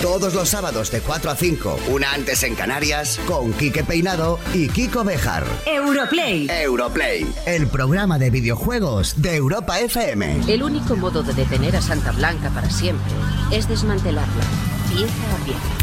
Todos 0.00 0.32
los 0.32 0.48
sábados 0.48 0.90
de 0.90 1.00
4 1.00 1.30
a 1.30 1.36
5, 1.36 1.80
una 1.88 2.12
antes 2.12 2.42
en 2.44 2.54
Canarias, 2.54 3.20
con 3.26 3.52
Quique 3.52 3.84
Peinado 3.84 4.38
y 4.54 4.68
Kiko 4.68 5.04
Bejar. 5.04 5.44
Europlay. 5.66 6.48
Europlay, 6.48 7.26
el 7.44 7.66
programa 7.66 8.18
de 8.18 8.30
videojuegos 8.30 9.20
de 9.20 9.36
Europa 9.36 9.80
FM. 9.80 10.40
El 10.48 10.62
único 10.62 10.96
modo 10.96 11.22
de 11.22 11.34
detener 11.34 11.76
a 11.76 11.82
Santa 11.82 12.12
Blanca 12.12 12.48
para 12.50 12.70
siempre 12.70 13.12
es 13.52 13.68
desmantelarla, 13.68 14.44
pieza 14.90 15.34
a 15.34 15.44
pieza. 15.44 15.73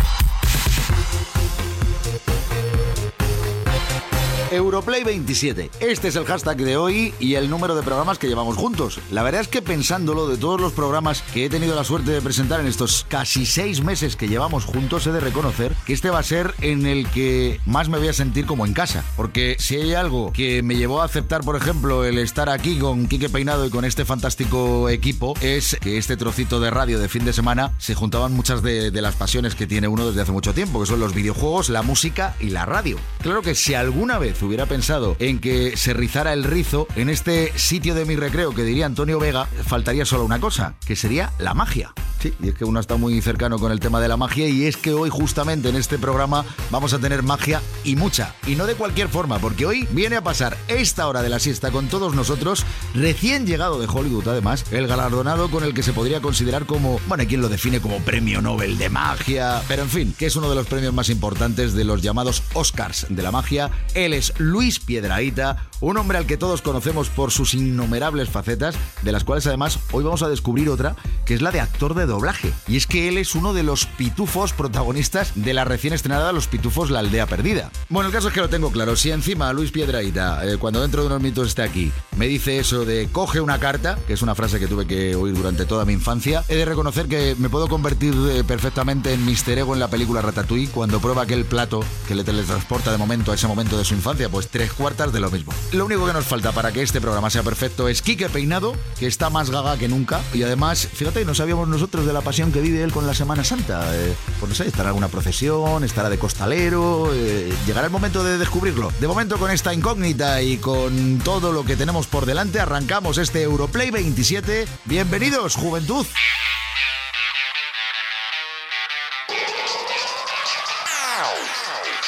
Europlay 4.52 5.06
27. 5.06 5.72
Este 5.80 6.10
es 6.10 6.16
el 6.18 6.26
hashtag 6.26 6.58
de 6.58 6.76
hoy 6.76 7.14
y 7.20 7.36
el 7.36 7.50
número 7.50 7.74
de 7.74 7.84
programas 7.84 8.20
que 8.20 8.28
llevamos 8.28 8.58
juntos. 8.58 9.00
La 9.10 9.24
verdad 9.24 9.42
es 9.42 9.48
que 9.48 9.62
pensándolo 9.62 10.28
de 10.28 10.38
todos 10.38 10.60
los 10.60 10.74
programas 10.74 11.22
que 11.34 11.46
he 11.46 11.50
tenido 11.50 11.74
la 11.74 11.86
suerte 11.86 12.12
de 12.12 12.22
presentar 12.22 12.60
en 12.60 12.68
estos 12.68 13.06
casi 13.08 13.46
seis 13.46 13.82
meses 13.82 14.18
que 14.18 14.28
llevamos 14.28 14.66
juntos, 14.66 15.08
he 15.08 15.12
de 15.12 15.22
reconocer 15.22 15.74
que 15.86 15.94
este 15.94 16.10
va 16.10 16.20
a 16.20 16.24
ser 16.24 16.54
en 16.62 16.86
el 16.86 17.08
que 17.08 17.62
más 17.66 17.88
me 17.88 17.98
voy 17.98 18.10
a 18.10 18.14
sentir 18.14 18.46
como 18.46 18.66
en 18.66 18.74
casa. 18.74 19.06
Porque 19.16 19.56
si 19.58 19.78
hay 19.78 19.94
algo 19.94 20.34
que 20.34 20.62
me 20.64 20.76
llevó 20.76 21.02
a 21.02 21.06
aceptar, 21.06 21.42
por 21.42 21.56
ejemplo, 21.56 22.04
el 22.04 22.18
estar 22.18 22.50
aquí 22.50 22.78
con 22.78 23.08
Quique 23.08 23.30
Peinado 23.30 23.66
y 23.66 23.70
con 23.70 23.86
este 23.86 24.04
fantástico 24.04 24.90
equipo, 24.90 25.34
es 25.40 25.78
que 25.80 25.98
este 25.98 26.18
trocito 26.18 26.60
de 26.60 26.72
radio 26.72 27.00
de 27.00 27.08
fin 27.08 27.24
de 27.24 27.32
semana 27.32 27.72
se 27.78 27.96
juntaban 27.96 28.34
muchas 28.34 28.62
de, 28.62 28.92
de 28.92 29.02
las 29.02 29.16
pasiones 29.16 29.56
que 29.56 29.66
tiene 29.66 29.88
uno 29.88 30.08
desde 30.08 30.22
hace 30.22 30.34
mucho 30.34 30.54
tiempo, 30.54 30.82
que 30.82 30.88
son 30.88 31.00
los 31.00 31.14
videojuegos, 31.14 31.70
la 31.70 31.84
música 31.84 32.36
y 32.42 32.50
la 32.50 32.66
radio. 32.66 32.98
Claro 33.22 33.42
que 33.42 33.56
si 33.56 33.76
alguna 33.76 34.20
vez 34.20 34.41
hubiera 34.46 34.66
pensado 34.66 35.16
en 35.20 35.40
que 35.40 35.78
se 35.78 35.94
rizara 35.94 36.34
el 36.34 36.44
rizo, 36.44 36.88
en 36.96 37.10
este 37.10 37.52
sitio 37.58 37.96
de 37.96 38.06
mi 38.06 38.16
recreo 38.16 38.52
que 38.54 38.64
diría 38.64 38.86
Antonio 38.86 39.20
Vega, 39.20 39.46
faltaría 39.66 40.06
solo 40.06 40.26
una 40.26 40.40
cosa, 40.40 40.76
que 40.86 40.96
sería 40.96 41.32
la 41.40 41.54
magia. 41.54 41.94
Sí, 42.22 42.34
y 42.40 42.50
es 42.50 42.54
que 42.54 42.66
uno 42.66 42.80
está 42.80 42.98
muy 42.98 43.20
cercano 43.20 43.58
con 43.58 43.72
el 43.72 43.80
tema 43.80 44.00
de 44.00 44.08
la 44.08 44.16
magia 44.16 44.48
y 44.48 44.68
es 44.68 44.78
que 44.78 44.94
hoy 44.94 45.10
justamente 45.10 45.70
en 45.70 45.76
este 45.76 45.98
programa 45.98 46.46
vamos 46.70 46.94
a 46.94 47.00
tener 47.00 47.24
magia 47.24 47.62
y 47.84 47.96
mucha. 47.96 48.36
Y 48.46 48.56
no 48.56 48.68
de 48.68 48.76
cualquier 48.76 49.08
forma, 49.10 49.40
porque 49.40 49.66
hoy 49.66 49.88
viene 49.90 50.18
a 50.18 50.24
pasar 50.24 50.56
esta 50.68 51.08
hora 51.08 51.24
de 51.24 51.30
la 51.30 51.40
siesta 51.40 51.72
con 51.72 51.88
todos 51.88 52.14
nosotros, 52.14 52.64
recién 52.94 53.48
llegado 53.48 53.80
de 53.80 53.88
Hollywood 53.88 54.28
además, 54.28 54.66
el 54.72 54.86
galardonado 54.86 55.50
con 55.50 55.64
el 55.64 55.74
que 55.74 55.82
se 55.82 55.94
podría 55.94 56.22
considerar 56.22 56.68
como, 56.68 57.00
bueno, 57.08 57.26
quien 57.28 57.42
lo 57.42 57.50
define 57.50 57.80
como 57.80 57.98
premio 58.00 58.40
Nobel 58.40 58.78
de 58.78 58.90
magia, 58.90 59.64
pero 59.68 59.82
en 59.82 59.90
fin, 59.90 60.16
que 60.16 60.28
es 60.28 60.36
uno 60.36 60.48
de 60.48 60.56
los 60.56 60.68
premios 60.68 60.94
más 60.94 61.10
importantes 61.10 61.74
de 61.74 61.84
los 61.86 62.04
llamados 62.04 62.44
Oscars 62.54 63.08
de 63.10 63.24
la 63.24 63.32
magia. 63.32 63.72
Él 63.96 64.14
es 64.14 64.31
Luis 64.38 64.80
Piedraíta, 64.80 65.68
un 65.80 65.98
hombre 65.98 66.18
al 66.18 66.26
que 66.26 66.38
todos 66.38 66.62
conocemos 66.62 67.10
por 67.10 67.32
sus 67.32 67.54
innumerables 67.54 68.30
facetas, 68.30 68.76
de 69.02 69.12
las 69.12 69.24
cuales 69.24 69.48
además 69.48 69.80
hoy 69.92 70.04
vamos 70.04 70.24
a 70.24 70.30
descubrir 70.30 70.70
otra, 70.70 70.96
que 71.26 71.34
es 71.34 71.42
la 71.42 71.52
de 71.52 71.60
actor 71.60 71.96
de 71.96 72.06
doblaje. 72.06 72.54
Y 72.68 72.78
es 72.78 72.88
que 72.88 73.08
él 73.08 73.18
es 73.18 73.36
uno 73.36 73.54
de 73.54 73.64
los 73.64 73.86
pitufos 73.86 74.54
protagonistas 74.54 75.32
de 75.36 75.54
la 75.54 75.66
recién 75.66 75.94
estrenada 75.94 76.32
Los 76.32 76.48
Pitufos 76.48 76.90
La 76.90 77.00
Aldea 77.00 77.28
Perdida. 77.28 77.72
Bueno, 77.90 78.08
el 78.08 78.14
caso 78.14 78.28
es 78.28 78.34
que 78.34 78.42
lo 78.42 78.50
tengo 78.50 78.72
claro. 78.72 78.96
Si 78.96 79.12
encima 79.12 79.52
Luis 79.54 79.72
Piedraíta, 79.72 80.46
eh, 80.46 80.58
cuando 80.58 80.82
dentro 80.82 81.02
de 81.02 81.08
unos 81.08 81.22
minutos 81.22 81.50
esté 81.50 81.64
aquí, 81.64 81.92
me 82.16 82.28
dice 82.28 82.60
eso 82.60 82.86
de 82.86 83.10
coge 83.12 83.42
una 83.42 83.60
carta, 83.60 83.98
que 84.08 84.14
es 84.14 84.22
una 84.22 84.36
frase 84.36 84.60
que 84.60 84.68
tuve 84.68 84.86
que 84.86 85.16
oír 85.16 85.36
durante 85.36 85.66
toda 85.66 85.86
mi 85.86 85.94
infancia, 85.94 86.44
he 86.48 86.56
de 86.56 86.66
reconocer 86.66 87.08
que 87.08 87.36
me 87.38 87.50
puedo 87.50 87.68
convertir 87.68 88.14
eh, 88.32 88.44
perfectamente 88.44 89.14
en 89.14 89.26
Mister 89.26 89.58
Ego 89.58 89.74
en 89.74 89.80
la 89.80 89.90
película 89.90 90.22
Ratatouille 90.22 90.70
cuando 90.70 91.00
prueba 91.00 91.24
aquel 91.24 91.46
plato 91.46 91.84
que 92.08 92.16
le 92.16 92.24
teletransporta 92.24 92.92
de 92.92 92.98
momento 92.98 93.32
a 93.32 93.36
ese 93.36 93.48
momento 93.48 93.78
de 93.78 93.86
su 93.86 93.94
infancia, 93.94 94.21
pues 94.30 94.48
tres 94.48 94.72
cuartas 94.74 95.12
de 95.14 95.20
lo 95.20 95.32
mismo. 95.32 95.54
Lo 95.72 95.86
único 95.86 96.06
que 96.06 96.14
nos 96.14 96.26
falta 96.26 96.52
para 96.52 96.72
que 96.72 96.82
este 96.82 97.02
programa 97.02 97.30
sea 97.30 97.44
perfecto 97.44 97.88
es 97.88 98.02
Quique 98.02 98.30
Peinado, 98.30 98.76
que 99.00 99.08
está 99.08 99.30
más 99.30 99.50
gaga 99.50 99.78
que 99.78 99.88
nunca. 99.88 100.22
Y 100.34 100.44
además, 100.44 100.88
fíjate, 100.94 101.26
no 101.26 101.36
sabíamos 101.36 101.68
nosotros 101.68 102.06
de 102.06 102.14
la 102.14 102.22
pasión 102.22 102.52
que 102.52 102.62
vive 102.62 102.84
él 102.84 102.92
con 102.92 103.08
la 103.08 103.14
Semana 103.14 103.44
Santa. 103.44 103.84
Eh, 103.96 104.14
pues 104.40 104.50
no 104.50 104.56
sé, 104.56 104.68
estará 104.68 104.90
alguna 104.90 105.08
procesión, 105.08 105.84
estará 105.84 106.10
de 106.10 106.18
costalero. 106.18 107.12
eh, 107.14 107.52
llegará 107.66 107.86
el 107.88 107.92
momento 107.92 108.24
de 108.24 108.38
descubrirlo. 108.38 108.92
De 109.00 109.08
momento, 109.08 109.38
con 109.38 109.52
esta 109.52 109.74
incógnita 109.74 110.42
y 110.42 110.58
con 110.58 111.20
todo 111.20 111.52
lo 111.52 111.64
que 111.64 111.76
tenemos 111.76 112.08
por 112.08 112.26
delante, 112.26 112.60
arrancamos 112.60 113.18
este 113.18 113.44
Europlay 113.44 113.92
27. 113.92 114.68
Bienvenidos, 114.86 115.56
juventud. 115.56 116.06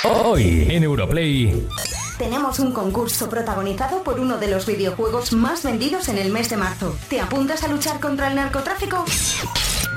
Hoy 0.03 0.68
en 0.69 0.84
Europlay. 0.84 1.66
Tenemos 2.23 2.57
un 2.59 2.72
concurso 2.72 3.29
protagonizado 3.29 4.01
por 4.01 4.17
uno 4.17 4.38
de 4.38 4.47
los 4.47 4.66
videojuegos 4.66 5.34
más 5.34 5.61
vendidos 5.61 6.07
en 6.07 6.17
el 6.17 6.31
mes 6.31 6.50
de 6.50 6.56
marzo. 6.56 6.97
¿Te 7.09 7.19
apuntas 7.19 7.63
a 7.63 7.67
luchar 7.67 8.00
contra 8.00 8.29
el 8.29 8.35
narcotráfico? 8.35 9.03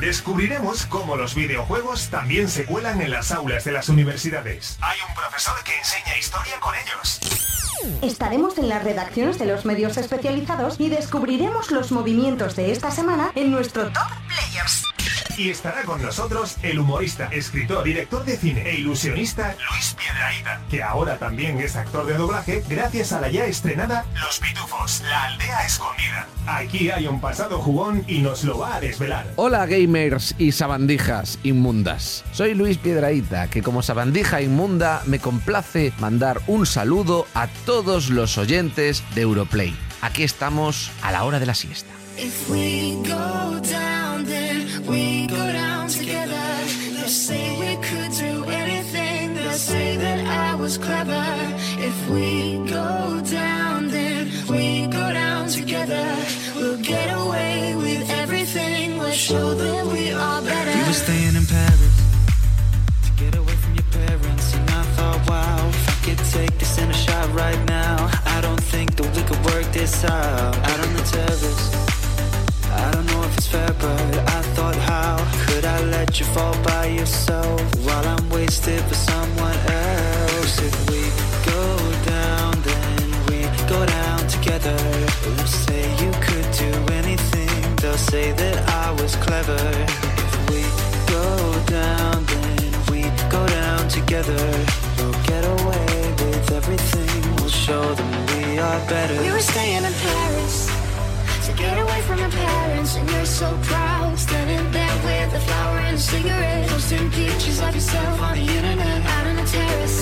Descubriremos 0.01 0.87
cómo 0.87 1.15
los 1.15 1.37
videojuegos 1.37 2.09
también 2.09 2.49
se 2.49 2.65
cuelan 2.65 3.01
en 3.01 3.13
las 3.13 3.31
aulas 3.31 3.63
de 3.63 3.71
las 3.71 3.89
universidades. 3.89 4.77
Hay 4.81 4.99
un 5.09 5.15
profesor 5.15 5.55
que 5.63 5.79
enseña 5.79 6.19
historia 6.19 6.59
con 6.59 6.75
ellos. 6.75 7.21
Estaremos 8.03 8.59
en 8.59 8.71
las 8.71 8.83
redacciones 8.83 9.39
de 9.39 9.47
los 9.47 9.65
medios 9.65 9.97
especializados 9.97 10.81
y 10.81 10.89
descubriremos 10.89 11.71
los 11.71 11.93
movimientos 11.93 12.57
de 12.57 12.73
esta 12.73 12.91
semana 12.91 13.31
en 13.37 13.53
nuestro 13.53 13.85
Top 13.93 14.11
Players. 14.27 14.83
Y 15.39 15.51
estará 15.51 15.83
con 15.83 16.01
nosotros 16.01 16.57
el 16.63 16.79
humorista, 16.79 17.27
escritor, 17.27 17.85
director 17.85 18.25
de 18.25 18.39
cine 18.39 18.63
e 18.71 18.77
ilusionista 18.77 19.55
Luis 19.71 19.95
Piedraíta, 19.95 20.63
que 20.71 20.83
ahora 20.83 21.19
también 21.19 21.59
es 21.59 21.77
actor 21.77 22.07
de 22.07 22.15
doblaje 22.15 22.65
gracias 22.67 23.13
a 23.13 23.21
la 23.21 23.29
ya 23.29 23.45
estrenada 23.45 24.07
Los 24.15 24.39
Pitufos, 24.39 25.03
la 25.03 25.25
aldea 25.25 25.67
escondida. 25.67 26.27
Aquí 26.47 26.91
hay 26.91 27.07
un 27.07 27.21
pasado 27.21 27.59
jugón 27.59 28.03
y 28.09 28.21
nos 28.21 28.45
lo 28.45 28.59
va 28.59 28.77
a 28.77 28.81
desvelar. 28.81 29.27
Hola 29.37 29.67
gamers 29.67 30.35
y 30.39 30.53
sabandijas 30.53 31.39
inmundas. 31.43 32.25
Soy 32.33 32.55
Luis 32.55 32.79
Piedraíta, 32.79 33.49
que 33.51 33.63
como 33.63 33.83
sabandija 33.83 34.41
inmunda 34.41 35.03
me 35.05 35.19
complace 35.19 35.93
mandar 35.99 36.41
un 36.47 36.65
saludo 36.65 37.27
a 37.35 37.49
todos 37.67 38.09
los 38.09 38.39
oyentes 38.39 39.05
de 39.15 39.21
Europlay. 39.23 39.77
Aquí 40.01 40.23
estamos 40.23 40.91
a 41.03 41.13
la 41.13 41.25
hora 41.25 41.39
de 41.39 41.47
la 41.47 41.55
siesta. 41.55 41.91
If 42.17 42.49
we 42.49 42.95
go 43.07 43.61
down, 43.61 44.25
then 44.25 44.46
we 44.87 45.27
go 45.27 45.53
down 45.53 45.89
together. 45.89 46.47
They'll 46.95 47.09
say 47.09 47.45
we 47.59 47.77
could 47.83 48.13
do 48.13 48.45
anything. 48.45 49.35
They'll 49.35 49.53
say 49.53 49.97
that 49.97 50.27
I 50.27 50.55
was 50.55 50.79
clever. 50.79 51.25
If 51.79 52.09
we 52.09 52.59
go 52.69 53.21
down, 53.25 53.89
then 53.89 54.31
we 54.49 54.87
go 54.87 55.13
down 55.13 55.49
together. 55.49 56.07
We'll 56.55 56.83
get 56.83 57.09
away 57.23 57.75
with 57.77 58.11
everything. 58.11 58.99
We'll 58.99 59.11
show 59.11 59.55
them 59.55 59.93
we 59.93 60.13
are 60.13 60.43
better. 60.43 60.79
We 60.79 60.87
were 60.87 60.93
staying 60.93 61.37
in 61.37 61.47
Paris 61.47 61.97
to 63.05 63.11
get 63.23 63.35
away 63.37 63.57
from 63.63 63.75
your 63.75 63.89
parents, 63.93 64.55
and 64.55 64.71
I 64.71 64.83
thought, 64.97 65.21
wow, 65.29 65.69
if 65.69 65.89
I 65.89 65.97
could 66.05 66.19
take 66.33 66.59
this 66.59 66.79
in 66.79 66.91
a 66.91 66.95
shot 66.95 67.33
right 67.35 67.63
now, 67.67 68.11
I 68.27 68.41
don't 68.41 68.63
think 68.73 68.97
that 68.97 69.09
we 69.17 69.23
could 69.23 69.43
work 69.47 69.67
this 69.73 70.05
out. 70.05 70.57
Out 70.71 70.81
on 70.87 70.93
the 70.95 71.03
terrace, 71.03 71.65
I 72.73 72.91
don't 72.93 73.07
know 73.07 73.23
if 73.23 73.37
it's 73.39 73.47
fair, 73.47 73.73
but 73.81 74.31
I 74.36 74.36
thought, 74.73 74.83
how 74.91 75.17
could 75.47 75.65
I 75.65 75.81
let 75.85 76.19
you 76.19 76.27
fall 76.27 76.57
by 76.63 76.87
yourself 76.87 77.61
while 77.85 78.07
I'm 78.07 78.29
wasted 78.31 78.81
for 78.83 78.95
someone 78.95 79.59
else? 79.69 80.59
If 80.59 80.75
we 80.91 81.03
go 81.53 81.63
down, 82.05 82.53
then 82.63 83.07
we 83.29 83.39
go 83.69 83.87
down 83.87 84.27
together. 84.27 84.77
They'll 85.23 85.47
say 85.47 85.83
you 86.03 86.11
could 86.27 86.49
do 86.65 86.73
anything. 86.95 87.77
They'll 87.77 88.05
say 88.13 88.33
that 88.33 88.57
I 88.85 88.91
was 89.01 89.15
clever. 89.17 89.61
If 90.25 90.35
we 90.51 90.63
go 91.17 91.29
down, 91.67 92.25
then 92.25 92.73
we 92.91 93.03
go 93.31 93.47
down 93.47 93.89
together. 93.89 94.43
We'll 94.99 95.21
get 95.31 95.45
away 95.45 95.91
with 96.23 96.53
everything. 96.53 97.37
We'll 97.37 97.57
show 97.67 97.95
them 97.95 98.13
we 98.33 98.59
are 98.59 98.81
better. 98.89 99.21
We 99.23 99.31
were 99.31 99.47
staying 99.53 99.85
in 99.85 99.93
Paris 99.93 100.66
get 101.57 101.79
away 101.79 102.01
from 102.03 102.19
your 102.19 102.31
parents, 102.31 102.97
and 102.97 103.11
you're 103.11 103.25
so 103.25 103.49
proud, 103.63 104.19
standing 104.19 104.71
there 104.73 104.97
with 105.05 105.35
a 105.35 105.41
flower 105.41 105.79
and 105.79 105.97
a 105.97 106.01
cigarette, 106.01 106.69
posting 106.69 107.11
pictures 107.11 107.61
of 107.61 107.75
yourself 107.75 108.21
on 108.21 108.35
the 108.37 108.47
internet, 108.57 109.05
out 109.15 109.27
on 109.27 109.37
the 109.37 109.45
terrace. 109.45 109.99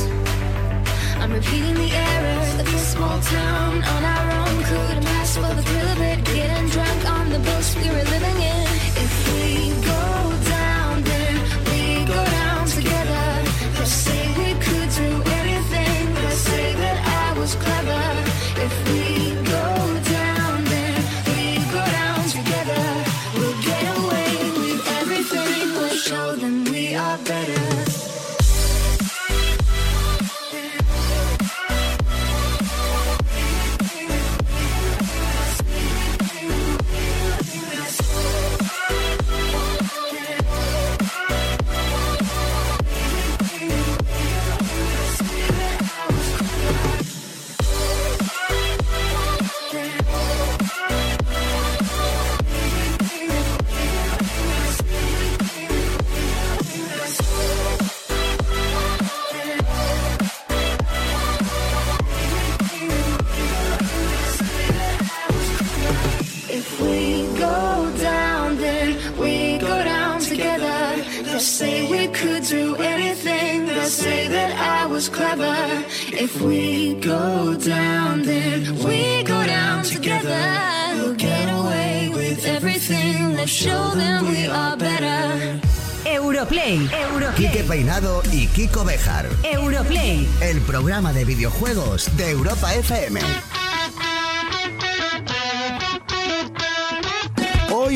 I'm 1.20 1.32
repeating 1.32 1.74
the 1.74 1.90
errors 1.90 2.60
of 2.60 2.66
this 2.66 2.92
small 2.92 3.18
town 3.20 3.82
on 3.82 4.02
our 4.04 4.26
own. 4.40 4.64
Couldn't 4.64 5.04
pass 5.04 5.36
for 5.36 5.54
the 5.54 5.62
thrill 5.62 5.88
of 5.88 6.00
it, 6.00 6.24
getting 6.24 6.68
drunk 6.68 7.10
on 7.10 7.30
the 7.30 7.38
boats 7.38 7.76
we 7.76 7.88
were 7.88 8.06
living 8.14 8.38
in. 8.52 8.66
If 9.04 9.12
we 9.32 9.73
was 75.04 75.16
clever. 75.16 75.84
If 76.12 76.40
we 76.40 76.94
go 76.94 77.54
down, 77.54 78.22
then 78.22 78.76
we 78.84 79.22
go 79.24 79.44
down 79.44 79.82
together. 79.82 80.44
We'll 80.96 81.14
get 81.14 81.48
away 81.48 82.10
with 82.12 82.44
everything. 82.46 83.36
Let's 83.36 83.50
show 83.50 83.90
them 83.94 84.28
we 84.28 84.46
are 84.46 84.76
better. 84.76 85.60
Europlay. 86.04 86.86
Europlay. 86.88 87.34
Quique 87.36 87.64
Peinado 87.64 88.22
y 88.32 88.46
Kiko 88.48 88.84
Bejar. 88.84 89.28
Europlay. 89.42 90.26
El 90.40 90.60
programa 90.60 91.12
de 91.12 91.24
videojuegos 91.24 92.16
de 92.16 92.30
Europa 92.30 92.74
FM. 92.74 93.20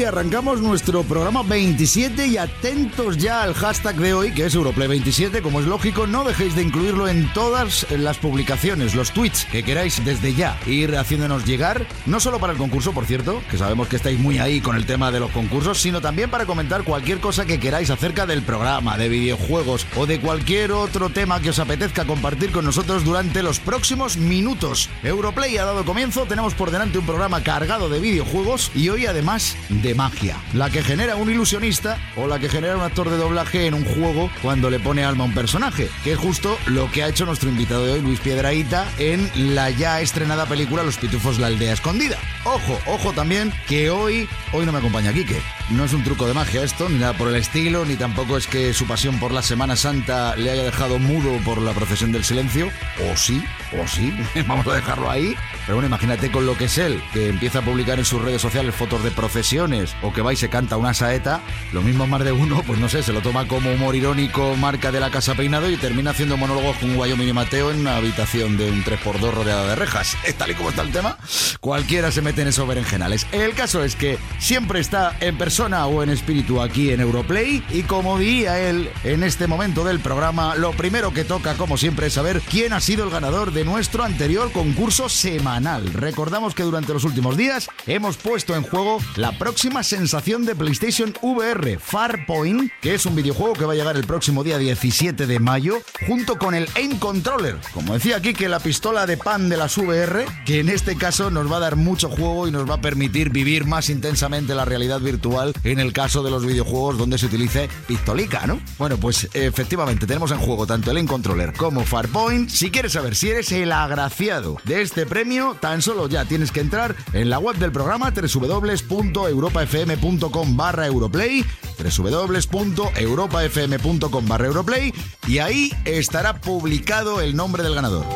Arrancamos 0.05 0.61
nuestro 0.61 1.03
programa 1.03 1.43
27 1.43 2.29
y 2.29 2.37
atentos 2.37 3.17
ya 3.19 3.43
al 3.43 3.53
hashtag 3.55 3.97
de 3.97 4.15
hoy, 4.15 4.33
que 4.33 4.47
es 4.47 4.57
Europlay27, 4.57 5.43
como 5.43 5.61
es 5.61 5.67
lógico, 5.67 6.07
no 6.07 6.25
dejéis 6.25 6.55
de 6.55 6.63
incluirlo 6.63 7.09
en 7.09 7.33
todas 7.33 7.87
las 7.91 8.17
publicaciones, 8.19 8.95
los 8.95 9.11
tweets 9.11 9.47
que 9.47 9.63
queráis 9.63 10.05
desde 10.05 10.35
ya, 10.35 10.59
ir 10.67 10.97
haciéndonos 10.97 11.45
llegar, 11.45 11.87
no 12.07 12.21
solo 12.21 12.39
para 12.39 12.53
el 12.53 12.59
concurso, 12.59 12.93
por 12.93 13.07
cierto, 13.07 13.43
que 13.51 13.59
sabemos 13.59 13.89
que 13.89 13.97
estáis 13.97 14.19
muy 14.19 14.39
ahí 14.39 14.61
con 14.61 14.77
el 14.77 14.87
tema 14.87 15.11
de 15.11 15.21
los 15.21 15.31
concursos, 15.31 15.81
sino 15.81 16.01
también 16.01 16.31
para 16.31 16.47
comentar 16.47 16.85
cualquier 16.85 17.21
cosa 17.21 17.45
que 17.45 17.59
queráis 17.59 17.91
acerca 17.91 18.25
del 18.25 18.43
programa, 18.43 18.97
de 18.97 19.09
videojuegos 19.09 19.87
o 19.97 20.07
de 20.07 20.21
cualquier 20.21 20.73
otro 20.73 21.11
tema 21.11 21.41
que 21.41 21.51
os 21.51 21.59
apetezca 21.59 22.07
compartir 22.07 22.53
con 22.53 22.65
nosotros 22.65 23.05
durante 23.05 23.43
los 23.43 23.59
próximos 23.59 24.17
minutos. 24.17 24.89
Europlay 25.03 25.57
ha 25.59 25.65
dado 25.65 25.85
comienzo, 25.85 26.25
tenemos 26.27 26.55
por 26.55 26.71
delante 26.71 26.99
un 26.99 27.07
programa 27.07 27.43
cargado 27.43 27.89
de 27.89 28.01
videojuegos 28.01 28.71
y 28.75 28.89
hoy 28.89 29.07
además 29.07 29.57
de 29.69 29.88
magia, 29.95 30.37
la 30.55 30.71
que 30.71 30.83
genera 30.83 31.17
un 31.17 31.31
ilusionista 31.31 31.99
o 32.17 32.27
la 32.27 32.39
que 32.39 32.49
genera 32.49 32.77
un 32.77 32.83
actor 32.83 33.11
de 33.11 33.17
doblaje 33.17 33.67
en 33.67 33.75
un 33.75 33.85
juego 33.85 34.31
cuando 34.43 34.71
le 34.71 34.81
pone 34.81 35.05
alma 35.05 35.25
a 35.25 35.27
un 35.27 35.35
personaje, 35.35 35.89
que 36.05 36.13
es 36.13 36.19
justo 36.19 36.59
lo 36.67 36.91
que 36.91 37.03
ha 37.03 37.09
hecho 37.09 37.27
nuestro 37.27 37.49
invitado 37.49 37.87
de 37.87 37.93
hoy, 37.93 38.01
Luis 38.01 38.21
Piedraíta, 38.21 38.87
en 38.99 39.31
la 39.55 39.71
ya 39.71 40.01
estrenada 40.01 40.47
película 40.47 40.83
Los 40.83 40.99
Pitufos, 40.99 41.39
la 41.39 41.49
aldea 41.49 41.73
escondida. 41.73 42.19
Ojo, 42.45 42.79
ojo 42.87 43.13
también 43.13 43.53
que 43.67 43.91
hoy, 43.91 44.29
hoy 44.53 44.67
no 44.67 44.73
me 44.73 44.79
acompaña 44.79 45.13
Quique. 45.13 45.41
No 45.71 45.85
es 45.85 45.93
un 45.93 46.03
truco 46.03 46.27
de 46.27 46.33
magia 46.33 46.63
esto, 46.63 46.89
ni 46.89 46.97
nada 46.97 47.13
por 47.13 47.29
el 47.29 47.35
estilo, 47.35 47.85
ni 47.85 47.97
tampoco 47.97 48.39
es 48.39 48.47
que 48.47 48.73
su 48.73 48.87
pasión 48.87 49.21
por 49.21 49.33
la 49.33 49.43
Semana 49.43 49.77
Santa 49.77 50.35
le 50.35 50.51
haya 50.51 50.63
dejado 50.63 50.99
mudo 50.99 51.37
por 51.45 51.61
la 51.61 51.73
procesión 51.73 52.11
del 52.11 52.25
silencio. 52.25 52.71
O 53.07 53.17
sí, 53.19 53.45
o 53.79 53.87
sí, 53.87 54.11
vamos 54.47 54.67
a 54.67 54.77
dejarlo 54.77 55.11
ahí. 55.11 55.37
Pero 55.67 55.77
bueno, 55.77 55.89
imagínate 55.89 56.31
con 56.31 56.47
lo 56.47 56.57
que 56.57 56.65
es 56.65 56.79
él, 56.79 57.03
que 57.13 57.29
empieza 57.29 57.59
a 57.59 57.63
publicar 57.63 57.99
en 57.99 58.07
sus 58.07 58.23
redes 58.23 58.41
sociales 58.41 58.75
fotos 58.75 59.05
de 59.05 59.11
procesiones 59.11 59.95
o 60.01 60.11
que 60.11 60.23
va 60.23 60.33
y 60.33 60.37
se 60.37 60.49
canta 60.49 60.79
una 60.79 60.95
saeta, 60.95 61.43
lo 61.75 61.83
mismo 61.83 62.07
más 62.07 62.25
de 62.25 62.33
uno, 62.33 62.63
pues 62.67 62.79
no 62.79 62.89
sé, 62.89 63.03
se 63.03 63.13
lo 63.13 63.21
toma 63.21 63.47
como 63.47 63.71
humor 63.71 63.95
irónico, 63.95 64.57
marca 64.57 64.91
de 64.91 65.01
la 65.01 65.11
casa 65.11 65.35
peinado 65.35 65.71
y 65.71 65.77
termina 65.77 66.13
haciendo 66.13 66.39
monólogos 66.39 66.79
con 66.79 66.97
Wyoming 66.97 67.29
y 67.29 67.33
Mateo 67.35 67.71
en 67.71 67.81
una 67.81 67.99
habitación 67.99 68.57
de 68.57 68.71
un 68.71 68.83
3x2 68.83 69.33
rodeada 69.33 69.69
de 69.69 69.77
rejas. 69.77 70.17
Tal 70.39 70.51
y 70.51 70.55
como 70.55 70.71
está 70.71 70.81
el 70.81 70.93
tema, 70.93 71.19
cualquiera 71.61 72.11
se 72.11 72.23
mete 72.23 72.41
en 72.41 72.49
esos 72.49 72.67
berenjenales. 72.67 73.27
El 73.33 73.53
caso 73.53 73.85
es 73.85 73.97
que 73.97 74.19
siempre 74.39 74.81
está 74.81 75.15
en 75.21 75.37
persona 75.37 75.58
o 75.61 76.05
en 76.05 76.11
espíritu 76.11 76.63
aquí 76.63 76.91
en 76.93 77.01
Europlay 77.01 77.65
y 77.71 77.83
como 77.83 78.17
diría 78.17 78.61
él 78.61 78.89
en 79.03 79.25
este 79.25 79.49
momento 79.49 79.83
del 79.83 79.99
programa, 79.99 80.55
lo 80.55 80.71
primero 80.71 81.13
que 81.13 81.25
toca 81.25 81.55
como 81.55 81.77
siempre 81.77 82.07
es 82.07 82.13
saber 82.13 82.41
quién 82.49 82.73
ha 82.73 82.81
sido 82.81 83.03
el 83.03 83.11
ganador 83.11 83.53
de 83.53 83.65
nuestro 83.65 84.05
anterior 84.05 84.53
concurso 84.53 85.09
semanal. 85.09 85.93
Recordamos 85.93 86.55
que 86.55 86.63
durante 86.63 86.93
los 86.93 87.03
últimos 87.03 87.37
días 87.37 87.69
hemos 87.89 88.19
puesto 88.19 88.55
en 88.55 88.63
juego 88.63 88.99
la 89.17 89.37
próxima 89.37 89.83
sensación 89.83 90.47
de 90.47 90.55
PlayStation 90.55 91.13
VR, 91.23 91.77
Farpoint, 91.81 92.71
que 92.81 92.95
es 92.95 93.05
un 93.05 93.17
videojuego 93.17 93.55
que 93.55 93.65
va 93.65 93.73
a 93.73 93.77
llegar 93.77 93.97
el 93.97 94.07
próximo 94.07 94.45
día 94.45 94.59
17 94.59 95.27
de 95.27 95.41
mayo, 95.41 95.79
junto 96.07 96.39
con 96.39 96.55
el 96.55 96.69
Aim 96.77 97.01
Controller. 97.01 97.57
Como 97.75 97.95
decía 97.95 98.19
aquí, 98.19 98.33
que 98.33 98.49
la 98.49 98.61
pistola 98.61 99.07
de 99.07 99.17
pan 99.17 99.49
de 99.49 99.57
las 99.57 99.77
VR, 99.77 100.25
que 100.47 100.61
en 100.61 100.69
este 100.69 100.95
caso 100.95 101.33
nos 101.33 101.51
va 101.51 101.57
a 101.57 101.61
dar 101.61 101.75
mucho 101.75 102.09
juego 102.09 102.47
y 102.47 102.53
nos 102.53 102.71
va 102.71 102.75
a 102.75 102.81
permitir 102.81 103.31
vivir 103.31 103.67
más 103.67 103.91
intensamente 103.91 104.55
la 104.55 104.65
realidad 104.65 105.01
virtual 105.01 105.48
en 105.65 105.79
el 105.79 105.93
caso 105.93 106.23
de 106.23 106.31
los 106.31 106.45
videojuegos 106.45 106.99
donde 106.99 107.19
se 107.19 107.27
utilice 107.27 107.69
pistolica, 107.87 108.47
¿no? 108.47 108.61
Bueno, 108.79 108.97
pues 108.99 109.29
efectivamente 109.35 110.07
tenemos 110.07 110.31
en 110.31 110.39
juego 110.39 110.67
tanto 110.67 110.91
el 110.91 110.99
Controller 111.07 111.53
como 111.53 111.85
Farpoint. 111.85 112.49
Si 112.51 112.71
quieres 112.71 112.93
saber 112.93 113.15
si 113.15 113.29
eres 113.31 113.53
el 113.53 113.73
agraciado 113.73 114.57
de 114.65 114.83
este 114.83 115.07
premio, 115.07 115.57
tan 115.61 115.81
solo 115.83 116.09
ya 116.09 116.25
tienes 116.25 116.51
que 116.51 116.61
entrar 116.61 116.97
en 117.13 117.31
la 117.31 117.39
web 117.39 117.57
del 117.57 117.71
programa 117.73 118.11
www.europafm.com 118.11 120.57
barra 120.57 120.87
Europlay 120.87 121.45
www.europafm.com 121.79 124.27
barra 124.27 124.47
Europlay 124.47 124.93
y 125.27 125.39
ahí 125.39 125.73
estará 125.85 126.41
publicado 126.41 127.21
el 127.21 127.37
nombre 127.37 127.63
del 127.63 127.75
ganador. 127.75 128.07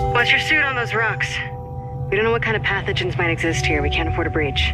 Rocks? 0.93 1.29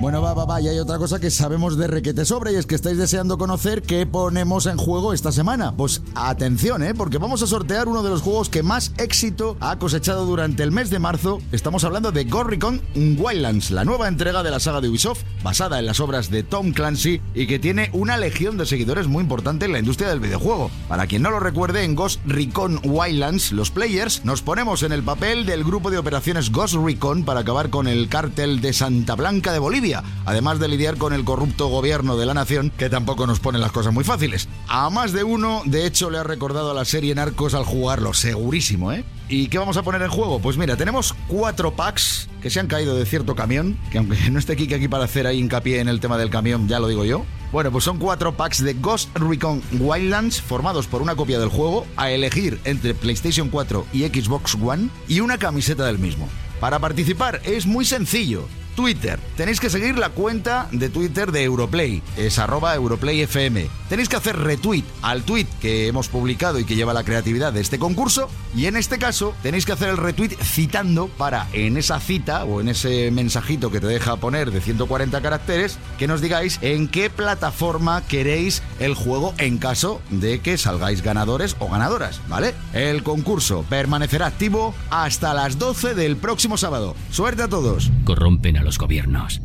Bueno, 0.01 0.21
va, 0.21 0.35
va, 0.35 0.45
va, 0.45 0.61
y 0.61 0.67
hay 0.67 0.81
otra 0.81 0.99
cosa 0.99 1.21
que 1.21 1.31
sabemos 1.31 1.79
de 1.79 1.87
requete 1.87 2.25
sobre 2.25 2.51
y 2.53 2.57
es 2.57 2.67
que 2.67 2.75
estáis 2.75 2.99
deseando 2.99 3.39
conocer 3.39 3.83
qué 3.83 4.07
ponemos 4.07 4.67
en 4.67 4.77
juego 4.77 5.13
esta 5.13 5.31
semana. 5.31 5.73
Pues 5.77 6.03
atención, 6.17 6.83
¿eh? 6.83 6.95
Porque 6.95 7.19
vamos 7.19 7.41
a 7.45 7.47
sortear 7.47 7.87
uno 7.87 8.03
de 8.03 8.11
los 8.11 8.23
juegos 8.23 8.49
que 8.49 8.65
más 8.65 8.93
éxito 8.99 9.57
ha 9.61 9.79
cosechado 9.79 10.27
durante 10.27 10.65
el 10.65 10.73
mes 10.73 10.91
de 10.91 10.99
marzo. 10.99 11.39
Estamos 11.53 11.85
hablando 11.85 12.11
de 12.11 12.25
Ghost 12.25 12.51
Recon 12.51 12.83
Wildlands, 12.97 13.71
la 13.71 13.85
nueva 13.85 14.09
entrega 14.09 14.43
de 14.43 14.51
la 14.51 14.59
saga 14.59 14.81
de 14.81 14.89
Ubisoft, 14.89 15.23
basada 15.45 15.79
en 15.79 15.87
las 15.87 16.01
obras 16.01 16.33
de 16.33 16.43
Tom 16.43 16.73
Clancy 16.73 17.21
y 17.35 17.47
que 17.47 17.61
tiene 17.61 17.91
una 17.93 18.17
legión 18.17 18.59
de 18.59 18.67
seguidores 18.67 19.07
muy 19.07 19.23
importante 19.23 19.67
en 19.67 19.73
la 19.73 19.79
industria 19.79 20.09
del 20.09 20.19
videojuego. 20.19 20.73
Para 20.89 21.07
quien 21.07 21.23
no 21.23 21.31
lo 21.31 21.39
recuerde, 21.39 21.85
en 21.85 21.95
Ghost 21.95 22.21
Recon 22.27 22.81
Wildlands, 22.83 23.53
los 23.53 23.71
players 23.71 24.25
nos 24.25 24.43
ponemos 24.43 24.83
en 24.83 24.91
el 24.91 25.05
papel 25.05 25.47
del 25.47 25.63
grupo 25.63 25.93
de 25.93 25.99
operaciones 25.99 26.51
Ghost 26.51 26.75
Recon 26.75 27.28
para 27.29 27.41
acabar 27.41 27.69
con 27.69 27.89
el 27.89 28.09
cártel 28.09 28.63
de 28.63 28.73
Santa 28.73 29.15
Blanca 29.15 29.53
de 29.53 29.59
Bolivia, 29.59 30.03
además 30.25 30.59
de 30.61 30.67
lidiar 30.67 30.97
con 30.97 31.13
el 31.13 31.27
corrupto 31.27 31.67
gobierno 31.69 32.17
de 32.17 32.25
la 32.25 32.33
nación, 32.33 32.73
que 32.75 32.89
tampoco 32.89 33.27
nos 33.27 33.39
pone 33.39 33.59
las 33.59 33.71
cosas 33.71 33.93
muy 33.93 34.03
fáciles. 34.03 34.49
A 34.67 34.89
más 34.89 35.13
de 35.13 35.25
uno, 35.25 35.61
de 35.67 35.85
hecho, 35.85 36.09
le 36.09 36.17
ha 36.17 36.23
recordado 36.23 36.71
a 36.71 36.75
la 36.75 36.87
serie 36.87 37.15
Narcos 37.15 37.53
al 37.53 37.67
jugarlo, 37.67 38.15
segurísimo, 38.15 38.93
¿eh? 38.93 39.05
¿Y 39.29 39.49
qué 39.49 39.59
vamos 39.59 39.77
a 39.77 39.83
poner 39.83 40.01
en 40.01 40.09
juego? 40.09 40.41
Pues 40.41 40.57
mira, 40.57 40.79
tenemos 40.79 41.15
cuatro 41.27 41.77
packs 41.77 42.31
que 42.41 42.49
se 42.49 42.61
han 42.61 42.67
caído 42.67 42.97
de 42.97 43.05
cierto 43.05 43.37
camión, 43.37 43.79
que 43.91 43.99
aunque 43.99 44.17
no 44.31 44.39
esté 44.39 44.57
Kike 44.57 44.77
aquí 44.77 44.89
para 44.89 45.05
hacer 45.05 45.27
ahí 45.27 45.39
hincapié 45.39 45.81
en 45.81 45.89
el 45.89 46.01
tema 46.01 46.17
del 46.17 46.31
camión, 46.31 46.67
ya 46.67 46.81
lo 46.81 46.89
digo 46.89 47.05
yo. 47.05 47.27
Bueno, 47.53 47.71
pues 47.71 47.85
son 47.85 47.99
cuatro 47.99 48.39
packs 48.39 48.65
de 48.65 48.73
Ghost 48.73 49.15
Recon 49.19 49.61
Wildlands 49.79 50.41
formados 50.41 50.87
por 50.87 51.03
una 51.03 51.15
copia 51.15 51.39
del 51.39 51.51
juego 51.51 51.87
a 51.99 52.11
elegir 52.11 52.59
entre 52.65 52.95
PlayStation 52.95 53.51
4 53.51 53.85
y 53.93 54.05
Xbox 54.07 54.55
One 54.55 54.89
y 55.09 55.21
una 55.21 55.37
camiseta 55.37 55.85
del 55.85 55.99
mismo. 55.99 56.27
Para 56.61 56.81
participar 56.81 57.41
es 57.45 57.67
muy 57.67 57.85
sencillo. 57.85 58.49
Twitter. 58.79 59.19
Tenéis 59.37 59.59
que 59.59 59.71
seguir 59.71 59.99
la 59.99 60.11
cuenta 60.11 60.69
de 60.71 60.89
Twitter 60.89 61.33
de 61.33 61.43
Europlay. 61.43 62.01
Es 62.17 62.39
arroba 62.39 62.77
EuroplayFM. 62.77 63.69
Tenéis 63.89 64.09
que 64.09 64.15
hacer 64.15 64.39
retweet 64.39 64.85
al 65.03 65.25
tweet 65.25 65.49
que 65.61 65.89
hemos 65.89 66.07
publicado 66.07 66.61
y 66.61 66.65
que 66.65 66.77
lleva 66.77 66.95
la 66.95 67.03
creatividad 67.03 67.53
de 67.53 67.61
este 67.61 67.81
concurso. 67.81 68.31
Y 68.55 68.67
en 68.67 68.77
este 68.77 68.99
caso 68.99 69.35
tenéis 69.43 69.67
que 69.67 69.73
hacer 69.73 69.89
el 69.89 69.97
retweet 69.97 70.37
citando 70.41 71.09
para 71.09 71.49
en 71.53 71.77
esa 71.77 71.99
cita 71.99 72.45
o 72.45 72.61
en 72.61 72.69
ese 72.69 73.11
mensajito 73.11 73.73
que 73.73 73.81
te 73.81 73.89
deja 73.89 74.15
poner 74.15 74.53
de 74.53 74.61
140 74.61 75.21
caracteres 75.23 75.77
que 75.99 76.07
nos 76.07 76.21
digáis 76.21 76.61
en 76.63 76.87
qué 76.87 77.11
plataforma 77.11 78.07
queréis 78.07 78.63
el 78.79 78.95
juego 78.95 79.35
en 79.39 79.59
caso 79.59 80.01
de 80.11 80.39
que 80.39 80.57
salgáis 80.57 81.03
ganadores 81.03 81.57
o 81.59 81.69
ganadoras, 81.69 82.21
¿vale? 82.29 82.55
El 82.75 83.03
concurso 83.03 83.65
permanecerá 83.69 84.27
activo 84.27 84.73
hasta 84.91 85.35
las 85.35 85.59
12 85.59 85.97
del 85.97 86.17
próximo 86.17 86.57
sábado. 86.57 86.95
Suerte 87.11 87.43
a 87.43 87.49
todos. 87.49 87.91
Corrompen 88.05 88.57
a 88.57 88.68
los 88.69 88.77
gobiernos. 88.77 89.41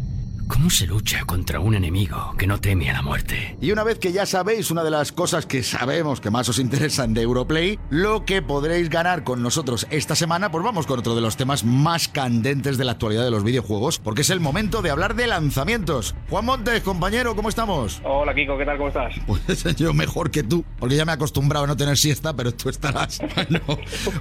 ¿Cómo 0.48 0.70
se 0.70 0.86
lucha 0.86 1.24
contra 1.26 1.60
un 1.60 1.74
enemigo 1.74 2.36
que 2.38 2.48
no 2.48 2.60
teme 2.60 2.90
a 2.90 2.94
la 2.94 3.02
muerte? 3.02 3.58
Y 3.62 3.72
una 3.72 3.84
vez 3.84 3.98
que 3.98 4.12
ya 4.12 4.26
sabéis 4.26 4.72
una 4.72 4.84
de 4.84 4.92
las 4.92 5.12
cosas 5.12 5.46
que 5.46 5.64
sabemos 5.64 6.20
que 6.20 6.30
más 6.30 6.50
os 6.50 6.60
interesan 6.60 7.14
de 7.14 7.22
Europlay, 7.22 7.80
lo 7.90 8.26
que 8.26 8.42
podréis 8.42 8.90
ganar 8.90 9.24
con 9.24 9.42
nosotros 9.42 9.88
esta 9.90 10.16
semana, 10.16 10.52
pues 10.52 10.64
vamos 10.64 10.86
con 10.86 11.00
otro 11.00 11.16
de 11.16 11.22
los 11.22 11.38
temas 11.38 11.64
más 11.64 12.08
candentes 12.08 12.78
de 12.78 12.84
la 12.84 12.92
actualidad 12.94 13.24
de 13.24 13.32
los 13.32 13.44
videojuegos, 13.44 14.00
porque 14.00 14.22
es 14.22 14.30
el 14.30 14.42
momento 14.42 14.82
de 14.82 14.92
hablar 14.92 15.16
de 15.16 15.28
lanzamientos. 15.28 16.14
Juan 16.30 16.46
Montes, 16.46 16.82
compañero, 16.84 17.36
¿cómo 17.36 17.50
estamos? 17.50 18.02
Hola 18.04 18.36
Kiko, 18.36 18.58
¿qué 18.58 18.66
tal? 18.66 18.78
¿Cómo 18.78 18.90
estás? 18.90 19.16
Pues 19.26 19.64
yo 19.78 19.94
mejor 19.94 20.30
que 20.30 20.44
tú, 20.44 20.66
porque 20.78 20.96
ya 20.96 21.06
me 21.06 21.12
he 21.14 21.16
acostumbrado 21.16 21.66
a 21.66 21.68
no 21.68 21.78
tener 21.78 21.98
siesta, 21.98 22.36
pero 22.36 22.54
tú 22.54 22.70
estarás. 22.70 23.20
Bueno, 23.34 23.62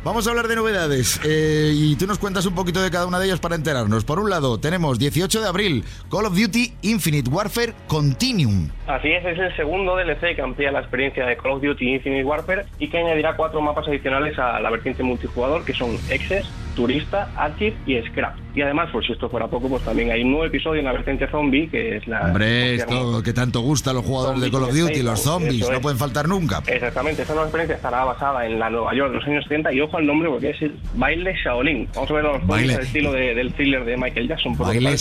vamos 0.05 0.27
a 0.27 0.31
hablar 0.31 0.49
de 0.49 0.57
novedades 0.57 1.21
eh, 1.25 1.73
y 1.75 1.95
tú 1.97 2.07
nos 2.07 2.19
cuentas 2.19 2.45
un 2.47 2.55
poquito 2.55 2.83
de 2.83 2.91
cada 2.91 3.07
una 3.07 3.19
de 3.19 3.27
ellas 3.27 3.41
para 3.41 3.55
enterarnos. 3.55 4.05
Por 4.05 4.19
un 4.19 4.31
lado, 4.31 4.59
tenemos 4.59 4.99
18 4.99 5.41
de 5.41 5.47
abril, 5.47 5.85
Call 6.13 6.27
of 6.27 6.37
Duty 6.37 6.75
Infinite 6.83 7.27
Warfare 7.29 7.73
Continuum. 7.89 8.71
Así 8.93 9.09
es, 9.11 9.25
es 9.25 9.39
el 9.39 9.57
segundo 9.57 9.97
DLC 9.97 10.35
que 10.37 10.43
amplía 10.43 10.71
la 10.71 10.81
experiencia 10.81 11.25
de 11.25 11.37
Call 11.37 11.53
of 11.53 11.63
Duty 11.63 11.95
Infinite 11.95 12.25
Warfare 12.25 12.65
y 12.79 12.89
que 12.89 12.99
añadirá 12.99 13.35
cuatro 13.37 13.61
mapas 13.63 13.89
adicionales 13.89 14.39
a 14.39 14.61
la 14.61 14.71
vertiente 14.71 15.03
multijugador 15.03 15.65
que 15.65 15.73
son 15.73 15.93
Excess, 16.11 16.47
Turista, 16.77 17.31
Archive 17.37 17.75
y 17.87 18.01
Scrap. 18.03 18.35
Y 18.55 18.61
además, 18.61 18.91
pues 18.93 19.07
si 19.07 19.13
esto 19.13 19.31
fuera 19.31 19.47
poco, 19.49 19.69
pues 19.71 19.83
también 19.83 20.11
hay 20.11 20.23
un 20.23 20.31
nuevo 20.33 20.45
episodio 20.45 20.81
en 20.81 20.85
la 20.85 20.93
vertiente 20.93 21.27
zombie, 21.29 21.69
que 21.71 21.97
es 21.97 22.07
la... 22.07 22.21
Hombre, 22.27 22.75
esto 22.75 23.23
que 23.23 23.33
tanto 23.33 23.61
gusta 23.61 23.91
a 23.91 23.95
los 23.95 24.05
jugadores 24.05 24.43
de 24.43 24.51
Call 24.51 24.65
of 24.65 24.75
Duty, 24.75 25.03
los 25.03 25.23
zombies, 25.23 25.71
no 25.71 25.81
pueden 25.81 25.99
faltar 25.99 26.29
nunca. 26.29 26.63
Exactamente, 26.67 27.23
esa 27.23 27.33
nueva 27.33 27.47
experiencia 27.49 27.77
estará 27.77 28.05
basada 28.05 28.45
en 28.45 28.59
la 28.59 28.69
Nueva 28.69 28.95
York 28.95 29.11
de 29.13 29.17
los 29.19 29.27
años 29.27 29.45
70 29.45 29.73
y 29.73 29.81
ojo 29.81 29.97
al 29.97 30.07
nombre 30.07 30.29
porque 30.29 30.51
es 30.51 30.61
el 30.61 30.77
baile 30.95 31.35
Shaolin. 31.43 31.89
Vamos 31.95 32.11
a 32.11 32.15
ver 32.15 32.25
los 32.25 32.47
Baile. 32.47 32.75
estilo 32.75 33.13
de- 33.13 33.35
del 33.35 33.55
thriller 33.55 33.85
de 33.87 33.97
Michael 33.97 34.29
Jackson. 34.29 34.55
por 34.57 34.67
Baile. 34.67 34.97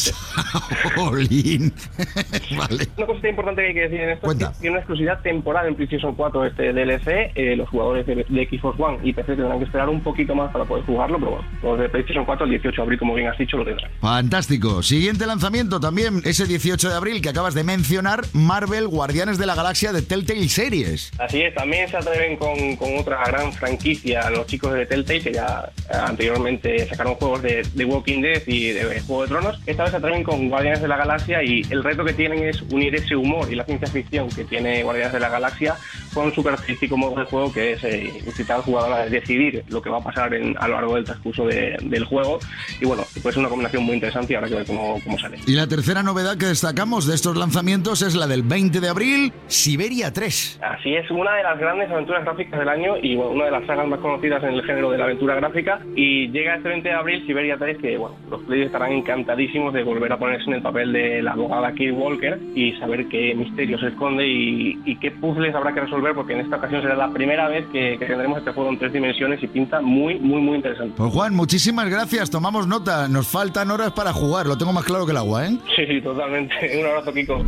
Shaolin. 0.95 1.73
vale. 2.57 2.87
Una 2.97 3.05
cosita 3.05 3.29
importante 3.29 3.61
que 3.63 3.67
hay 3.67 3.73
que 3.73 3.80
decir 3.83 4.01
en 4.01 4.09
esto 4.11 4.25
Cuenta. 4.27 4.45
es 4.45 4.51
que 4.51 4.61
tiene 4.61 4.71
una 4.71 4.79
exclusividad 4.79 5.21
temporal 5.21 5.67
en 5.67 5.75
PlayStation 5.75 6.15
4 6.15 6.45
este 6.45 6.73
DLC. 6.73 7.31
Eh, 7.35 7.55
los 7.55 7.69
jugadores 7.69 8.05
de, 8.05 8.15
de 8.27 8.47
Xbox 8.49 8.79
One 8.79 8.99
y 9.03 9.13
PC 9.13 9.35
tendrán 9.35 9.59
que 9.59 9.65
esperar 9.65 9.89
un 9.89 10.01
poquito 10.01 10.35
más 10.35 10.51
para 10.51 10.65
poder 10.65 10.85
jugarlo, 10.85 11.19
pero 11.19 11.31
bueno, 11.31 11.47
los 11.63 11.79
de 11.79 11.89
PlayStation 11.89 12.25
4 12.25 12.45
el 12.45 12.51
18 12.51 12.75
de 12.75 12.81
abril, 12.83 12.99
como 12.99 13.13
bien 13.15 13.27
has 13.27 13.37
dicho, 13.37 13.57
lo 13.57 13.65
tendrán. 13.65 13.91
Fantástico. 13.99 14.83
Siguiente 14.83 15.25
lanzamiento 15.25 15.79
también, 15.79 16.21
ese 16.25 16.45
18 16.45 16.89
de 16.89 16.95
abril 16.95 17.21
que 17.21 17.29
acabas 17.29 17.53
de 17.53 17.63
mencionar, 17.63 18.21
Marvel 18.33 18.87
Guardianes 18.87 19.37
de 19.37 19.45
la 19.45 19.55
Galaxia 19.55 19.91
de 19.93 20.01
Telltale 20.01 20.47
Series. 20.49 21.11
Así 21.19 21.41
es, 21.41 21.53
también 21.55 21.87
se 21.89 21.97
atreven 21.97 22.37
con, 22.37 22.75
con 22.75 22.97
otra 22.97 23.23
gran 23.25 23.51
franquicia 23.53 24.29
los 24.29 24.45
chicos 24.47 24.73
de 24.73 24.85
Telltale 24.85 25.21
que 25.21 25.33
ya 25.33 25.69
eh, 25.89 25.93
anteriormente 26.05 26.85
sacaron 26.87 27.15
juegos 27.15 27.41
de, 27.41 27.63
de 27.73 27.85
Walking 27.85 28.21
Dead 28.21 28.41
y 28.47 28.71
de 28.71 29.01
Juego 29.01 29.23
de 29.23 29.27
Tronos. 29.29 29.59
Esta 29.65 29.83
vez 29.83 29.91
se 29.91 29.97
atreven 29.97 30.23
con 30.23 30.49
Guardianes 30.49 30.81
de 30.81 30.87
la 30.87 30.97
Galaxia 30.97 31.43
y 31.43 31.61
el 31.69 31.83
reto 31.83 32.03
que 32.05 32.13
tienen 32.13 32.43
es 32.43 32.61
unir 32.63 32.95
ese 32.95 33.15
humor 33.15 33.51
y 33.51 33.55
ciencia 33.63 33.87
ficción 33.87 34.29
que 34.29 34.45
tiene 34.45 34.83
Guardianes 34.83 35.13
de 35.13 35.19
la 35.19 35.29
Galaxia 35.29 35.75
con 36.13 36.33
su 36.33 36.43
característico 36.43 36.97
modo 36.97 37.19
de 37.19 37.25
juego 37.25 37.51
que 37.53 37.73
es 37.73 37.83
eh, 37.83 38.11
incitar 38.25 38.57
al 38.57 38.63
jugador 38.63 38.93
a 38.93 39.05
decidir 39.05 39.63
lo 39.69 39.81
que 39.81 39.89
va 39.89 39.97
a 39.97 40.03
pasar 40.03 40.33
en- 40.33 40.55
a 40.59 40.67
lo 40.67 40.75
largo 40.75 40.95
del 40.95 41.05
transcurso 41.05 41.45
de- 41.45 41.77
del 41.81 42.05
juego. 42.05 42.39
Y 42.79 42.85
bueno, 42.85 43.03
puede 43.21 43.33
ser 43.33 43.39
una 43.39 43.49
combinación 43.49 43.83
muy 43.83 43.95
interesante 43.95 44.33
y 44.33 44.35
habrá 44.35 44.49
que 44.49 44.55
ver 44.55 44.65
cómo, 44.65 44.99
cómo 45.03 45.17
sale. 45.19 45.37
Y 45.47 45.53
la 45.53 45.67
tercera 45.67 46.03
novedad 46.03 46.37
que 46.37 46.45
destacamos 46.47 47.07
de 47.07 47.15
estos 47.15 47.35
lanzamientos 47.37 48.01
es 48.01 48.15
la 48.15 48.27
del 48.27 48.43
20 48.43 48.79
de 48.79 48.89
abril, 48.89 49.33
Siberia 49.47 50.11
3. 50.11 50.59
Así 50.61 50.95
es, 50.95 51.09
una 51.11 51.33
de 51.35 51.43
las 51.43 51.57
grandes 51.59 51.89
aventuras 51.89 52.23
gráficas 52.23 52.59
del 52.59 52.69
año 52.69 52.93
y 53.01 53.15
bueno, 53.15 53.31
una 53.31 53.45
de 53.45 53.51
las 53.51 53.65
sagas 53.65 53.87
más 53.87 53.99
conocidas 53.99 54.43
en 54.43 54.49
el 54.53 54.63
género 54.63 54.91
de 54.91 54.97
la 54.97 55.05
aventura 55.05 55.35
gráfica. 55.35 55.79
Y 55.95 56.29
llega 56.29 56.55
este 56.55 56.69
20 56.69 56.89
de 56.89 56.95
abril 56.95 57.25
Siberia 57.25 57.57
3, 57.57 57.77
que 57.77 57.97
bueno, 57.97 58.15
los 58.29 58.41
players 58.43 58.67
estarán 58.67 58.91
encantadísimos 58.91 59.73
de 59.73 59.83
volver 59.83 60.11
a 60.11 60.17
ponerse 60.19 60.45
en 60.49 60.55
el 60.55 60.61
papel 60.61 60.91
de 60.93 61.21
la 61.21 61.31
abogada 61.31 61.69
Kate 61.71 61.91
Walker 61.91 62.39
y 62.55 62.73
saber 62.73 63.07
qué 63.07 63.33
misterio 63.35 63.77
se 63.79 63.87
esconde 63.87 64.27
y, 64.27 64.79
y 64.85 64.95
qué 64.97 65.11
puzzles 65.11 65.53
habrá 65.55 65.73
que 65.73 65.81
resolver, 65.81 66.00
porque 66.15 66.33
en 66.33 66.41
esta 66.41 66.57
ocasión 66.57 66.81
será 66.81 66.95
la 66.95 67.09
primera 67.11 67.47
vez 67.47 67.65
que, 67.71 67.97
que 67.99 68.05
tendremos 68.05 68.39
este 68.39 68.51
juego 68.51 68.69
en 68.71 68.79
tres 68.79 68.93
dimensiones 68.93 69.41
y 69.43 69.47
pinta 69.47 69.81
muy, 69.81 70.19
muy, 70.19 70.41
muy 70.41 70.57
interesante. 70.57 70.95
Pues 70.97 71.13
Juan, 71.13 71.35
muchísimas 71.35 71.89
gracias, 71.89 72.29
tomamos 72.29 72.67
nota. 72.67 73.07
Nos 73.07 73.27
faltan 73.27 73.71
horas 73.71 73.91
para 73.91 74.11
jugar, 74.13 74.47
lo 74.47 74.57
tengo 74.57 74.73
más 74.73 74.83
claro 74.83 75.05
que 75.05 75.11
el 75.11 75.17
agua, 75.17 75.47
¿eh? 75.47 75.57
Sí, 75.75 75.85
sí, 75.87 76.01
totalmente. 76.01 76.53
Un 76.79 76.85
abrazo, 76.87 77.13
Kiko. 77.13 77.45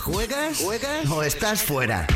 ¿Juegas? 0.00 0.62
¿Juegas? 0.62 1.10
¿O 1.10 1.22
estás 1.22 1.62
fuera? 1.62 2.06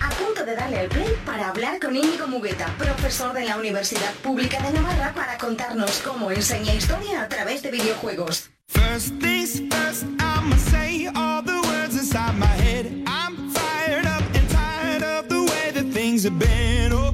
A 0.00 0.10
punto 0.10 0.44
de 0.44 0.54
darle 0.54 0.80
al 0.80 0.88
play 0.88 1.08
para 1.24 1.48
hablar 1.48 1.78
con 1.80 1.94
Íñigo 1.94 2.26
Mugueta, 2.26 2.66
profesor 2.76 3.32
de 3.32 3.44
la 3.44 3.56
Universidad 3.56 4.12
Pública 4.22 4.60
de 4.62 4.72
Navarra, 4.72 5.12
para 5.14 5.38
contarnos 5.38 6.02
cómo 6.04 6.30
enseña 6.30 6.74
historia 6.74 7.22
a 7.22 7.28
través 7.28 7.62
de 7.62 7.70
videojuegos. 7.70 8.53
First 8.68 9.14
things 9.14 9.60
first, 9.72 10.06
I'ma 10.20 10.56
say 10.56 11.06
all 11.14 11.42
the 11.42 11.60
words 11.62 11.96
inside 11.96 12.36
my 12.38 12.46
head. 12.46 13.04
I'm 13.06 13.50
fired 13.50 14.06
up 14.06 14.22
and 14.34 14.50
tired 14.50 15.02
of 15.02 15.28
the 15.28 15.42
way 15.42 15.70
that 15.72 15.92
things 15.92 16.24
have 16.24 16.38
been. 16.38 16.92
Oh, 16.92 17.13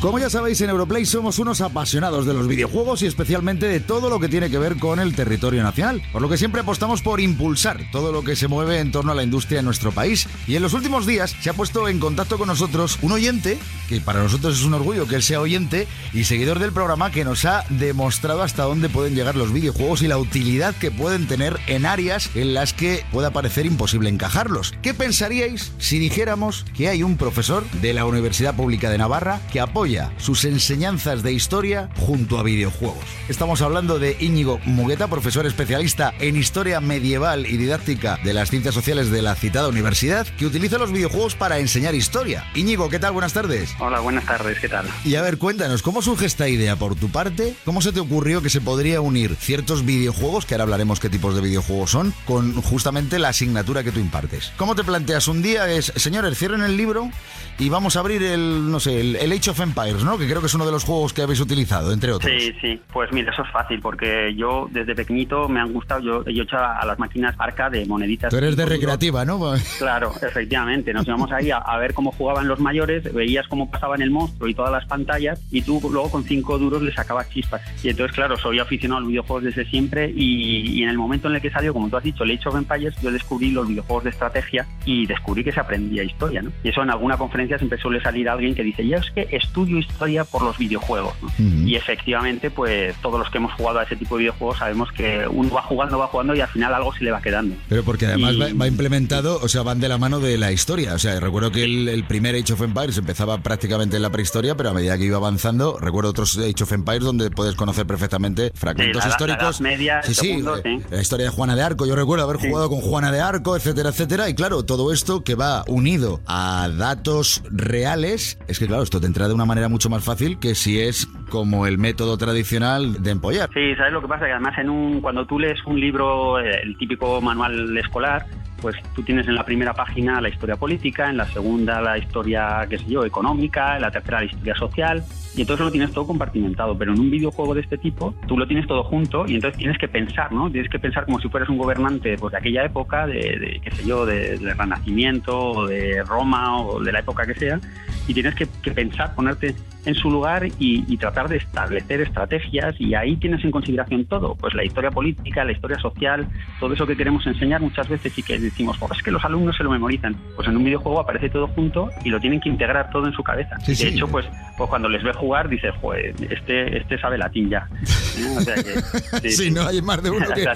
Como 0.00 0.20
ya 0.20 0.30
sabéis, 0.30 0.60
en 0.60 0.70
Europlay 0.70 1.04
somos 1.04 1.40
unos 1.40 1.60
apasionados 1.60 2.24
de 2.24 2.32
los 2.32 2.46
videojuegos 2.46 3.02
y 3.02 3.06
especialmente 3.06 3.66
de 3.66 3.80
todo 3.80 4.08
lo 4.08 4.20
que 4.20 4.28
tiene 4.28 4.48
que 4.48 4.56
ver 4.56 4.76
con 4.76 5.00
el 5.00 5.16
territorio 5.16 5.64
nacional, 5.64 6.00
por 6.12 6.22
lo 6.22 6.28
que 6.28 6.38
siempre 6.38 6.60
apostamos 6.60 7.02
por 7.02 7.20
impulsar 7.20 7.80
todo 7.90 8.12
lo 8.12 8.22
que 8.22 8.36
se 8.36 8.46
mueve 8.46 8.78
en 8.78 8.92
torno 8.92 9.10
a 9.10 9.16
la 9.16 9.24
industria 9.24 9.58
en 9.58 9.64
nuestro 9.64 9.90
país. 9.90 10.28
Y 10.46 10.54
en 10.54 10.62
los 10.62 10.72
últimos 10.72 11.04
días 11.04 11.34
se 11.40 11.50
ha 11.50 11.52
puesto 11.52 11.88
en 11.88 11.98
contacto 11.98 12.38
con 12.38 12.46
nosotros 12.46 13.00
un 13.02 13.10
oyente, 13.10 13.58
que 13.88 14.00
para 14.00 14.22
nosotros 14.22 14.60
es 14.60 14.64
un 14.64 14.74
orgullo 14.74 15.08
que 15.08 15.16
él 15.16 15.22
sea 15.24 15.40
oyente 15.40 15.88
y 16.12 16.22
seguidor 16.22 16.60
del 16.60 16.72
programa, 16.72 17.10
que 17.10 17.24
nos 17.24 17.44
ha 17.44 17.64
demostrado 17.68 18.44
hasta 18.44 18.62
dónde 18.62 18.88
pueden 18.88 19.16
llegar 19.16 19.34
los 19.34 19.52
videojuegos 19.52 20.02
y 20.02 20.06
la 20.06 20.18
utilidad 20.18 20.76
que 20.76 20.92
pueden 20.92 21.26
tener 21.26 21.58
en 21.66 21.86
áreas 21.86 22.30
en 22.36 22.54
las 22.54 22.72
que 22.72 23.04
pueda 23.10 23.32
parecer 23.32 23.66
imposible 23.66 24.10
encajarlos. 24.10 24.74
¿Qué 24.80 24.94
pensaríais 24.94 25.72
si 25.78 25.98
dijéramos 25.98 26.66
que 26.76 26.86
hay 26.86 27.02
un 27.02 27.16
profesor 27.16 27.68
de 27.82 27.94
la 27.94 28.04
Universidad 28.04 28.54
Pública 28.54 28.90
de 28.90 28.98
Navarra 28.98 29.40
que 29.50 29.58
apoya 29.58 29.87
sus 30.18 30.44
enseñanzas 30.44 31.22
de 31.22 31.32
historia 31.32 31.88
junto 31.96 32.38
a 32.38 32.42
videojuegos? 32.42 33.04
Estamos 33.28 33.62
hablando 33.62 33.98
de 33.98 34.16
Íñigo 34.20 34.60
Mugueta, 34.66 35.08
profesor 35.08 35.46
especialista 35.46 36.12
en 36.20 36.36
historia 36.36 36.80
medieval 36.80 37.46
y 37.46 37.56
didáctica 37.56 38.18
de 38.22 38.34
las 38.34 38.50
ciencias 38.50 38.74
sociales 38.74 39.10
de 39.10 39.22
la 39.22 39.34
citada 39.34 39.68
universidad, 39.68 40.26
que 40.26 40.44
utiliza 40.44 40.76
los 40.76 40.92
videojuegos 40.92 41.36
para 41.36 41.58
enseñar 41.58 41.94
historia. 41.94 42.44
Íñigo, 42.54 42.90
¿qué 42.90 42.98
tal? 42.98 43.12
Buenas 43.12 43.32
tardes. 43.32 43.70
Hola, 43.80 44.00
buenas 44.00 44.26
tardes, 44.26 44.58
¿qué 44.60 44.68
tal? 44.68 44.86
Y 45.04 45.14
a 45.14 45.22
ver, 45.22 45.38
cuéntanos, 45.38 45.82
¿cómo 45.82 46.02
surge 46.02 46.26
esta 46.26 46.48
idea 46.48 46.76
por 46.76 46.94
tu 46.94 47.08
parte? 47.08 47.54
¿Cómo 47.64 47.80
se 47.80 47.92
te 47.92 48.00
ocurrió 48.00 48.42
que 48.42 48.50
se 48.50 48.60
podría 48.60 49.00
unir 49.00 49.36
ciertos 49.36 49.86
videojuegos, 49.86 50.44
que 50.44 50.54
ahora 50.54 50.64
hablaremos 50.64 51.00
qué 51.00 51.08
tipos 51.08 51.34
de 51.34 51.40
videojuegos 51.40 51.90
son, 51.90 52.12
con 52.26 52.60
justamente 52.60 53.18
la 53.18 53.30
asignatura 53.30 53.82
que 53.82 53.92
tú 53.92 54.00
impartes? 54.00 54.52
¿Cómo 54.58 54.74
te 54.74 54.84
planteas 54.84 55.28
un 55.28 55.40
día? 55.40 55.70
Es, 55.70 55.92
señores, 55.96 56.36
cierren 56.36 56.62
el 56.62 56.76
libro 56.76 57.10
y 57.58 57.70
vamos 57.70 57.96
a 57.96 58.00
abrir 58.00 58.22
el, 58.22 58.70
no 58.70 58.80
sé, 58.80 59.00
el, 59.00 59.16
el 59.16 59.32
Age 59.32 59.50
of 59.50 59.60
Empires, 59.60 59.77
¿no? 60.04 60.18
Que 60.18 60.26
creo 60.26 60.40
que 60.40 60.46
es 60.46 60.54
uno 60.54 60.66
de 60.66 60.72
los 60.72 60.84
juegos 60.84 61.12
que 61.12 61.22
habéis 61.22 61.40
utilizado, 61.40 61.92
entre 61.92 62.12
otros. 62.12 62.30
Sí, 62.30 62.52
sí, 62.60 62.80
pues 62.92 63.12
mira, 63.12 63.32
eso 63.32 63.42
es 63.42 63.50
fácil 63.50 63.80
porque 63.80 64.34
yo 64.34 64.68
desde 64.70 64.94
pequeñito 64.94 65.48
me 65.48 65.60
han 65.60 65.72
gustado, 65.72 66.00
yo, 66.00 66.24
yo 66.24 66.42
hecho 66.42 66.56
a, 66.56 66.84
las 66.84 66.98
máquinas 66.98 67.34
arca 67.38 67.70
de 67.70 67.86
moneditas. 67.86 68.30
Tú 68.30 68.36
eres 68.38 68.56
de 68.56 68.66
recreativa, 68.66 69.24
¿no? 69.24 69.38
Claro, 69.78 70.12
efectivamente. 70.20 70.92
Nos 70.92 71.06
íbamos 71.06 71.30
ahí 71.30 71.50
a, 71.50 71.58
a 71.58 71.78
ver 71.78 71.94
cómo 71.94 72.10
jugaban 72.10 72.48
los 72.48 72.58
mayores, 72.58 73.12
veías 73.12 73.46
cómo 73.46 73.70
pasaban 73.70 74.02
el 74.02 74.10
monstruo 74.10 74.48
y 74.48 74.54
todas 74.54 74.72
las 74.72 74.86
pantallas, 74.86 75.40
y 75.50 75.62
tú 75.62 75.80
luego 75.90 76.10
con 76.10 76.24
cinco 76.24 76.58
duros 76.58 76.82
le 76.82 76.92
sacabas 76.92 77.30
chispas. 77.30 77.62
Y 77.84 77.90
entonces, 77.90 78.14
claro, 78.14 78.36
soy 78.36 78.58
aficionado 78.58 78.98
a 78.98 79.00
los 79.02 79.10
videojuegos 79.10 79.44
desde 79.44 79.64
siempre, 79.66 80.10
y, 80.14 80.78
y 80.78 80.82
en 80.82 80.88
el 80.88 80.98
momento 80.98 81.28
en 81.28 81.36
el 81.36 81.40
que 81.40 81.50
salió, 81.50 81.72
como 81.72 81.88
tú 81.88 81.96
has 81.96 82.04
dicho, 82.04 82.24
Age 82.24 82.48
of 82.48 82.56
Empires, 82.56 82.94
yo 83.00 83.12
descubrí 83.12 83.50
los 83.50 83.68
videojuegos 83.68 84.04
de 84.04 84.10
estrategia 84.10 84.66
y 84.84 85.06
descubrí 85.06 85.44
que 85.44 85.52
se 85.52 85.60
aprendía 85.60 86.02
historia, 86.02 86.42
¿no? 86.42 86.50
Y 86.62 86.68
eso 86.68 86.82
en 86.82 86.90
alguna 86.90 87.16
conferencia 87.16 87.58
siempre 87.58 87.78
suele 87.78 88.00
salir 88.00 88.28
alguien 88.28 88.54
que 88.54 88.62
dice, 88.62 88.86
yo 88.86 88.96
es 88.96 89.10
que 89.10 89.28
estudio 89.30 89.67
historia 89.76 90.24
por 90.24 90.42
los 90.42 90.56
videojuegos. 90.56 91.14
¿no? 91.38 91.68
Y 91.68 91.76
efectivamente, 91.76 92.50
pues 92.50 92.96
todos 93.02 93.18
los 93.18 93.28
que 93.30 93.38
hemos 93.38 93.52
jugado 93.52 93.80
a 93.80 93.82
ese 93.82 93.96
tipo 93.96 94.16
de 94.16 94.20
videojuegos 94.22 94.58
sabemos 94.58 94.90
que 94.92 95.26
uno 95.30 95.52
va 95.52 95.62
jugando, 95.62 95.98
va 95.98 96.06
jugando 96.06 96.34
y 96.34 96.40
al 96.40 96.48
final 96.48 96.72
algo 96.72 96.94
se 96.94 97.04
le 97.04 97.10
va 97.10 97.20
quedando. 97.20 97.54
Pero 97.68 97.82
porque 97.84 98.06
además 98.06 98.34
Y- 98.34 98.38
va, 98.38 98.46
va 98.60 98.66
implementado, 98.66 99.38
o 99.42 99.48
sea, 99.48 99.62
van 99.62 99.80
de 99.80 99.88
la 99.88 99.98
mano 99.98 100.20
de 100.20 100.38
la 100.38 100.52
historia. 100.52 100.94
O 100.94 100.98
sea, 100.98 101.20
recuerdo 101.20 101.50
que 101.52 101.64
el, 101.64 101.88
el 101.88 102.04
primer 102.04 102.34
Age 102.34 102.52
of 102.54 102.62
Empires 102.62 102.96
empezaba 102.96 103.38
prácticamente 103.38 103.96
en 103.96 104.02
la 104.02 104.10
prehistoria, 104.10 104.56
pero 104.56 104.70
a 104.70 104.72
medida 104.74 104.96
que 104.96 105.04
iba 105.04 105.16
avanzando, 105.18 105.78
recuerdo 105.78 106.10
otros 106.10 106.38
Age 106.38 106.62
of 106.62 106.72
Empires 106.72 107.04
donde 107.04 107.30
puedes 107.30 107.54
conocer 107.56 107.86
perfectamente 107.86 108.52
fragmentos 108.54 109.02
Sí, 109.02 109.08
la- 109.08 109.16
la 109.16 109.32
históricos. 109.34 109.60
Media, 109.60 110.02
sí, 110.02 110.08
el 110.10 110.14
sí, 110.14 110.30
eh, 110.30 110.60
sí. 110.62 110.84
la 110.90 111.00
historia 111.02 111.26
de 111.26 111.32
Juana 111.32 111.56
de 111.56 111.62
Arco. 111.62 111.84
Yo 111.86 111.96
recuerdo 111.96 112.24
haber 112.24 112.36
jugado 112.36 112.68
con 112.68 112.80
Juana 112.80 113.10
de 113.10 113.20
Arco, 113.20 113.56
etcétera, 113.56 113.88
etcétera. 113.90 114.28
Y 114.28 114.34
claro, 114.34 114.64
todo 114.64 114.92
esto 114.92 115.24
que 115.24 115.34
va 115.34 115.64
unido 115.66 116.20
a 116.26 116.68
datos 116.76 117.42
reales, 117.50 118.38
es 118.46 118.58
que 118.58 118.66
claro, 118.66 118.82
esto 118.82 119.00
te 119.00 119.06
entra 119.06 119.26
de 119.28 119.34
una 119.34 119.44
manera 119.44 119.57
mucho 119.66 119.90
más 119.90 120.04
fácil 120.04 120.38
que 120.38 120.54
si 120.54 120.80
es 120.80 121.06
como 121.28 121.66
el 121.66 121.78
método 121.78 122.16
tradicional 122.16 123.02
de 123.02 123.10
empollar. 123.10 123.50
Sí, 123.52 123.74
¿sabes 123.74 123.92
lo 123.92 124.00
que 124.00 124.06
pasa? 124.06 124.26
Que 124.26 124.32
además 124.32 124.56
en 124.58 124.70
un, 124.70 125.00
cuando 125.00 125.26
tú 125.26 125.40
lees 125.40 125.58
un 125.66 125.80
libro, 125.80 126.38
eh, 126.38 126.60
el 126.62 126.78
típico 126.78 127.20
manual 127.20 127.76
escolar, 127.76 128.24
pues 128.60 128.76
tú 128.94 129.02
tienes 129.02 129.26
en 129.28 129.34
la 129.34 129.44
primera 129.44 129.72
página 129.74 130.20
la 130.20 130.28
historia 130.28 130.56
política, 130.56 131.08
en 131.10 131.16
la 131.16 131.26
segunda 131.26 131.80
la 131.80 131.98
historia, 131.98 132.66
qué 132.68 132.78
sé 132.78 132.86
yo, 132.86 133.04
económica, 133.04 133.76
en 133.76 133.82
la 133.82 133.90
tercera 133.90 134.20
la 134.20 134.26
historia 134.26 134.54
social, 134.54 135.04
y 135.36 135.42
entonces 135.42 135.64
lo 135.64 135.70
tienes 135.72 135.92
todo 135.92 136.06
compartimentado. 136.06 136.76
Pero 136.76 136.92
en 136.92 137.00
un 137.00 137.10
videojuego 137.10 137.54
de 137.54 137.60
este 137.60 137.78
tipo, 137.78 138.14
tú 138.26 138.36
lo 138.36 138.46
tienes 138.46 138.66
todo 138.66 138.82
junto 138.84 139.26
y 139.26 139.34
entonces 139.36 139.58
tienes 139.58 139.78
que 139.78 139.88
pensar, 139.88 140.32
¿no? 140.32 140.50
Tienes 140.50 140.70
que 140.70 140.78
pensar 140.78 141.04
como 141.04 141.20
si 141.20 141.28
fueras 141.28 141.48
un 141.48 141.58
gobernante 141.58 142.16
pues, 142.18 142.32
de 142.32 142.38
aquella 142.38 142.64
época, 142.64 143.06
de, 143.06 143.14
de, 143.14 143.60
qué 143.62 143.70
sé 143.70 143.86
yo, 143.86 144.04
de- 144.06 144.38
del 144.38 144.56
Renacimiento, 144.58 145.38
o 145.38 145.66
de 145.66 146.02
Roma, 146.04 146.60
o 146.60 146.80
de 146.82 146.92
la 146.92 147.00
época 147.00 147.26
que 147.26 147.34
sea, 147.34 147.60
y 148.06 148.14
tienes 148.14 148.34
que, 148.34 148.46
pensar, 148.72 149.14
ponerte 149.14 149.54
en 149.84 149.94
su 149.94 150.10
lugar 150.10 150.46
y, 150.58 150.84
y 150.88 150.96
tratar 150.96 151.28
de 151.28 151.36
establecer 151.36 152.00
estrategias 152.00 152.74
y 152.80 152.94
ahí 152.94 153.16
tienes 153.16 153.42
en 153.44 153.50
consideración 153.50 154.04
todo, 154.06 154.34
pues 154.34 154.54
la 154.54 154.64
historia 154.64 154.90
política, 154.90 155.44
la 155.44 155.52
historia 155.52 155.78
social, 155.78 156.26
todo 156.60 156.74
eso 156.74 156.86
que 156.86 156.96
queremos 156.96 157.26
enseñar 157.26 157.60
muchas 157.60 157.88
veces 157.88 158.16
y 158.18 158.22
que 158.22 158.38
decimos, 158.50 158.76
"Oh, 158.80 158.88
es 158.94 159.02
que 159.02 159.10
los 159.10 159.24
alumnos 159.24 159.56
se 159.56 159.62
lo 159.64 159.70
memorizan. 159.70 160.14
Pues 160.36 160.48
en 160.48 160.56
un 160.56 160.64
videojuego 160.64 161.00
aparece 161.00 161.28
todo 161.30 161.46
junto 161.48 161.90
y 162.04 162.10
lo 162.10 162.20
tienen 162.20 162.40
que 162.40 162.48
integrar 162.48 162.90
todo 162.90 163.06
en 163.06 163.12
su 163.12 163.22
cabeza. 163.22 163.56
Sí, 163.60 163.72
de 163.72 163.76
sí. 163.76 163.86
hecho, 163.88 164.08
pues, 164.08 164.26
pues 164.56 164.68
cuando 164.68 164.88
les 164.88 165.02
ve 165.02 165.12
jugar 165.12 165.48
dices, 165.48 165.72
joder, 165.80 166.14
este, 166.30 166.78
este 166.78 166.98
sabe 166.98 167.18
latín 167.18 167.48
ya. 167.50 167.68
O 168.36 168.40
sea 168.40 168.56
que, 168.56 169.30
Sí, 169.30 169.50
no 169.50 169.66
hay 169.66 169.80
más 169.80 170.02
de 170.02 170.10
uno 170.10 170.26
que-. 170.34 170.44
Por 170.44 170.52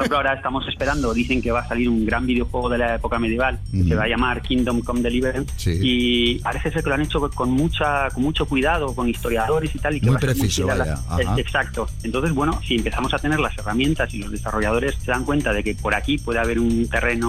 ejemplo, 0.00 0.16
ahora 0.16 0.34
estamos 0.34 0.66
esperando, 0.68 1.14
dicen 1.14 1.40
que 1.40 1.50
va 1.52 1.60
a 1.60 1.68
salir 1.68 1.88
un 1.88 2.04
gran 2.04 2.26
videojuego 2.26 2.68
de 2.68 2.78
la 2.78 2.96
época 2.96 3.18
medieval, 3.18 3.58
que 3.70 3.84
se 3.84 3.94
va 3.94 4.04
a 4.04 4.08
llamar 4.08 4.42
Kingdom 4.42 4.80
Come 4.80 5.02
Deliverance, 5.02 5.78
y 5.80 6.38
parece 6.40 6.70
ser 6.72 6.82
que 6.82 6.88
lo 6.88 6.94
han 6.96 7.02
hecho 7.02 7.20
con 7.30 7.50
mucha 7.50 8.08
con 8.10 8.22
mucho 8.22 8.46
cuidado, 8.46 8.94
con 8.94 9.08
historiadores 9.08 9.74
y 9.74 9.78
tal. 9.78 9.96
Y 9.96 10.00
que 10.00 10.06
Muy 10.06 10.14
va 10.14 10.18
a 10.18 10.20
ser 10.20 10.30
preciso, 10.30 10.66
vaya, 10.66 10.96
Exacto. 11.36 11.88
Entonces, 12.02 12.32
bueno, 12.32 12.60
si 12.66 12.74
empezamos 12.76 13.12
a 13.14 13.18
tener 13.18 13.38
las 13.38 13.56
herramientas 13.58 14.12
y 14.14 14.18
los 14.18 14.30
desarrolladores 14.30 14.96
se 14.96 15.10
dan 15.10 15.24
cuenta 15.24 15.52
de 15.52 15.62
que 15.62 15.74
por 15.74 15.94
aquí 15.94 16.18
puede 16.18 16.38
haber 16.40 16.58
un 16.58 16.88
terreno 16.88 17.25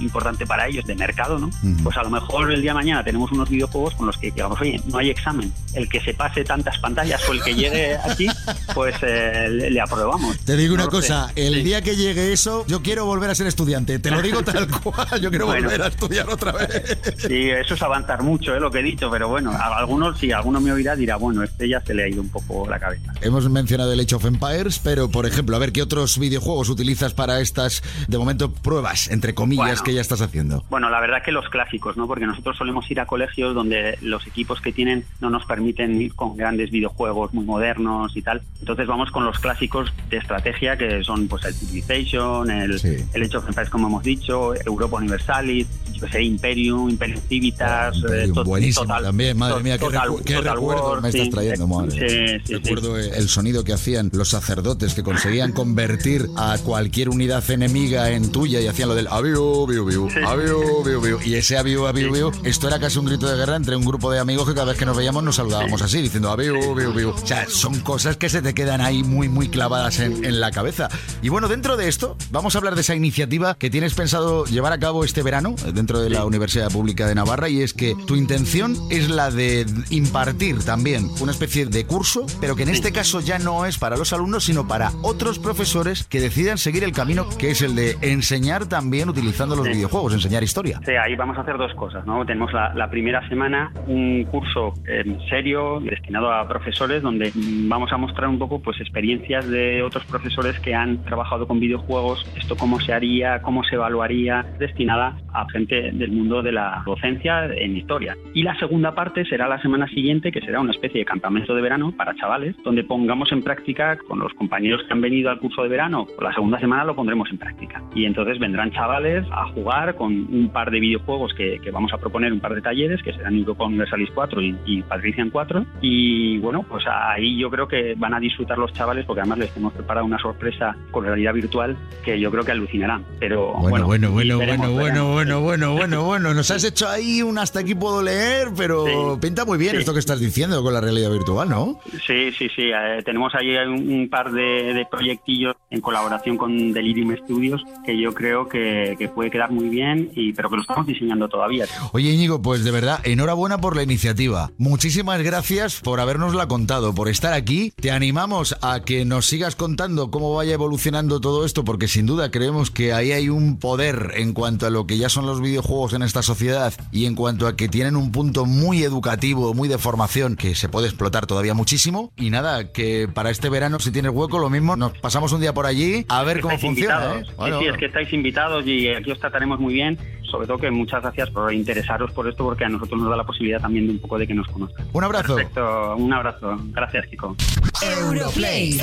importante 0.00 0.46
para 0.46 0.66
ellos 0.68 0.84
de 0.84 0.94
mercado, 0.94 1.38
¿no? 1.38 1.50
Pues 1.82 1.96
a 1.96 2.02
lo 2.02 2.10
mejor 2.10 2.52
el 2.52 2.62
día 2.62 2.70
de 2.72 2.74
mañana 2.76 3.04
tenemos 3.04 3.30
unos 3.32 3.48
videojuegos 3.48 3.94
con 3.94 4.06
los 4.06 4.16
que 4.18 4.30
digamos, 4.30 4.60
oye, 4.60 4.80
no 4.86 4.98
hay 4.98 5.10
examen. 5.10 5.52
El 5.74 5.88
que 5.88 6.00
se 6.00 6.14
pase 6.14 6.44
tantas 6.44 6.78
pantallas 6.78 7.20
o 7.28 7.32
el 7.32 7.42
que 7.42 7.54
llegue 7.54 7.96
aquí, 7.96 8.26
pues 8.74 8.94
eh, 9.02 9.48
le, 9.50 9.70
le 9.70 9.80
aprobamos. 9.80 10.38
Te 10.40 10.56
digo 10.56 10.76
No 10.76 10.84
una 10.84 10.84
sé. 10.84 10.90
cosa, 10.90 11.32
el 11.36 11.62
día 11.64 11.82
que 11.82 11.96
llegue 11.96 12.32
eso, 12.32 12.64
yo 12.66 12.82
quiero 12.82 13.04
volver 13.06 13.30
a 13.30 13.34
ser 13.34 13.46
estudiante. 13.46 13.98
Te 13.98 14.10
lo 14.10 14.22
digo 14.22 14.42
tal 14.42 14.68
cual, 14.82 15.20
yo 15.20 15.30
quiero 15.30 15.46
Bueno. 15.46 15.62
volver 15.68 15.82
a 15.82 15.86
estudiar 15.88 16.28
otra 16.28 16.52
vez. 16.52 16.98
Sí, 17.18 17.50
eso 17.50 17.74
es 17.74 17.82
avanzar 17.82 18.22
mucho, 18.22 18.54
¿eh? 18.54 18.60
lo 18.60 18.70
que 18.70 18.80
he 18.80 18.82
dicho, 18.82 19.10
pero 19.10 19.28
bueno, 19.28 19.52
a 19.52 19.78
algunos, 19.78 20.18
si 20.18 20.32
alguno 20.32 20.60
me 20.60 20.72
oirá, 20.72 20.96
dirá, 20.96 21.16
bueno, 21.16 21.42
este 21.42 21.68
ya 21.68 21.80
se 21.80 21.94
le 21.94 22.04
ha 22.04 22.08
ido 22.08 22.22
un 22.22 22.28
poco 22.28 22.68
la 22.68 22.78
cabeza. 22.78 23.12
Hemos 23.20 23.48
mencionado 23.48 23.92
el 23.92 24.00
Age 24.00 24.14
of 24.14 24.24
Empires, 24.24 24.78
pero 24.82 25.08
por 25.10 25.26
ejemplo, 25.26 25.56
a 25.56 25.58
ver 25.58 25.72
qué 25.72 25.82
otros 25.82 26.18
videojuegos 26.18 26.68
utilizas 26.68 27.14
para 27.14 27.40
estas, 27.40 27.82
de 28.08 28.18
momento, 28.18 28.52
pruebas, 28.52 29.08
entre 29.08 29.34
comillas, 29.36 29.66
Bueno. 29.66 29.82
que 29.84 29.94
ya 29.94 30.00
estás 30.00 30.20
haciendo. 30.20 30.64
Bueno, 30.68 30.90
la 30.90 30.98
verdad 31.00 31.22
que 31.24 31.30
los 31.30 31.48
clásicos, 31.48 31.96
¿no? 31.96 32.08
Porque 32.08 32.26
nosotros 32.26 32.56
solemos 32.56 32.90
ir 32.90 32.98
a 32.98 33.06
colegios 33.06 33.54
donde 33.54 33.96
los 34.02 34.26
equipos 34.26 34.60
que 34.60 34.72
tienen 34.72 35.04
no 35.20 35.30
nos 35.30 35.46
permiten 35.46 36.02
ir 36.02 36.14
con 36.16 36.36
grandes 36.36 36.72
videojuegos 36.72 37.32
muy 37.32 37.44
modernos 37.44 38.16
y 38.16 38.22
tal. 38.22 38.42
Entonces 38.58 38.88
vamos 38.88 39.12
con 39.12 39.24
los 39.24 39.38
clásicos 39.38 39.92
de 40.10 40.16
estrategia 40.16 40.76
que 40.76 41.04
son 41.04 41.28
pues 41.28 41.44
el 41.44 41.54
Civilization, 41.54 42.50
el, 42.50 42.80
Sí. 42.80 42.96
el 43.14 43.22
Age 43.22 43.36
of 43.36 43.46
Empires 43.48 43.70
como 43.70 43.86
hemos 43.86 44.02
dicho, 44.02 44.54
Europa 44.64 44.96
Universalis, 44.96 45.66
yo 45.92 46.08
sé, 46.08 46.22
Imperium, 46.22 46.90
Imperium 46.90 47.20
Civitas, 47.28 47.96
Imperium, 47.96 48.38
eh, 48.38 48.42
buenísimo 48.44 48.86
Total- 48.86 49.04
también, 49.04 49.36
madre 49.38 49.62
mía, 49.62 49.78
qué, 49.78 49.84
Total- 49.86 50.08
recu- 50.08 50.22
qué 50.24 50.34
Total 50.34 50.54
recuerdos 50.54 50.90
War, 50.90 51.02
me 51.02 51.08
estás 51.10 51.30
trayendo, 51.30 51.66
madre. 51.66 51.90
Sí, 51.92 52.26
sí, 52.38 52.42
sí. 52.46 52.54
Recuerdo 52.54 52.98
el 52.98 53.28
sonido 53.28 53.64
que 53.64 53.72
hacían 53.72 54.10
los 54.12 54.28
sacerdotes 54.30 54.94
que 54.94 55.02
conseguían 55.02 55.52
convertir 55.52 56.26
a 56.36 56.56
cualquier 56.64 57.08
unidad 57.10 57.48
enemiga 57.50 58.10
en 58.10 58.30
tuya 58.32 58.60
y 58.60 58.66
hacían 58.66 58.88
lo 58.88 58.94
del 58.94 59.06
aviu, 59.26 59.66
biu, 59.66 60.08
aviu, 60.24 60.84
biu, 60.84 61.00
biu. 61.00 61.18
Y 61.24 61.34
ese 61.34 61.58
aviu, 61.58 61.86
aviu, 61.86 62.12
biu, 62.12 62.32
esto 62.44 62.68
era 62.68 62.78
casi 62.78 62.98
un 62.98 63.06
grito 63.06 63.26
de 63.26 63.36
guerra 63.36 63.56
entre 63.56 63.76
un 63.76 63.84
grupo 63.84 64.10
de 64.10 64.18
amigos 64.18 64.46
que 64.46 64.54
cada 64.54 64.66
vez 64.66 64.78
que 64.78 64.86
nos 64.86 64.96
veíamos 64.96 65.22
nos 65.24 65.36
saludábamos 65.36 65.82
así, 65.82 66.00
diciendo 66.00 66.30
aviu, 66.30 66.74
biu, 66.74 66.92
biu. 66.92 67.10
O 67.10 67.26
sea, 67.26 67.46
son 67.48 67.80
cosas 67.80 68.16
que 68.16 68.28
se 68.28 68.42
te 68.42 68.54
quedan 68.54 68.80
ahí 68.80 69.02
muy, 69.02 69.28
muy 69.28 69.48
clavadas 69.48 69.98
en, 69.98 70.24
en 70.24 70.40
la 70.40 70.50
cabeza. 70.50 70.88
Y 71.22 71.28
bueno, 71.28 71.48
dentro 71.48 71.76
de 71.76 71.88
esto, 71.88 72.16
vamos 72.30 72.54
a 72.54 72.58
hablar 72.58 72.74
de 72.74 72.82
esa 72.82 72.94
iniciativa 72.94 73.56
que 73.56 73.70
tienes 73.70 73.94
pensado 73.94 74.44
llevar 74.44 74.72
a 74.72 74.78
cabo 74.78 75.04
este 75.04 75.22
verano 75.22 75.56
eh, 75.64 75.72
dentro 75.72 76.00
de 76.00 76.10
la 76.10 76.24
Universidad 76.24 76.70
Pública 76.70 77.06
de 77.06 77.14
Navarra 77.14 77.48
y 77.48 77.62
es 77.62 77.72
que 77.72 77.94
tu 78.06 78.14
intención 78.14 78.76
es 78.90 79.10
la 79.10 79.30
de 79.30 79.66
impartir 79.90 80.62
también 80.62 81.10
una 81.20 81.32
especie 81.32 81.66
de 81.66 81.86
curso, 81.86 82.26
pero 82.40 82.56
que 82.56 82.62
en 82.62 82.68
este 82.68 82.92
caso 82.92 83.20
ya 83.20 83.38
no 83.38 83.66
es 83.66 83.78
para 83.78 83.96
los 83.96 84.12
alumnos, 84.12 84.44
sino 84.44 84.68
para 84.68 84.92
otros 85.02 85.38
profesores 85.38 86.04
que 86.04 86.20
decidan 86.20 86.58
seguir 86.58 86.84
el 86.84 86.92
camino 86.92 87.28
que 87.38 87.50
es 87.50 87.62
el 87.62 87.74
de 87.74 87.98
enseñar 88.02 88.66
también 88.66 89.08
utilizando 89.16 89.56
los 89.56 89.66
videojuegos, 89.66 90.14
enseñar 90.14 90.42
historia. 90.42 90.80
Sí, 90.84 90.92
ahí 90.92 91.16
vamos 91.16 91.38
a 91.38 91.40
hacer 91.40 91.56
dos 91.56 91.72
cosas, 91.74 92.06
¿no? 92.06 92.24
Tenemos 92.26 92.52
la, 92.52 92.74
la 92.74 92.90
primera 92.90 93.26
semana 93.28 93.72
un 93.86 94.24
curso 94.24 94.74
eh, 94.86 95.04
serio 95.28 95.80
destinado 95.80 96.32
a 96.32 96.46
profesores 96.46 97.02
donde 97.02 97.32
vamos 97.34 97.92
a 97.92 97.96
mostrar 97.96 98.28
un 98.28 98.38
poco 98.38 98.60
pues 98.60 98.80
experiencias 98.80 99.48
de 99.48 99.82
otros 99.82 100.04
profesores 100.04 100.58
que 100.60 100.74
han 100.74 101.02
trabajado 101.04 101.46
con 101.46 101.60
videojuegos, 101.60 102.26
esto 102.36 102.56
cómo 102.56 102.80
se 102.80 102.92
haría, 102.92 103.40
cómo 103.42 103.64
se 103.64 103.76
evaluaría, 103.76 104.44
destinada 104.58 105.16
a 105.32 105.46
gente 105.50 105.92
del 105.92 106.12
mundo 106.12 106.42
de 106.42 106.52
la 106.52 106.82
docencia 106.84 107.46
en 107.46 107.76
historia. 107.76 108.16
Y 108.34 108.42
la 108.42 108.58
segunda 108.58 108.94
parte 108.94 109.24
será 109.24 109.48
la 109.48 109.60
semana 109.60 109.86
siguiente, 109.88 110.30
que 110.32 110.40
será 110.40 110.60
una 110.60 110.72
especie 110.72 111.00
de 111.00 111.04
campamento 111.04 111.54
de 111.54 111.62
verano 111.62 111.92
para 111.96 112.14
chavales, 112.14 112.54
donde 112.64 112.84
pongamos 112.84 113.32
en 113.32 113.42
práctica 113.42 113.96
con 114.08 114.18
los 114.18 114.32
compañeros 114.34 114.82
que 114.86 114.92
han 114.92 115.00
venido 115.00 115.30
al 115.30 115.38
curso 115.38 115.62
de 115.62 115.68
verano, 115.68 116.06
la 116.20 116.34
segunda 116.34 116.58
semana 116.58 116.84
lo 116.84 116.96
pondremos 116.96 117.30
en 117.30 117.38
práctica. 117.38 117.82
Y 117.94 118.04
entonces 118.04 118.38
vendrán 118.38 118.72
chavales 118.72 119.05
a 119.32 119.46
jugar 119.52 119.94
con 119.96 120.12
un 120.12 120.50
par 120.52 120.70
de 120.70 120.80
videojuegos 120.80 121.32
que, 121.34 121.58
que 121.62 121.70
vamos 121.70 121.92
a 121.92 121.98
proponer, 121.98 122.32
un 122.32 122.40
par 122.40 122.54
de 122.54 122.62
talleres, 122.62 123.02
que 123.02 123.12
serán 123.12 123.36
Europa 123.36 123.64
Universalis 123.64 124.10
4 124.14 124.42
y, 124.42 124.56
y 124.66 124.82
Patrician 124.82 125.30
4. 125.30 125.64
Y 125.80 126.38
bueno, 126.38 126.64
pues 126.68 126.84
ahí 126.86 127.38
yo 127.38 127.50
creo 127.50 127.68
que 127.68 127.94
van 127.96 128.14
a 128.14 128.20
disfrutar 128.20 128.58
los 128.58 128.72
chavales, 128.72 129.04
porque 129.06 129.20
además 129.20 129.38
les 129.38 129.56
hemos 129.56 129.72
preparado 129.72 130.06
una 130.06 130.18
sorpresa 130.18 130.76
con 130.90 131.04
realidad 131.04 131.32
virtual 131.34 131.76
que 132.04 132.18
yo 132.20 132.30
creo 132.30 132.44
que 132.44 132.52
alucinarán. 132.52 133.04
Pero 133.20 133.52
Bueno, 133.54 133.86
bueno, 133.86 134.10
bueno, 134.12 134.38
veremos, 134.38 134.68
bueno, 134.70 134.76
veremos. 134.76 135.12
bueno, 135.12 135.12
bueno, 135.12 135.40
bueno, 135.42 135.72
bueno, 135.76 136.04
bueno. 136.04 136.34
Nos 136.34 136.50
has 136.50 136.64
hecho 136.64 136.88
ahí 136.88 137.22
un 137.22 137.38
hasta 137.38 137.60
aquí 137.60 137.74
puedo 137.74 138.02
leer, 138.02 138.48
pero 138.56 139.18
pinta 139.20 139.44
muy 139.44 139.58
bien 139.58 139.72
Sí. 139.72 139.76
esto 139.78 139.92
que 139.92 139.98
estás 140.00 140.20
diciendo 140.20 140.62
con 140.62 140.72
la 140.74 140.80
realidad 140.80 141.10
virtual, 141.10 141.48
¿no? 141.48 141.78
Sí, 142.06 142.30
sí, 142.32 142.48
sí. 142.54 142.70
eh, 142.72 143.02
tenemos 143.04 143.34
ahí 143.34 143.56
un, 143.56 143.88
un 143.88 144.08
par 144.08 144.30
de, 144.32 144.72
de 144.74 144.86
proyectillos 144.90 145.54
en 145.70 145.80
colaboración 145.80 146.36
con 146.36 146.72
Delirium 146.72 147.14
Studios 147.16 147.62
que 147.84 147.98
yo 148.00 148.12
creo 148.14 148.48
que, 148.48 148.95
que 148.96 149.08
puede 149.08 149.30
quedar 149.30 149.50
muy 149.50 149.68
bien, 149.68 150.10
y 150.14 150.32
pero 150.32 150.50
que 150.50 150.56
lo 150.56 150.62
estamos 150.62 150.86
diseñando 150.86 151.28
todavía. 151.28 151.66
Oye, 151.92 152.10
Íñigo, 152.10 152.42
pues 152.42 152.64
de 152.64 152.70
verdad, 152.70 153.00
enhorabuena 153.04 153.58
por 153.58 153.76
la 153.76 153.82
iniciativa. 153.82 154.50
Muchísimas 154.58 155.22
gracias 155.22 155.80
por 155.80 156.00
habernosla 156.00 156.48
contado, 156.48 156.94
por 156.94 157.08
estar 157.08 157.32
aquí. 157.32 157.72
Te 157.76 157.90
animamos 157.90 158.56
a 158.62 158.80
que 158.80 159.04
nos 159.04 159.26
sigas 159.26 159.56
contando 159.56 160.10
cómo 160.10 160.34
vaya 160.34 160.54
evolucionando 160.54 161.20
todo 161.20 161.44
esto, 161.44 161.64
porque 161.64 161.88
sin 161.88 162.06
duda 162.06 162.30
creemos 162.30 162.70
que 162.70 162.92
ahí 162.92 163.12
hay 163.12 163.28
un 163.28 163.58
poder 163.58 164.12
en 164.16 164.32
cuanto 164.32 164.66
a 164.66 164.70
lo 164.70 164.86
que 164.86 164.98
ya 164.98 165.08
son 165.08 165.26
los 165.26 165.40
videojuegos 165.40 165.92
en 165.92 166.02
esta 166.02 166.22
sociedad 166.22 166.72
y 166.92 167.06
en 167.06 167.14
cuanto 167.14 167.46
a 167.46 167.56
que 167.56 167.68
tienen 167.68 167.96
un 167.96 168.12
punto 168.12 168.46
muy 168.46 168.82
educativo, 168.82 169.54
muy 169.54 169.68
de 169.68 169.78
formación, 169.78 170.36
que 170.36 170.54
se 170.54 170.68
puede 170.68 170.88
explotar 170.88 171.26
todavía 171.26 171.54
muchísimo. 171.54 172.12
Y 172.16 172.30
nada, 172.30 172.72
que 172.72 173.08
para 173.12 173.30
este 173.30 173.48
verano, 173.48 173.78
si 173.80 173.90
tienes 173.90 174.12
hueco, 174.12 174.38
lo 174.38 174.50
mismo, 174.50 174.76
nos 174.76 174.92
pasamos 174.98 175.32
un 175.32 175.40
día 175.40 175.54
por 175.54 175.66
allí 175.66 176.04
a 176.08 176.22
ver 176.22 176.40
cómo 176.40 176.58
funciona. 176.58 177.16
¿eh? 177.16 177.24
Sí, 177.26 177.32
Bueno, 177.36 177.60
sí, 177.60 177.66
es 177.66 177.76
que 177.76 177.86
estáis 177.86 178.12
invitados 178.12 178.66
y 178.66 178.75
aquí 178.96 179.10
os 179.10 179.20
trataremos 179.20 179.58
muy 179.58 179.74
bien. 179.74 179.98
Sobre 180.30 180.46
todo 180.46 180.58
que 180.58 180.70
muchas 180.70 181.02
gracias 181.02 181.30
por 181.30 181.52
interesaros 181.52 182.12
por 182.12 182.28
esto 182.28 182.44
porque 182.44 182.64
a 182.64 182.68
nosotros 182.68 183.00
nos 183.00 183.10
da 183.10 183.16
la 183.16 183.24
posibilidad 183.24 183.60
también 183.60 183.86
de 183.86 183.92
un 183.92 183.98
poco 183.98 184.18
de 184.18 184.26
que 184.26 184.34
nos 184.34 184.46
conozcan. 184.48 184.86
Un 184.92 185.04
abrazo. 185.04 185.34
Perfecto, 185.34 185.96
un 185.96 186.12
abrazo. 186.12 186.56
Gracias, 186.72 187.06
Kiko. 187.08 187.36
Europlay. 187.82 188.78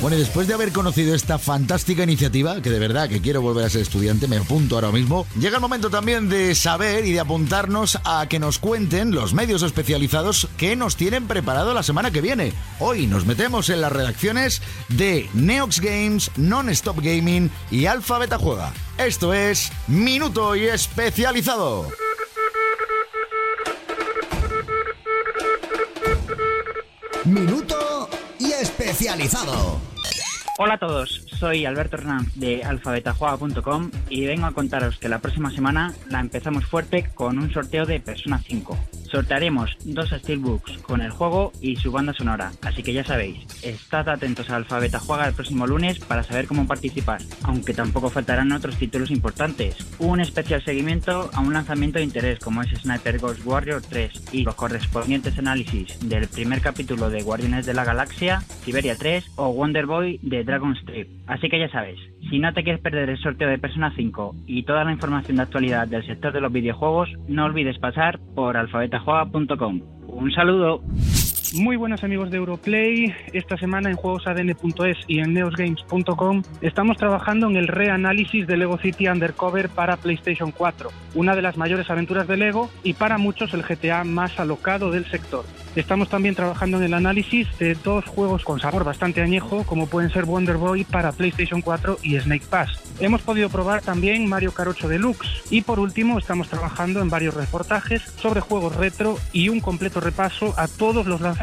Bueno, 0.00 0.16
y 0.16 0.20
después 0.20 0.46
de 0.46 0.54
haber 0.54 0.72
conocido 0.72 1.14
esta 1.14 1.38
fantástica 1.38 2.02
iniciativa, 2.02 2.60
que 2.62 2.70
de 2.70 2.78
verdad 2.78 3.08
que 3.08 3.20
quiero 3.20 3.42
volver 3.42 3.64
a 3.64 3.70
ser 3.70 3.82
estudiante, 3.82 4.28
me 4.28 4.36
apunto 4.36 4.76
ahora 4.76 4.92
mismo, 4.92 5.26
llega 5.38 5.56
el 5.56 5.62
momento 5.62 5.90
también 5.90 6.28
de 6.28 6.54
saber 6.54 7.04
y 7.04 7.12
de 7.12 7.20
apuntarnos 7.20 7.98
a 8.04 8.26
que 8.28 8.38
nos 8.38 8.58
cuenten 8.58 9.12
los 9.12 9.34
medios 9.34 9.62
especializados 9.62 10.48
que 10.56 10.76
nos 10.76 10.96
tienen 10.96 11.26
preparado 11.26 11.74
la 11.74 11.82
semana 11.82 12.10
que 12.10 12.20
viene. 12.20 12.52
Hoy 12.78 13.06
nos 13.06 13.26
metemos 13.26 13.68
en 13.70 13.80
las 13.80 13.92
redacciones 13.92 14.62
de 14.88 15.28
Neox 15.34 15.80
Games, 15.80 16.30
Non-Stop 16.36 17.00
Gaming 17.00 17.50
y 17.70 17.86
Alfa 17.86 18.18
Beta 18.18 18.38
Juega. 18.38 18.72
Esto 18.98 19.34
es 19.34 19.70
Minuto 19.88 20.45
y 20.54 20.66
Especializado. 20.66 21.88
Minuto 27.24 28.08
y 28.38 28.52
especializado. 28.52 29.80
Hola 30.58 30.74
a 30.74 30.78
todos, 30.78 31.26
soy 31.38 31.66
Alberto 31.66 31.96
Hernández 31.96 32.32
de 32.34 32.64
alfabetajuega.com 32.64 33.90
y 34.08 34.26
vengo 34.26 34.46
a 34.46 34.52
contaros 34.52 34.98
que 34.98 35.08
la 35.08 35.18
próxima 35.18 35.50
semana 35.50 35.92
la 36.08 36.20
empezamos 36.20 36.64
fuerte 36.64 37.10
con 37.14 37.38
un 37.38 37.52
sorteo 37.52 37.84
de 37.84 38.00
Persona 38.00 38.40
5. 38.46 38.78
Sortearemos 39.10 39.76
dos 39.84 40.10
Steelbooks 40.10 40.78
con 40.82 41.00
el 41.00 41.10
juego 41.10 41.52
y 41.60 41.76
su 41.76 41.90
banda 41.92 42.14
sonora, 42.14 42.52
así 42.62 42.82
que 42.82 42.92
ya 42.92 43.04
sabéis, 43.04 43.44
estad 43.70 44.08
atentos 44.08 44.50
a 44.50 44.56
Alfabeta 44.56 44.98
Juega 44.98 45.28
el 45.28 45.34
próximo 45.34 45.66
lunes 45.66 45.98
para 45.98 46.22
saber 46.22 46.46
cómo 46.46 46.66
participar, 46.66 47.20
aunque 47.44 47.74
tampoco 47.74 48.10
faltarán 48.10 48.52
otros 48.52 48.76
títulos 48.76 49.10
importantes. 49.10 49.76
Un 49.98 50.20
especial 50.20 50.62
seguimiento 50.62 51.30
a 51.32 51.40
un 51.40 51.52
lanzamiento 51.52 51.98
de 51.98 52.04
interés 52.04 52.38
como 52.38 52.62
es 52.62 52.70
Sniper 52.70 53.18
Ghost 53.18 53.44
Warrior 53.44 53.82
3 53.82 54.32
y 54.32 54.42
los 54.42 54.54
correspondientes 54.54 55.38
análisis 55.38 55.98
del 56.08 56.28
primer 56.28 56.60
capítulo 56.60 57.10
de 57.10 57.22
Guardianes 57.22 57.66
de 57.66 57.74
la 57.74 57.84
Galaxia, 57.84 58.40
Siberia 58.64 58.96
3 58.96 59.32
o 59.36 59.52
Wonder 59.52 59.86
Boy 59.86 60.18
de 60.22 60.44
Dragon 60.44 60.74
Strip. 60.76 61.08
Así 61.26 61.48
que 61.48 61.58
ya 61.58 61.68
sabes, 61.70 61.98
si 62.30 62.38
no 62.38 62.52
te 62.52 62.62
quieres 62.62 62.80
perder 62.80 63.08
el 63.08 63.18
sorteo 63.18 63.48
de 63.48 63.58
Persona 63.58 63.92
5 63.94 64.34
y 64.46 64.64
toda 64.64 64.84
la 64.84 64.92
información 64.92 65.36
de 65.36 65.42
actualidad 65.42 65.86
del 65.88 66.06
sector 66.06 66.32
de 66.32 66.40
los 66.40 66.52
videojuegos, 66.52 67.08
no 67.28 67.44
olvides 67.44 67.78
pasar 67.78 68.18
por 68.34 68.56
alfabetajuega.com. 68.56 69.80
Un 70.08 70.32
saludo. 70.32 70.82
Muy 71.54 71.76
buenas 71.76 72.02
amigos 72.02 72.30
de 72.30 72.38
Europlay, 72.38 73.14
esta 73.32 73.56
semana 73.56 73.88
en 73.88 73.96
juegosadn.es 73.96 74.96
y 75.06 75.20
en 75.20 75.32
neosgames.com 75.32 76.42
estamos 76.60 76.96
trabajando 76.96 77.46
en 77.46 77.56
el 77.56 77.68
reanálisis 77.68 78.48
de 78.48 78.56
Lego 78.56 78.78
City 78.78 79.06
Undercover 79.06 79.68
para 79.68 79.96
PlayStation 79.96 80.50
4, 80.50 80.90
una 81.14 81.36
de 81.36 81.42
las 81.42 81.56
mayores 81.56 81.88
aventuras 81.88 82.26
de 82.26 82.36
Lego 82.36 82.68
y 82.82 82.94
para 82.94 83.16
muchos 83.16 83.54
el 83.54 83.62
GTA 83.62 84.02
más 84.02 84.40
alocado 84.40 84.90
del 84.90 85.08
sector. 85.08 85.44
Estamos 85.76 86.08
también 86.08 86.34
trabajando 86.34 86.78
en 86.78 86.84
el 86.84 86.94
análisis 86.94 87.46
de 87.58 87.74
dos 87.74 88.06
juegos 88.06 88.42
con 88.42 88.58
sabor 88.58 88.82
bastante 88.82 89.20
añejo 89.20 89.64
como 89.64 89.86
pueden 89.86 90.10
ser 90.10 90.24
Wonder 90.24 90.56
Boy 90.56 90.84
para 90.84 91.12
PlayStation 91.12 91.60
4 91.60 91.98
y 92.02 92.18
Snake 92.18 92.46
Pass. 92.48 92.70
Hemos 92.98 93.22
podido 93.22 93.50
probar 93.50 93.82
también 93.82 94.26
Mario 94.26 94.52
Kart 94.52 94.70
8 94.70 94.88
Deluxe 94.88 95.42
y 95.50 95.60
por 95.60 95.78
último 95.78 96.18
estamos 96.18 96.48
trabajando 96.48 97.00
en 97.02 97.10
varios 97.10 97.34
reportajes 97.34 98.02
sobre 98.02 98.40
juegos 98.40 98.74
retro 98.74 99.18
y 99.32 99.50
un 99.50 99.60
completo 99.60 100.00
repaso 100.00 100.54
a 100.56 100.66
todos 100.66 101.06
los 101.06 101.20
lanzamientos 101.20 101.35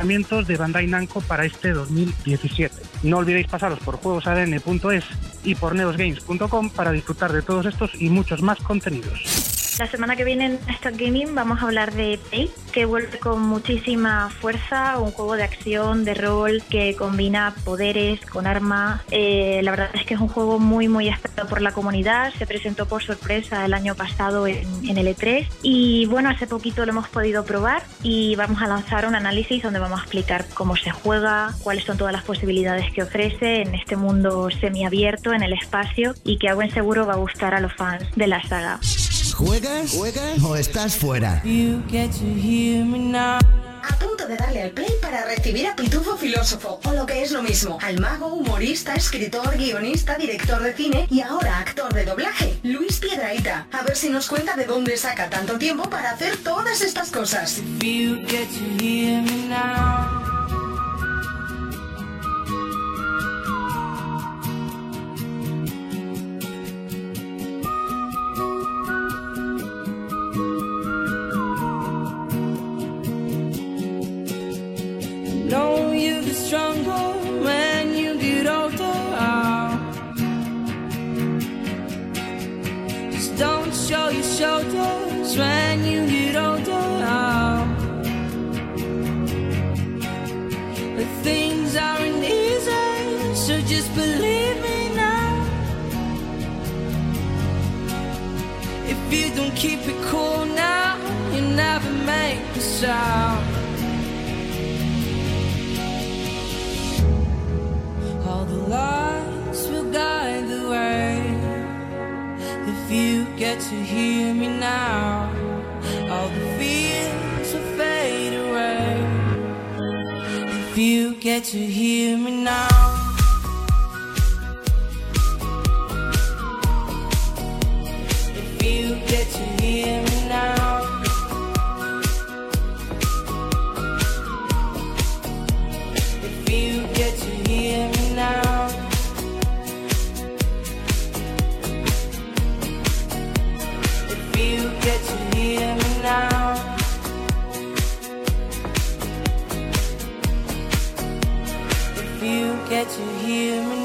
de 0.46 0.58
Bandai 0.58 0.88
Namco 0.88 1.22
para 1.22 1.46
este 1.46 1.72
2017. 1.72 2.76
No 3.04 3.18
olvidéis 3.18 3.48
pasaros 3.48 3.80
por 3.80 3.98
juegosadn.es 3.98 5.06
y 5.44 5.56
por 5.56 5.76
neosgames.com 5.76 6.70
para 6.70 6.92
disfrutar 6.92 7.32
de 7.32 7.42
todos 7.42 7.66
estos 7.66 7.92
y 8.00 8.10
muchos 8.10 8.42
más 8.42 8.60
contenidos. 8.60 9.63
La 9.80 9.88
semana 9.88 10.16
que 10.16 10.24
viene 10.24 10.46
en 10.46 10.60
Start 10.76 10.98
Gaming 10.98 11.34
vamos 11.34 11.60
a 11.60 11.66
hablar 11.66 11.94
de 11.94 12.20
Prey, 12.30 12.52
que 12.72 12.86
vuelve 12.86 13.18
con 13.18 13.42
muchísima 13.42 14.30
fuerza, 14.30 15.00
un 15.00 15.12
juego 15.12 15.36
de 15.36 15.44
acción, 15.44 16.06
de 16.06 16.14
rol 16.14 16.62
que 16.70 16.96
combina 16.96 17.56
poderes 17.66 18.24
con 18.28 18.46
armas. 18.46 19.02
Eh, 19.10 19.62
la 19.64 19.72
verdad 19.72 19.90
es 19.96 20.06
que 20.06 20.14
es 20.14 20.20
un 20.20 20.28
juego 20.28 20.60
muy 20.60 20.88
muy 20.88 21.10
esperado 21.10 21.50
por 21.50 21.62
la 21.62 21.72
comunidad, 21.72 22.32
se 22.38 22.46
presentó 22.46 22.86
por 22.86 23.02
sorpresa 23.02 23.66
el 23.66 23.74
año 23.74 23.96
pasado 23.96 24.46
en, 24.46 24.68
en 24.88 24.98
el 24.98 25.08
E3 25.08 25.48
y 25.64 26.06
bueno, 26.06 26.30
hace 26.30 26.46
poquito 26.46 26.86
lo 26.86 26.92
hemos 26.92 27.10
podido 27.10 27.44
probar 27.44 27.82
y 28.04 28.36
vamos 28.36 28.62
a 28.62 28.68
lanzar 28.68 29.08
un 29.08 29.16
análisis 29.16 29.64
donde 29.64 29.80
vamos 29.80 30.00
a 30.02 30.04
explicar 30.04 30.46
cómo 30.54 30.76
se 30.76 30.92
juega, 30.92 31.52
cuáles 31.64 31.84
son 31.84 31.98
todas 31.98 32.14
las 32.14 32.24
posibilidades 32.24 32.92
que 32.92 33.02
ofrece 33.02 33.64
en 33.64 33.74
este 33.74 33.96
mundo 33.96 34.50
semiabierto, 34.52 35.34
en 35.34 35.42
el 35.42 35.54
espacio 35.54 36.14
y 36.24 36.38
que 36.38 36.48
a 36.48 36.54
buen 36.54 36.70
seguro 36.70 37.08
va 37.08 37.14
a 37.14 37.18
gustar 37.18 37.56
a 37.56 37.60
los 37.60 37.74
fans 37.74 38.06
de 38.16 38.28
la 38.28 38.44
saga. 38.44 38.80
¿Juegas? 39.34 39.92
¿Juegas? 39.92 40.44
¿O 40.44 40.56
estás 40.56 40.96
fuera? 40.96 41.42
A 43.84 44.00
punto 44.00 44.28
de 44.28 44.38
darle 44.38 44.62
al 44.62 44.72
play 44.72 44.92
para 45.02 45.26
recibir 45.26 45.68
a 45.68 45.76
Pitufo 45.76 46.16
Filósofo, 46.16 46.80
o 46.86 46.92
lo 46.94 47.06
que 47.06 47.22
es 47.22 47.32
lo 47.32 47.42
mismo, 47.42 47.78
al 47.82 48.00
mago, 48.00 48.28
humorista, 48.28 48.94
escritor, 48.94 49.58
guionista, 49.58 50.16
director 50.18 50.62
de 50.62 50.74
cine 50.74 51.08
y 51.10 51.22
ahora 51.22 51.60
actor 51.60 51.94
de 51.94 52.06
doblaje, 52.06 52.58
Luis 52.64 53.00
Piedraíta. 53.00 53.68
A 53.72 53.84
ver 53.84 53.98
si 53.98 54.10
nos 54.10 54.30
cuenta 54.30 54.56
de 54.56 54.66
dónde 54.66 54.96
saca 54.96 55.30
tanto 55.30 55.58
tiempo 55.58 55.90
para 55.90 56.12
hacer 56.12 56.38
todas 56.38 56.82
estas 56.82 57.12
cosas. 57.12 57.62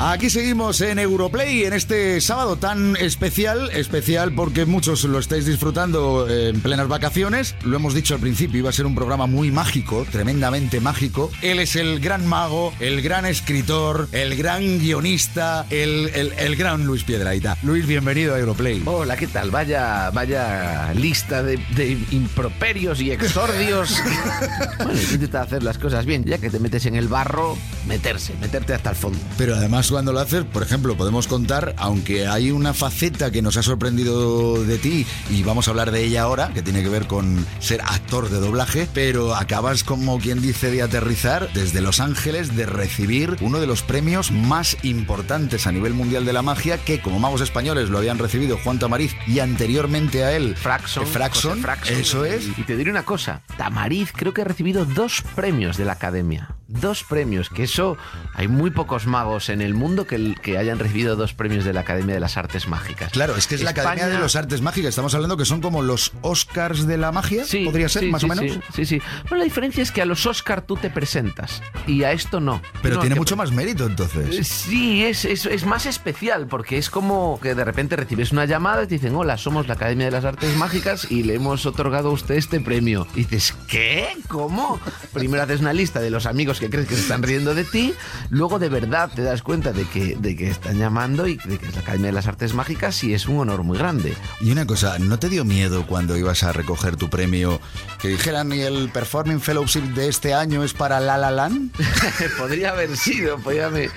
Aquí 0.00 0.30
seguimos 0.30 0.80
en 0.80 1.00
Europlay 1.00 1.64
en 1.64 1.72
este 1.72 2.20
sábado 2.20 2.54
tan 2.54 2.94
especial, 2.96 3.68
especial 3.72 4.32
porque 4.32 4.64
muchos 4.64 5.02
lo 5.02 5.18
estáis 5.18 5.44
disfrutando 5.44 6.28
en 6.30 6.60
plenas 6.60 6.86
vacaciones. 6.86 7.56
Lo 7.64 7.76
hemos 7.78 7.94
dicho 7.94 8.14
al 8.14 8.20
principio, 8.20 8.60
iba 8.60 8.70
a 8.70 8.72
ser 8.72 8.86
un 8.86 8.94
programa 8.94 9.26
muy 9.26 9.50
mágico, 9.50 10.06
tremendamente 10.08 10.78
mágico. 10.80 11.32
Él 11.42 11.58
es 11.58 11.74
el 11.74 11.98
gran 11.98 12.24
mago, 12.28 12.72
el 12.78 13.02
gran 13.02 13.26
escritor, 13.26 14.08
el 14.12 14.36
gran 14.36 14.78
guionista, 14.78 15.66
el, 15.68 16.10
el- 16.14 16.32
el 16.38 16.54
gran 16.54 16.86
Luis 16.86 17.02
Piedraita. 17.02 17.56
Luis, 17.64 17.84
bienvenido 17.84 18.36
a 18.36 18.38
Europlay. 18.38 18.80
Hola, 18.84 19.16
¿qué 19.16 19.26
tal? 19.26 19.50
Vaya, 19.50 20.10
vaya 20.10 20.94
lista 20.94 21.42
de, 21.42 21.56
de 21.74 21.98
improperios 22.12 23.00
y 23.00 23.10
exordios. 23.10 24.00
bueno, 24.78 24.92
intentar 25.12 25.42
hacer 25.42 25.64
las 25.64 25.76
cosas 25.78 26.06
bien. 26.06 26.22
Ya 26.24 26.38
que 26.38 26.50
te 26.50 26.60
metes 26.60 26.86
en 26.86 26.94
el 26.94 27.08
barro, 27.08 27.58
meterse, 27.88 28.32
meterte 28.40 28.74
hasta 28.74 28.90
el 28.90 28.96
fondo. 28.96 29.18
Pero 29.36 29.56
además 29.56 29.87
cuando 29.90 30.12
lo 30.12 30.20
haces, 30.20 30.44
por 30.44 30.62
ejemplo, 30.62 30.96
podemos 30.96 31.26
contar, 31.26 31.74
aunque 31.78 32.26
hay 32.26 32.50
una 32.50 32.74
faceta 32.74 33.30
que 33.30 33.42
nos 33.42 33.56
ha 33.56 33.62
sorprendido 33.62 34.64
de 34.64 34.78
ti 34.78 35.06
y 35.30 35.42
vamos 35.42 35.68
a 35.68 35.70
hablar 35.70 35.90
de 35.90 36.04
ella 36.04 36.22
ahora, 36.22 36.52
que 36.54 36.62
tiene 36.62 36.82
que 36.82 36.88
ver 36.88 37.06
con 37.06 37.46
ser 37.58 37.80
actor 37.82 38.28
de 38.28 38.40
doblaje, 38.40 38.88
pero 38.92 39.34
acabas 39.34 39.84
como 39.84 40.18
quien 40.18 40.40
dice 40.40 40.70
de 40.70 40.82
aterrizar 40.82 41.52
desde 41.52 41.80
Los 41.80 42.00
Ángeles 42.00 42.56
de 42.56 42.66
recibir 42.66 43.36
uno 43.40 43.60
de 43.60 43.66
los 43.66 43.82
premios 43.82 44.30
más 44.30 44.76
importantes 44.82 45.66
a 45.66 45.72
nivel 45.72 45.94
mundial 45.94 46.24
de 46.24 46.32
la 46.32 46.42
magia 46.42 46.78
que 46.78 47.00
como 47.00 47.18
magos 47.18 47.40
españoles 47.40 47.88
lo 47.88 47.98
habían 47.98 48.18
recibido 48.18 48.58
Juan 48.58 48.78
Tamariz 48.78 49.14
y 49.26 49.40
anteriormente 49.40 50.24
a 50.24 50.36
él 50.36 50.56
Fraxon. 50.56 51.06
Fraxon, 51.06 51.60
Fraxon. 51.60 51.96
eso 51.96 52.24
es. 52.24 52.46
Y 52.58 52.62
te 52.62 52.76
diré 52.76 52.90
una 52.90 53.04
cosa, 53.04 53.42
Tamariz 53.56 54.12
creo 54.12 54.32
que 54.32 54.42
ha 54.42 54.44
recibido 54.44 54.84
dos 54.84 55.22
premios 55.34 55.76
de 55.76 55.84
la 55.84 55.92
Academia. 55.92 56.54
Dos 56.68 57.02
premios, 57.02 57.48
que 57.48 57.62
eso 57.62 57.96
hay 58.34 58.46
muy 58.46 58.70
pocos 58.70 59.06
magos 59.06 59.48
en 59.48 59.62
el 59.62 59.72
mundo 59.78 60.06
que, 60.06 60.34
que 60.42 60.58
hayan 60.58 60.78
recibido 60.78 61.16
dos 61.16 61.32
premios 61.34 61.64
de 61.64 61.72
la 61.72 61.80
Academia 61.80 62.14
de 62.14 62.20
las 62.20 62.36
Artes 62.36 62.68
Mágicas. 62.68 63.12
Claro, 63.12 63.36
es 63.36 63.46
que 63.46 63.54
es 63.54 63.62
la 63.62 63.70
Academia 63.70 64.08
de 64.08 64.18
los 64.18 64.36
Artes 64.36 64.60
Mágicas. 64.60 64.90
Estamos 64.90 65.14
hablando 65.14 65.36
que 65.36 65.44
son 65.44 65.60
como 65.60 65.82
los 65.82 66.12
Oscars 66.22 66.86
de 66.86 66.98
la 66.98 67.12
magia, 67.12 67.44
Sí, 67.44 67.64
podría 67.64 67.88
ser, 67.88 68.02
sí, 68.02 68.10
más 68.10 68.20
sí, 68.22 68.26
o 68.26 68.28
menos. 68.34 68.52
Sí, 68.52 68.60
sí, 68.74 68.86
sí. 68.86 69.02
Bueno, 69.22 69.38
la 69.38 69.44
diferencia 69.44 69.82
es 69.82 69.90
que 69.92 70.02
a 70.02 70.04
los 70.04 70.26
Oscar 70.26 70.62
tú 70.62 70.76
te 70.76 70.90
presentas 70.90 71.62
y 71.86 72.02
a 72.04 72.12
esto 72.12 72.40
no. 72.40 72.60
Pero 72.82 72.96
No, 72.96 73.00
tiene 73.00 73.14
que- 73.14 73.20
mucho 73.20 73.36
más 73.36 73.52
mérito 73.52 73.86
entonces. 73.86 74.46
Sí, 74.46 75.04
es, 75.04 75.24
es, 75.24 75.46
es 75.46 75.64
más 75.64 75.86
especial 75.86 76.46
porque 76.46 76.78
es 76.78 76.90
como 76.90 77.38
que 77.40 77.54
de 77.54 77.64
repente 77.64 77.96
recibes 77.96 78.32
una 78.32 78.44
llamada 78.44 78.82
y 78.84 78.86
te 78.86 78.94
dicen, 78.94 79.14
hola, 79.14 79.36
somos 79.38 79.66
la 79.68 79.74
Academia 79.74 80.06
de 80.06 80.12
las 80.12 80.24
Artes 80.24 80.54
Mágicas 80.56 81.10
y 81.10 81.22
le 81.22 81.34
hemos 81.34 81.64
otorgado 81.66 82.08
a 82.10 82.12
usted 82.12 82.34
este 82.34 82.60
premio. 82.60 83.06
Y 83.14 83.20
dices, 83.20 83.54
¿qué? 83.68 84.08
¿Cómo? 84.28 84.80
Primero 85.12 85.42
haces 85.44 85.60
una 85.60 85.72
lista 85.72 86.00
de 86.00 86.10
los 86.10 86.26
amigos 86.26 86.58
que 86.60 86.68
crees 86.70 86.88
que 86.88 86.94
se 86.94 87.02
están 87.02 87.22
riendo 87.22 87.54
de 87.54 87.64
ti, 87.64 87.94
luego 88.30 88.58
de 88.58 88.68
verdad 88.68 89.10
te 89.14 89.22
das 89.22 89.42
cuenta 89.42 89.67
de 89.72 89.84
que, 89.84 90.16
de 90.18 90.36
que 90.36 90.50
están 90.50 90.78
llamando 90.78 91.26
y 91.26 91.36
de 91.44 91.58
que 91.58 91.66
es 91.66 91.74
la 91.74 91.80
Academia 91.80 92.06
de 92.08 92.12
las 92.12 92.26
Artes 92.26 92.54
Mágicas 92.54 93.02
y 93.04 93.14
es 93.14 93.26
un 93.26 93.38
honor 93.38 93.62
muy 93.62 93.78
grande. 93.78 94.14
Y 94.40 94.50
una 94.50 94.66
cosa, 94.66 94.98
¿no 94.98 95.18
te 95.18 95.28
dio 95.28 95.44
miedo 95.44 95.86
cuando 95.86 96.16
ibas 96.16 96.42
a 96.42 96.52
recoger 96.52 96.96
tu 96.96 97.08
premio 97.10 97.60
que 98.00 98.08
dijeran 98.08 98.52
y 98.52 98.60
el 98.60 98.88
Performing 98.90 99.40
Fellowship 99.40 99.82
de 99.94 100.08
este 100.08 100.34
año 100.34 100.62
es 100.64 100.72
para 100.74 101.00
La 101.00 101.16
La 101.18 101.30
Land? 101.30 101.72
podría 102.38 102.70
haber 102.70 102.96
sido, 102.96 103.38
podría 103.38 103.66
haber- 103.66 103.90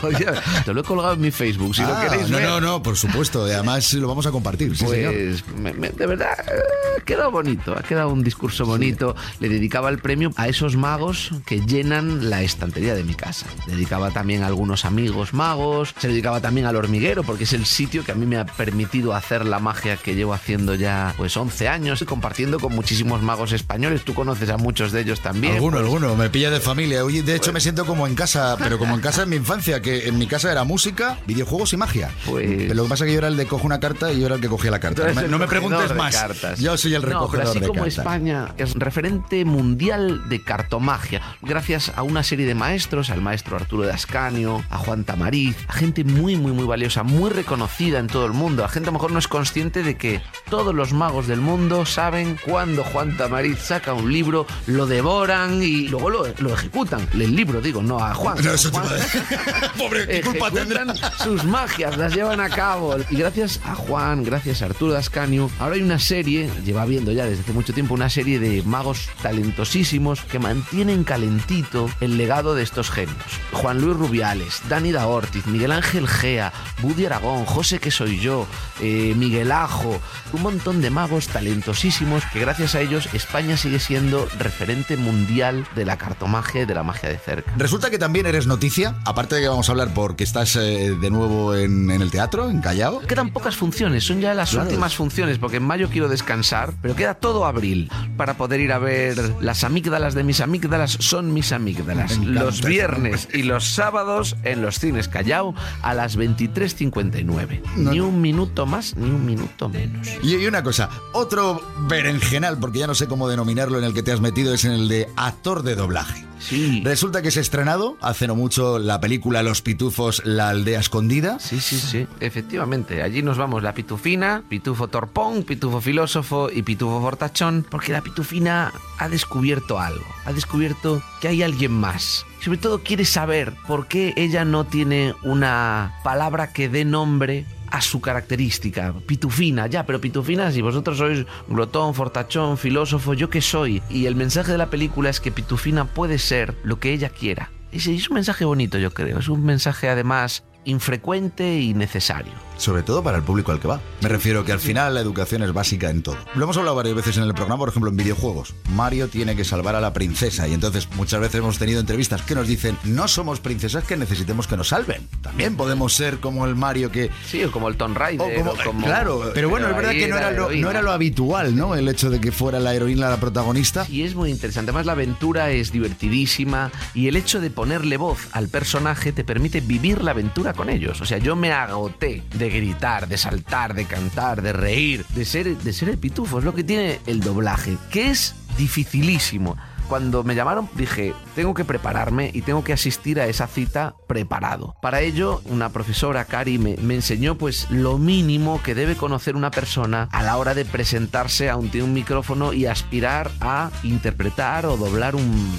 podría 0.00 0.28
haber- 0.30 0.42
Te 0.64 0.72
lo 0.74 0.80
he 0.80 0.84
colgado 0.84 1.14
en 1.14 1.20
mi 1.20 1.30
Facebook, 1.30 1.74
si 1.74 1.82
Ah, 1.82 1.88
lo 2.02 2.08
queréis 2.10 2.30
no, 2.30 2.36
ver. 2.38 2.48
no, 2.48 2.60
no, 2.60 2.82
por 2.82 2.96
supuesto. 2.96 3.46
y 3.48 3.52
Además 3.52 3.92
lo 3.94 4.08
vamos 4.08 4.26
a 4.26 4.30
compartir. 4.30 4.76
sí, 4.76 4.86
señor. 4.86 5.12
Pues 5.12 5.44
me- 5.58 5.72
me- 5.72 5.90
de 5.90 6.06
verdad 6.06 6.32
eh, 6.40 6.98
ha 7.00 7.04
quedado 7.04 7.30
bonito, 7.30 7.76
ha 7.76 7.82
quedado 7.82 8.08
un 8.10 8.22
discurso 8.22 8.64
bonito. 8.66 9.14
Le 9.40 9.48
dedicaba 9.48 9.88
el 9.90 9.98
premio 9.98 10.30
a 10.36 10.48
esos 10.48 10.76
magos 10.76 11.30
que 11.46 11.60
llenan 11.60 12.30
la 12.30 12.42
estantería 12.42 12.94
de 12.94 13.04
mi 13.04 13.14
casa. 13.14 13.46
Dedicaba 13.66 14.10
también 14.10 14.42
a 14.42 14.46
algunos 14.46 14.84
amigos 14.84 14.91
magos, 15.32 15.94
se 15.98 16.06
le 16.08 16.12
dedicaba 16.14 16.40
también 16.40 16.66
al 16.66 16.76
hormiguero 16.76 17.22
porque 17.22 17.44
es 17.44 17.52
el 17.52 17.66
sitio 17.66 18.04
que 18.04 18.12
a 18.12 18.14
mí 18.14 18.26
me 18.26 18.36
ha 18.36 18.44
permitido 18.46 19.14
hacer 19.14 19.46
la 19.46 19.58
magia 19.58 19.96
que 19.96 20.14
llevo 20.14 20.34
haciendo 20.34 20.74
ya 20.74 21.14
pues 21.16 21.36
11 21.36 21.68
años 21.68 22.02
y 22.02 22.04
compartiendo 22.04 22.58
con 22.60 22.74
muchísimos 22.74 23.22
magos 23.22 23.52
españoles. 23.52 24.02
Tú 24.04 24.14
conoces 24.14 24.50
a 24.50 24.56
muchos 24.56 24.92
de 24.92 25.00
ellos 25.00 25.20
también. 25.20 25.54
Alguno, 25.54 25.78
pues- 25.78 25.84
alguno, 25.84 26.16
me 26.16 26.30
pilla 26.30 26.50
de 26.50 26.60
familia. 26.60 27.04
Oye, 27.04 27.22
de 27.22 27.34
hecho 27.36 27.52
me 27.52 27.60
siento 27.60 27.86
como 27.86 28.06
en 28.06 28.14
casa, 28.14 28.56
pero 28.58 28.78
como 28.78 28.94
en 28.94 29.00
casa 29.00 29.22
en 29.22 29.30
mi 29.30 29.36
infancia, 29.36 29.80
que 29.80 30.08
en 30.08 30.18
mi 30.18 30.26
casa 30.26 30.50
era 30.52 30.64
música, 30.64 31.18
videojuegos 31.26 31.72
y 31.72 31.76
magia. 31.76 32.10
Pues- 32.26 32.48
Pero 32.48 32.74
lo 32.74 32.82
que 32.84 32.88
pasa 32.90 33.04
es 33.04 33.08
que 33.08 33.12
yo 33.14 33.18
era 33.18 33.28
el 33.28 33.36
de 33.36 33.46
cojo 33.46 33.66
una 33.66 33.80
carta 33.80 34.12
y 34.12 34.20
yo 34.20 34.26
era 34.26 34.34
el 34.36 34.40
que 34.40 34.48
cogía 34.48 34.70
la 34.70 34.80
carta. 34.80 35.06
No 35.12 35.14
me, 35.14 35.28
no 35.28 35.46
preguntes 35.46 35.94
más. 35.94 36.14
cartas. 36.14 36.58
Yo 36.60 36.76
soy 36.76 36.94
el 36.94 37.02
No, 37.02 37.08
recogedor 37.08 37.30
pero 37.38 37.50
así 37.50 37.60
de 37.60 37.66
como 37.68 37.80
cartas. 37.80 37.98
España 37.98 38.48
es 38.58 38.74
referente 38.74 39.44
mundial 39.44 40.28
de 40.28 40.42
cartomagia, 40.42 41.20
gracias 41.42 41.92
a 41.96 42.02
una 42.02 42.22
serie 42.22 42.46
de 42.46 42.54
maestros, 42.54 43.10
al 43.10 43.20
maestro 43.20 43.56
Arturo 43.56 43.82
de 43.84 43.92
Ascanio, 43.92 44.62
a 44.70 44.78
Juan 44.84 45.04
Tamariz, 45.04 45.56
a 45.68 45.72
gente 45.74 46.04
muy, 46.04 46.36
muy, 46.36 46.52
muy 46.52 46.64
valiosa, 46.64 47.02
muy 47.02 47.30
reconocida 47.30 47.98
en 47.98 48.06
todo 48.08 48.26
el 48.26 48.32
mundo. 48.32 48.62
La 48.62 48.68
gente 48.68 48.88
a 48.88 48.92
lo 48.92 48.98
mejor 48.98 49.12
no 49.12 49.18
es 49.18 49.28
consciente 49.28 49.82
de 49.82 49.96
que 49.96 50.20
todos 50.50 50.74
los 50.74 50.92
magos 50.92 51.26
del 51.26 51.40
mundo 51.40 51.86
saben 51.86 52.38
cuando 52.44 52.82
Juan 52.84 53.16
Tamariz 53.16 53.58
saca 53.60 53.92
un 53.94 54.12
libro, 54.12 54.46
lo 54.66 54.86
devoran 54.86 55.62
y 55.62 55.88
luego 55.88 56.10
lo, 56.10 56.26
lo 56.38 56.52
ejecutan. 56.54 57.06
El 57.14 57.34
libro, 57.36 57.60
digo, 57.60 57.82
no 57.82 57.98
a 57.98 58.14
Juan. 58.14 58.36
No, 58.44 58.50
Juan- 58.70 58.86
a. 58.86 59.68
Pobre, 59.78 60.06
¿qué 60.08 60.20
culpa 60.22 60.50
tendrá? 60.50 60.82
Ejecutan 60.82 61.12
sus 61.22 61.44
magias, 61.44 61.96
las 61.96 62.14
llevan 62.14 62.40
a 62.40 62.48
cabo. 62.48 62.96
Y 63.10 63.16
gracias 63.16 63.60
a 63.64 63.74
Juan, 63.74 64.24
gracias 64.24 64.62
a 64.62 64.66
Arturo 64.66 64.92
Dascanio, 64.92 65.50
ahora 65.58 65.76
hay 65.76 65.82
una 65.82 65.98
serie, 65.98 66.50
lleva 66.64 66.84
viendo 66.84 67.12
ya 67.12 67.24
desde 67.26 67.42
hace 67.42 67.52
mucho 67.52 67.72
tiempo, 67.72 67.94
una 67.94 68.10
serie 68.10 68.38
de 68.38 68.62
magos 68.64 69.08
talentosísimos 69.22 70.20
que 70.22 70.38
mantienen 70.38 71.04
calentito 71.04 71.88
el 72.00 72.16
legado 72.16 72.54
de 72.54 72.62
estos 72.62 72.90
genios. 72.90 73.16
Juan 73.52 73.80
Luis 73.80 73.96
Rubiales, 73.96 74.60
Dani 74.72 74.90
da 74.90 75.06
Ortiz, 75.06 75.44
Miguel 75.46 75.70
Ángel 75.70 76.08
Gea, 76.08 76.50
Budi 76.80 77.04
Aragón, 77.04 77.44
José 77.44 77.78
que 77.78 77.90
soy 77.90 78.18
yo, 78.18 78.46
eh, 78.80 79.12
Miguel 79.18 79.52
Ajo, 79.52 80.00
un 80.32 80.40
montón 80.40 80.80
de 80.80 80.88
magos 80.88 81.28
talentosísimos 81.28 82.24
que 82.32 82.40
gracias 82.40 82.74
a 82.74 82.80
ellos 82.80 83.06
España 83.12 83.58
sigue 83.58 83.78
siendo 83.78 84.26
referente 84.38 84.96
mundial 84.96 85.66
de 85.74 85.84
la 85.84 85.98
cartomagia 85.98 86.62
y 86.62 86.64
de 86.64 86.74
la 86.74 86.82
magia 86.82 87.10
de 87.10 87.18
cerca. 87.18 87.52
Resulta 87.58 87.90
que 87.90 87.98
también 87.98 88.24
eres 88.24 88.46
noticia, 88.46 88.94
aparte 89.04 89.34
de 89.34 89.42
que 89.42 89.48
vamos 89.48 89.68
a 89.68 89.72
hablar 89.72 89.92
porque 89.92 90.24
estás 90.24 90.56
eh, 90.56 90.96
de 90.98 91.10
nuevo 91.10 91.54
en, 91.54 91.90
en 91.90 92.00
el 92.00 92.10
teatro, 92.10 92.48
en 92.48 92.62
Callao. 92.62 93.00
Quedan 93.00 93.28
pocas 93.30 93.54
funciones, 93.54 94.04
son 94.04 94.22
ya 94.22 94.32
las 94.32 94.52
Claro. 94.52 94.68
últimas 94.68 94.96
funciones, 94.96 95.36
porque 95.36 95.58
en 95.58 95.64
mayo 95.64 95.90
quiero 95.90 96.08
descansar, 96.08 96.72
pero 96.80 96.96
queda 96.96 97.12
todo 97.12 97.44
abril 97.44 97.90
para 98.16 98.38
poder 98.38 98.60
ir 98.60 98.72
a 98.72 98.78
ver 98.78 99.18
las 99.42 99.64
amígdalas 99.64 100.14
de 100.14 100.24
mis 100.24 100.40
amígdalas 100.40 100.96
son 100.98 101.34
mis 101.34 101.52
amígdalas. 101.52 102.16
Los 102.20 102.62
viernes 102.62 103.28
y 103.34 103.42
los 103.42 103.66
sábados 103.74 104.36
en 104.44 104.61
los 104.62 104.78
cines 104.78 105.08
Callao 105.08 105.54
a 105.82 105.94
las 105.94 106.16
23.59. 106.16 107.60
Ni 107.76 108.00
un 108.00 108.20
minuto 108.20 108.64
más, 108.64 108.96
ni 108.96 109.10
un 109.10 109.26
minuto 109.26 109.68
menos. 109.68 110.08
Y 110.22 110.34
hay 110.34 110.46
una 110.46 110.62
cosa, 110.62 110.88
otro 111.12 111.60
berenjenal, 111.88 112.58
porque 112.58 112.78
ya 112.78 112.86
no 112.86 112.94
sé 112.94 113.06
cómo 113.06 113.28
denominarlo, 113.28 113.78
en 113.78 113.84
el 113.84 113.92
que 113.92 114.02
te 114.02 114.12
has 114.12 114.20
metido 114.20 114.54
es 114.54 114.64
en 114.64 114.72
el 114.72 114.88
de 114.88 115.08
actor 115.16 115.62
de 115.62 115.74
doblaje. 115.74 116.31
Sí. 116.42 116.82
Resulta 116.84 117.22
que 117.22 117.30
se 117.30 117.38
ha 117.38 117.42
estrenado 117.42 117.96
hace 118.00 118.26
no 118.26 118.34
mucho 118.34 118.78
la 118.78 119.00
película 119.00 119.42
Los 119.42 119.62
Pitufos, 119.62 120.22
La 120.24 120.48
Aldea 120.48 120.80
Escondida. 120.80 121.38
Sí, 121.38 121.60
sí, 121.60 121.78
sí, 121.78 122.06
efectivamente. 122.20 123.02
Allí 123.02 123.22
nos 123.22 123.38
vamos 123.38 123.62
la 123.62 123.74
pitufina, 123.74 124.42
pitufo 124.48 124.88
torpón, 124.88 125.44
pitufo 125.44 125.80
filósofo 125.80 126.50
y 126.52 126.62
pitufo 126.62 127.00
fortachón, 127.00 127.64
porque 127.68 127.92
la 127.92 128.00
pitufina 128.00 128.72
ha 128.98 129.08
descubierto 129.08 129.78
algo. 129.78 130.04
Ha 130.24 130.32
descubierto 130.32 131.02
que 131.20 131.28
hay 131.28 131.42
alguien 131.42 131.72
más. 131.72 132.26
Sobre 132.40 132.58
todo 132.58 132.82
quiere 132.82 133.04
saber 133.04 133.54
por 133.66 133.86
qué 133.86 134.12
ella 134.16 134.44
no 134.44 134.64
tiene 134.64 135.14
una 135.22 135.94
palabra 136.02 136.52
que 136.52 136.68
dé 136.68 136.84
nombre 136.84 137.46
a 137.72 137.80
su 137.80 138.02
característica, 138.02 138.94
pitufina, 139.06 139.66
ya, 139.66 139.86
pero 139.86 139.98
pitufina, 139.98 140.52
si 140.52 140.60
vosotros 140.60 140.98
sois 140.98 141.24
glotón, 141.48 141.94
fortachón, 141.94 142.58
filósofo, 142.58 143.14
yo 143.14 143.30
qué 143.30 143.40
soy. 143.40 143.82
Y 143.88 144.04
el 144.04 144.14
mensaje 144.14 144.52
de 144.52 144.58
la 144.58 144.68
película 144.68 145.08
es 145.08 145.20
que 145.20 145.32
pitufina 145.32 145.86
puede 145.86 146.18
ser 146.18 146.54
lo 146.64 146.78
que 146.78 146.92
ella 146.92 147.08
quiera. 147.08 147.50
Es, 147.72 147.86
es 147.86 148.10
un 148.10 148.14
mensaje 148.14 148.44
bonito, 148.44 148.76
yo 148.76 148.92
creo. 148.92 149.18
Es 149.18 149.28
un 149.28 149.44
mensaje 149.44 149.88
además 149.88 150.44
infrecuente 150.64 151.60
y 151.60 151.74
necesario. 151.74 152.32
Sobre 152.58 152.82
todo 152.82 153.02
para 153.02 153.16
el 153.16 153.24
público 153.24 153.50
al 153.50 153.58
que 153.58 153.66
va. 153.66 153.80
Me 154.02 154.08
refiero 154.08 154.44
que 154.44 154.52
al 154.52 154.60
final 154.60 154.94
la 154.94 155.00
educación 155.00 155.42
es 155.42 155.52
básica 155.52 155.90
en 155.90 156.02
todo. 156.02 156.16
Lo 156.34 156.44
hemos 156.44 156.56
hablado 156.56 156.76
varias 156.76 156.94
veces 156.94 157.16
en 157.16 157.24
el 157.24 157.34
programa, 157.34 157.56
por 157.58 157.70
ejemplo 157.70 157.90
en 157.90 157.96
videojuegos. 157.96 158.54
Mario 158.74 159.08
tiene 159.08 159.34
que 159.34 159.44
salvar 159.44 159.74
a 159.74 159.80
la 159.80 159.92
princesa 159.92 160.46
y 160.46 160.54
entonces 160.54 160.88
muchas 160.94 161.20
veces 161.20 161.36
hemos 161.40 161.58
tenido 161.58 161.80
entrevistas 161.80 162.22
que 162.22 162.34
nos 162.36 162.46
dicen 162.46 162.76
no 162.84 163.08
somos 163.08 163.40
princesas 163.40 163.82
que 163.84 163.96
necesitemos 163.96 164.46
que 164.46 164.56
nos 164.56 164.68
salven. 164.68 165.08
También 165.22 165.56
podemos 165.56 165.92
ser 165.94 166.18
como 166.20 166.46
el 166.46 166.54
Mario 166.54 166.92
que... 166.92 167.10
Sí, 167.26 167.42
o 167.42 167.50
como 167.50 167.68
el 167.68 167.76
Tomb 167.76 167.96
Raider. 167.96 168.38
o 168.38 168.44
como- 168.44 168.62
como- 168.62 168.86
claro, 168.86 169.30
pero 169.34 169.48
bueno, 169.48 169.68
es 169.68 169.74
verdad 169.76 169.92
que 169.92 170.06
no 170.06 170.16
era, 170.18 170.30
lo, 170.30 170.50
no 170.52 170.70
era 170.70 170.82
lo 170.82 170.92
habitual, 170.92 171.56
¿no? 171.56 171.74
El 171.74 171.88
hecho 171.88 172.10
de 172.10 172.20
que 172.20 172.30
fuera 172.30 172.60
la 172.60 172.74
heroína 172.74 173.08
la 173.10 173.18
protagonista. 173.18 173.86
Y 173.88 174.02
es 174.02 174.14
muy 174.14 174.30
interesante. 174.30 174.70
Además, 174.70 174.86
la 174.86 174.92
aventura 174.92 175.50
es 175.50 175.72
divertidísima 175.72 176.70
y 176.94 177.08
el 177.08 177.16
hecho 177.16 177.40
de 177.40 177.50
ponerle 177.50 177.96
voz 177.96 178.28
al 178.32 178.48
personaje 178.48 179.10
te 179.12 179.24
permite 179.24 179.60
vivir 179.60 180.02
la 180.04 180.12
aventura 180.12 180.51
con 180.54 180.70
ellos. 180.70 181.00
O 181.00 181.04
sea, 181.04 181.18
yo 181.18 181.36
me 181.36 181.52
agoté 181.52 182.22
de 182.34 182.50
gritar, 182.50 183.08
de 183.08 183.18
saltar, 183.18 183.74
de 183.74 183.84
cantar, 183.84 184.42
de 184.42 184.52
reír, 184.52 185.04
de 185.14 185.24
ser, 185.24 185.56
de 185.56 185.72
ser 185.72 185.88
el 185.88 185.98
pitufo. 185.98 186.38
Es 186.38 186.44
lo 186.44 186.54
que 186.54 186.64
tiene 186.64 187.00
el 187.06 187.20
doblaje, 187.20 187.76
que 187.90 188.10
es 188.10 188.34
dificilísimo. 188.56 189.56
cuando 189.88 190.24
me 190.24 190.34
llamaron 190.34 190.70
dije, 190.74 191.12
tengo 191.34 191.52
que 191.52 191.66
prepararme 191.66 192.30
y 192.32 192.42
tengo 192.42 192.64
que 192.64 192.72
asistir 192.72 193.20
a 193.20 193.26
esa 193.26 193.46
cita 193.46 193.94
preparado. 194.06 194.74
Para 194.80 195.02
ello, 195.02 195.42
una 195.44 195.68
profesora, 195.68 196.24
Cari, 196.24 196.58
me, 196.58 196.76
me 196.78 196.94
enseñó 196.94 197.36
pues 197.36 197.70
lo 197.70 197.98
mínimo 197.98 198.62
que 198.62 198.74
debe 198.74 198.96
conocer 198.96 199.36
una 199.36 199.50
persona 199.50 200.08
a 200.12 200.22
la 200.22 200.38
hora 200.38 200.54
de 200.54 200.64
presentarse 200.64 201.50
ante 201.50 201.82
un 201.82 201.92
micrófono 201.92 202.54
y 202.54 202.64
aspirar 202.66 203.30
a 203.40 203.70
interpretar 203.82 204.64
o 204.64 204.78
doblar 204.78 205.14
un, 205.14 205.52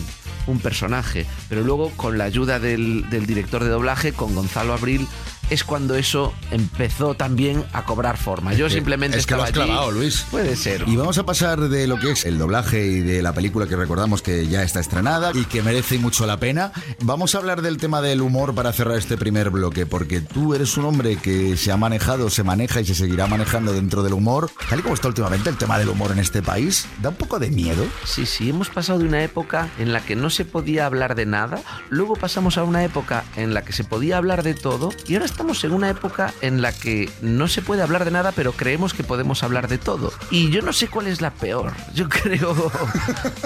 un 0.47 0.59
personaje. 0.59 1.25
Pero 1.49 1.61
luego, 1.61 1.89
con 1.95 2.17
la 2.17 2.25
ayuda 2.25 2.59
del, 2.59 3.05
director 3.09 3.63
de 3.63 3.69
doblaje, 3.69 4.13
con 4.13 4.35
Gonzalo 4.35 4.73
Abril, 4.73 5.07
es 5.49 5.63
cuando 5.63 5.95
eso 5.95 6.33
empezó 6.51 7.13
también 7.15 7.63
a 7.73 7.83
cobrar 7.83 8.17
forma. 8.17 8.53
Yo 8.53 8.65
Es 8.67 8.71
que- 8.73 8.77
simplemente 8.79 9.17
es 9.17 9.25
que 9.25 9.35
lo 9.35 9.45
estaba 9.45 9.63
allí. 9.65 9.71
clavado, 9.71 9.91
Luis. 9.91 10.25
Puede 10.31 10.55
ser. 10.55 10.83
Y 10.87 10.95
vamos 10.95 11.17
a 11.17 11.25
pasar 11.25 11.59
de 11.69 11.87
lo 11.87 11.99
que 11.99 12.11
es 12.11 12.25
el 12.25 12.37
doblaje 12.37 12.85
y 12.85 12.99
de 13.01 13.21
la 13.21 13.33
película 13.33 13.67
que 13.67 13.75
recordamos 13.75 14.21
que 14.21 14.47
ya 14.47 14.63
está 14.63 14.79
estrenada 14.79 15.31
y 15.33 15.45
que 15.45 15.61
merece 15.61 15.97
mucho 15.99 16.25
la 16.25 16.37
pena. 16.37 16.71
Vamos 17.01 17.35
a 17.35 17.39
hablar 17.39 17.61
del 17.61 17.77
tema 17.77 18.01
del 18.01 18.21
humor 18.21 18.55
para 18.55 18.71
cerrar 18.73 18.97
este 18.97 19.17
primer 19.17 19.49
bloque, 19.49 19.85
porque 19.85 20.21
tú 20.21 20.53
eres 20.55 20.77
un 20.77 20.85
hombre 20.85 21.17
que 21.17 21.55
se 21.57 21.71
ha 21.71 21.77
manejado, 21.77 22.29
se 22.29 22.43
maneja 22.43 22.81
y 22.81 22.85
se 22.85 22.95
seguirá 22.95 23.27
manejando 23.27 23.73
dentro 23.73 24.03
del 24.03 24.13
humor. 24.13 24.49
Tal 24.69 24.79
y 24.79 24.81
como 24.81 24.95
está 24.95 25.07
últimamente 25.07 25.49
el 25.49 25.57
tema 25.57 25.77
del 25.77 25.89
humor 25.89 26.11
en 26.11 26.19
este 26.19 26.41
país, 26.41 26.87
da 27.01 27.09
un 27.09 27.15
poco 27.15 27.39
de 27.39 27.49
miedo. 27.51 27.85
Sí, 28.05 28.25
sí, 28.25 28.49
hemos 28.49 28.69
pasado 28.69 28.99
de 28.99 29.05
una 29.05 29.23
época 29.23 29.69
en 29.79 29.93
la 29.93 30.01
que 30.03 30.15
no 30.15 30.29
se 30.29 30.45
podía 30.45 30.85
hablar 30.85 31.15
de 31.15 31.25
nada, 31.25 31.61
luego 31.89 32.15
pasamos 32.15 32.57
a 32.57 32.63
una 32.63 32.83
época 32.83 33.23
en 33.35 33.53
la 33.53 33.63
que 33.63 33.73
se 33.73 33.83
podía 33.83 34.17
hablar 34.17 34.43
de 34.43 34.53
todo 34.53 34.89
y 35.07 35.13
ahora 35.15 35.25
estamos 35.33 35.63
en 35.63 35.73
una 35.73 35.89
época 35.89 36.31
en 36.41 36.61
la 36.61 36.71
que 36.71 37.09
no 37.21 37.47
se 37.47 37.63
puede 37.63 37.81
hablar 37.81 38.05
de 38.05 38.11
nada, 38.11 38.31
pero 38.31 38.51
creemos 38.53 38.93
que 38.93 39.03
podemos 39.03 39.41
hablar 39.43 39.67
de 39.67 39.79
todo. 39.79 40.13
Y 40.29 40.51
yo 40.51 40.61
no 40.61 40.71
sé 40.73 40.87
cuál 40.87 41.07
es 41.07 41.21
la 41.21 41.31
peor. 41.31 41.73
Yo 41.95 42.07
creo, 42.09 42.71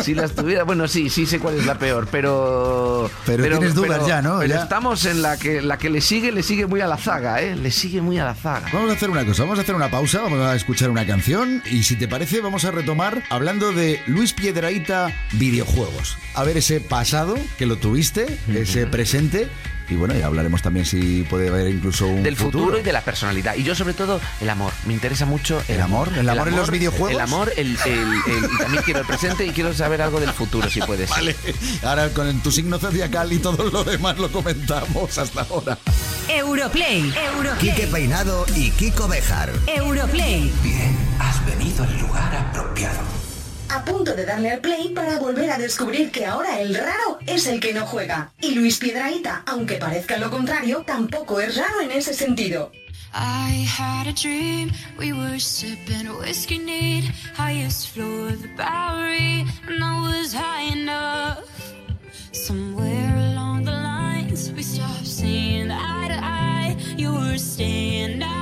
si 0.04 0.13
las 0.13 0.34
tuviera, 0.34 0.63
bueno, 0.63 0.88
sí, 0.89 1.10
sí 1.10 1.26
sé 1.26 1.39
cuál 1.39 1.56
es 1.56 1.65
la 1.65 1.80
peor, 1.80 2.08
pero... 2.12 3.10
Pero 3.26 3.43
tienes 3.58 3.73
dudas 3.73 4.06
ya, 4.06 4.21
¿no? 4.21 4.39
Pero 4.39 4.54
Ya. 4.54 4.63
estamos 4.63 5.06
en 5.06 5.21
la 5.21 5.38
que 5.38 5.62
la 5.62 5.78
que 5.78 5.89
le 5.89 6.02
sigue, 6.02 6.32
le 6.34 6.43
sigue 6.43 6.67
muy 6.67 6.82
a 6.82 6.88
la 6.88 6.97
zaga, 6.97 7.41
¿eh? 7.41 7.56
Le 7.56 7.71
sigue 7.71 8.02
muy 8.02 8.19
a 8.19 8.26
la 8.26 8.36
zaga. 8.36 8.67
Vamos 8.73 8.89
a 8.89 8.93
hacer 8.93 9.10
una 9.10 9.26
cosa, 9.26 9.43
vamos 9.43 9.60
a 9.60 9.62
hacer 9.62 9.73
una 9.76 9.89
pausa, 9.89 10.21
vamos 10.21 10.39
a 10.41 10.56
escuchar 10.56 10.89
una 10.89 11.06
canción 11.08 11.63
y 11.71 11.84
si 11.84 11.95
te 11.95 12.08
parece 12.10 12.41
vamos 12.41 12.65
a 12.65 12.71
retomar 12.71 13.23
hablando 13.30 13.71
de 13.71 14.02
Luis 14.08 14.34
Piedraíta 14.34 15.12
videojuegos. 15.34 16.17
A 16.36 16.43
ver 16.43 16.58
ese 16.58 16.82
pasado 16.82 17.36
que 17.58 17.65
lo 17.65 17.78
tuviste, 17.78 18.38
ese 18.54 18.88
presente 18.88 19.47
y 19.89 19.95
bueno, 19.95 20.13
ya 20.15 20.26
hablaremos 20.28 20.62
también 20.62 20.86
si 20.86 21.23
puede 21.23 21.50
haber 21.50 21.67
incluso 21.69 22.08
un 22.08 22.23
del 22.23 22.36
futuro. 22.36 22.80
y 22.80 22.84
de 22.84 22.91
la 22.93 23.02
personalidad. 23.02 23.56
Y 23.56 23.63
yo, 23.63 23.76
sobre 23.76 23.93
todo, 23.93 24.19
el 24.41 24.50
amor. 24.50 24.71
Me 24.86 24.93
interesa 24.93 25.26
mucho 25.26 25.62
el, 25.67 25.76
¿El 25.76 25.82
amor? 25.82 26.10
¿El 26.17 26.28
amor 26.30 26.47
en 26.50 26.56
los 26.56 26.69
videojuegos? 26.71 27.12
El 27.12 27.19
amor, 27.21 27.52
el, 27.58 27.78
el- 27.86 27.93
el- 28.28 28.50
y 28.54 28.58
también 28.58 28.84
quiero 28.84 29.00
el 29.02 29.06
presente 29.06 29.45
y 29.45 29.52
quiero 29.52 29.73
saber 29.73 30.02
algo 30.02 30.19
del 30.19 30.32
futuro, 30.34 30.69
si 30.69 30.82
puede 30.82 31.08
ser. 31.08 31.15
Vale, 31.17 31.36
ahora 31.84 32.10
con 32.10 32.39
tu 32.41 32.52
signo 32.52 32.80
zodiacal 32.80 33.32
y 33.34 33.39
todo 33.39 33.69
lo 33.69 33.84
demás 33.84 34.17
lo 34.17 34.32
comentamos 34.32 35.17
hasta 35.17 35.41
ahora. 35.41 35.78
Europlay. 36.28 37.13
Europlay. 37.34 37.58
Quique 37.60 37.88
Peinado 37.88 38.45
y 38.56 38.71
Kiko 38.71 39.08
Bejar. 39.08 39.52
Europlay. 39.67 40.52
Has 41.19 41.45
venido 41.45 41.84
al 41.84 41.97
lugar 42.00 42.36
apropiado. 42.36 43.00
A 43.69 43.84
punto 43.84 44.15
de 44.15 44.25
darle 44.25 44.51
al 44.51 44.60
play 44.60 44.89
para 44.89 45.19
volver 45.19 45.51
a 45.51 45.58
descubrir 45.58 46.12
que 46.12 46.25
ahora 46.25 46.62
el 46.62 46.73
raro 46.73 47.19
es 47.25 47.47
el 47.47 47.60
que 47.60 47.73
no 47.73 47.86
juega. 47.86 48.32
Y 48.41 48.51
Luis 48.51 48.77
Piedraíta, 48.77 49.43
aunque 49.45 49.75
parezca 49.75 50.17
lo 50.17 50.30
contrario, 50.30 50.84
tampoco 50.86 51.41
es 51.41 51.58
raro 51.58 51.82
en 51.82 51.91
ese 51.91 52.13
sentido. 52.13 52.71
I 53.13 53.65
had 53.65 54.08
a 54.08 54.13
dream. 54.13 54.71
We 54.97 55.12
were 55.12 55.39
sipping 55.39 56.08
whiskey 56.19 56.60
neat, 56.60 57.06
highest 57.36 57.89
floor 57.89 58.30
of 58.30 58.41
the 58.41 58.49
Bowery, 58.56 59.45
and 59.67 59.84
I 59.84 60.01
was 60.01 60.34
high 60.34 60.71
enough. 60.73 61.43
Somewhere 62.32 63.15
along 63.32 63.65
the 63.65 63.71
lines, 63.71 64.51
we 64.51 64.63
stopped 64.63 65.06
seeing 65.06 65.71
eye 65.71 66.08
to 66.08 66.19
eye. 66.23 66.77
You 66.97 67.13
were 67.13 67.38
staying 67.38 68.21
out 68.23 68.37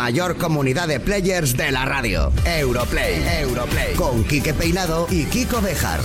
mayor 0.00 0.38
comunidad 0.38 0.88
de 0.88 0.98
players 0.98 1.58
de 1.58 1.70
la 1.70 1.84
radio. 1.84 2.32
Europlay. 2.46 3.22
Europlay. 3.42 3.92
Con 3.96 4.24
Quique 4.24 4.54
Peinado 4.54 5.06
y 5.10 5.26
Kiko 5.26 5.60
Bejar. 5.60 6.00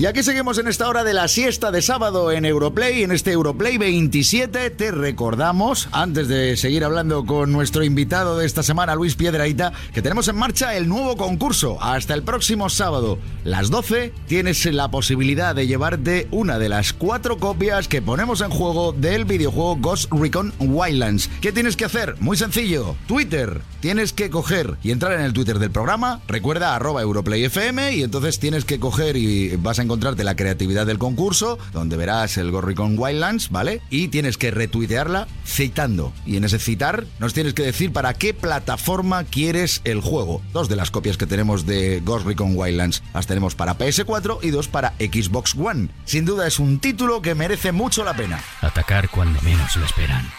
Y 0.00 0.06
aquí 0.06 0.22
seguimos 0.22 0.56
en 0.56 0.66
esta 0.66 0.88
hora 0.88 1.04
de 1.04 1.12
la 1.12 1.28
siesta 1.28 1.70
de 1.70 1.82
sábado 1.82 2.32
en 2.32 2.46
Europlay, 2.46 3.02
en 3.02 3.12
este 3.12 3.32
Europlay 3.32 3.76
27. 3.76 4.70
Te 4.70 4.90
recordamos, 4.92 5.90
antes 5.92 6.26
de 6.26 6.56
seguir 6.56 6.84
hablando 6.84 7.26
con 7.26 7.52
nuestro 7.52 7.84
invitado 7.84 8.38
de 8.38 8.46
esta 8.46 8.62
semana, 8.62 8.94
Luis 8.94 9.14
Piedraíta, 9.14 9.74
que 9.92 10.00
tenemos 10.00 10.26
en 10.28 10.36
marcha 10.36 10.74
el 10.74 10.88
nuevo 10.88 11.18
concurso. 11.18 11.76
Hasta 11.82 12.14
el 12.14 12.22
próximo 12.22 12.70
sábado, 12.70 13.18
las 13.44 13.68
12, 13.68 14.14
tienes 14.26 14.64
la 14.64 14.90
posibilidad 14.90 15.54
de 15.54 15.66
llevarte 15.66 16.28
una 16.30 16.58
de 16.58 16.70
las 16.70 16.94
cuatro 16.94 17.36
copias 17.36 17.86
que 17.86 18.00
ponemos 18.00 18.40
en 18.40 18.48
juego 18.48 18.92
del 18.92 19.26
videojuego 19.26 19.76
Ghost 19.76 20.10
Recon 20.10 20.54
Wildlands. 20.60 21.28
¿Qué 21.42 21.52
tienes 21.52 21.76
que 21.76 21.84
hacer? 21.84 22.16
Muy 22.20 22.38
sencillo. 22.38 22.96
Twitter. 23.06 23.60
Tienes 23.80 24.14
que 24.14 24.30
coger 24.30 24.76
y 24.82 24.92
entrar 24.92 25.12
en 25.12 25.22
el 25.22 25.34
Twitter 25.34 25.58
del 25.58 25.70
programa. 25.70 26.20
Recuerda 26.26 26.74
arroba 26.74 27.02
EuroplayFM 27.02 27.96
y 27.96 28.02
entonces 28.02 28.38
tienes 28.38 28.64
que 28.64 28.80
coger 28.80 29.18
y 29.18 29.56
vas 29.56 29.78
a 29.78 29.89
encontrarte 29.90 30.22
la 30.22 30.36
creatividad 30.36 30.86
del 30.86 30.98
concurso, 30.98 31.58
donde 31.72 31.96
verás 31.96 32.36
el 32.36 32.52
Ghost 32.52 32.64
Recon 32.64 32.96
Wildlands, 32.96 33.50
¿vale? 33.50 33.82
Y 33.90 34.06
tienes 34.06 34.38
que 34.38 34.52
retuitearla 34.52 35.26
citando. 35.44 36.12
Y 36.24 36.36
en 36.36 36.44
ese 36.44 36.60
citar 36.60 37.06
nos 37.18 37.34
tienes 37.34 37.54
que 37.54 37.64
decir 37.64 37.92
para 37.92 38.14
qué 38.14 38.32
plataforma 38.32 39.24
quieres 39.24 39.80
el 39.82 40.00
juego. 40.00 40.42
Dos 40.52 40.68
de 40.68 40.76
las 40.76 40.92
copias 40.92 41.16
que 41.16 41.26
tenemos 41.26 41.66
de 41.66 42.00
Ghost 42.04 42.24
Recon 42.24 42.52
Wildlands 42.54 43.02
las 43.12 43.26
tenemos 43.26 43.56
para 43.56 43.76
PS4 43.76 44.38
y 44.42 44.50
dos 44.50 44.68
para 44.68 44.92
Xbox 45.00 45.56
One. 45.56 45.88
Sin 46.04 46.24
duda 46.24 46.46
es 46.46 46.60
un 46.60 46.78
título 46.78 47.20
que 47.20 47.34
merece 47.34 47.72
mucho 47.72 48.04
la 48.04 48.14
pena. 48.14 48.40
Atacar 48.60 49.08
cuando 49.08 49.42
menos 49.42 49.74
lo 49.74 49.84
esperan. 49.84 50.30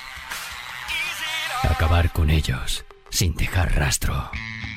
Acabar 1.64 2.14
con 2.14 2.30
ellos 2.30 2.86
sin 3.10 3.36
dejar 3.36 3.76
rastro. 3.76 4.32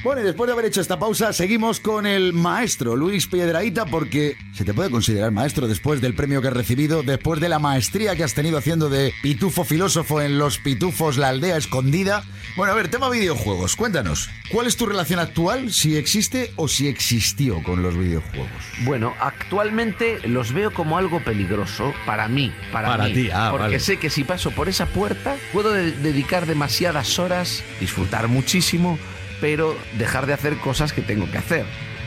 Bueno, 0.05 0.21
y 0.21 0.25
después 0.25 0.47
de 0.49 0.53
haber 0.53 0.67
hecho 0.67 0.83
esta 0.83 0.99
pausa, 0.99 1.33
seguimos 1.33 1.81
con 1.81 2.05
el 2.05 2.35
maestro 2.35 2.95
Luis 2.95 3.27
Piedraíta, 3.27 3.87
porque 3.87 4.37
se 4.53 4.63
te 4.63 4.75
puede 4.75 4.91
considerar 4.91 5.31
maestro 5.31 5.67
después 5.67 6.03
del 6.03 6.15
premio 6.15 6.43
que 6.43 6.49
has 6.49 6.55
recibido, 6.55 7.03
después 7.03 7.41
de 7.41 7.49
la 7.49 7.59
maestría 7.59 8.15
que 8.15 8.23
has 8.23 8.35
tenido 8.35 8.59
haciendo 8.59 8.91
de 8.91 9.15
pitufo 9.23 9.65
filósofo 9.65 10.21
en 10.21 10.39
Los 10.39 10.59
Pitufos, 10.59 11.17
la 11.17 11.31
aldea 11.31 11.57
escondida. 11.57 12.23
Bueno, 12.55 12.75
a 12.75 12.77
ver, 12.77 12.89
tema 12.89 13.09
videojuegos, 13.09 13.77
cuéntanos, 13.77 14.29
¿cuál 14.53 14.67
es 14.67 14.77
tu 14.77 14.85
relación 14.85 15.21
actual, 15.21 15.73
si 15.73 15.97
existe 15.97 16.53
o 16.57 16.69
si 16.69 16.87
existió 16.87 17.63
con 17.63 17.83
los 17.83 17.97
videojuegos? 17.97 18.51
Bueno, 18.85 19.15
actualmente 19.21 20.19
los 20.29 20.53
veo 20.53 20.71
como 20.75 20.99
algo 20.99 21.25
peligroso 21.25 21.95
para 22.05 22.29
mí, 22.29 22.53
para, 22.73 22.89
Para 22.89 23.05
mí, 23.07 23.15
ti, 23.15 23.31
ah, 23.33 23.49
porque 23.51 23.65
vale. 23.65 23.81
sé 23.81 23.97
que 23.97 24.11
si 24.11 24.23
paso 24.23 24.51
por 24.51 24.69
esa 24.69 24.85
puerta 24.85 25.35
puedo 25.55 25.73
de- 25.73 25.93
dedicar 25.93 26.45
demasiadas 26.45 27.19
horas, 27.19 27.65
disfrutar 27.81 28.29
muchísimo, 28.29 28.99
pero 29.41 29.77
dejar 29.99 30.27
de 30.27 30.33
hacer 30.33 30.57
cosas 30.57 30.93
que 30.93 31.03
tengo 31.03 31.31
que 31.31 31.39
hacer. 31.39 31.65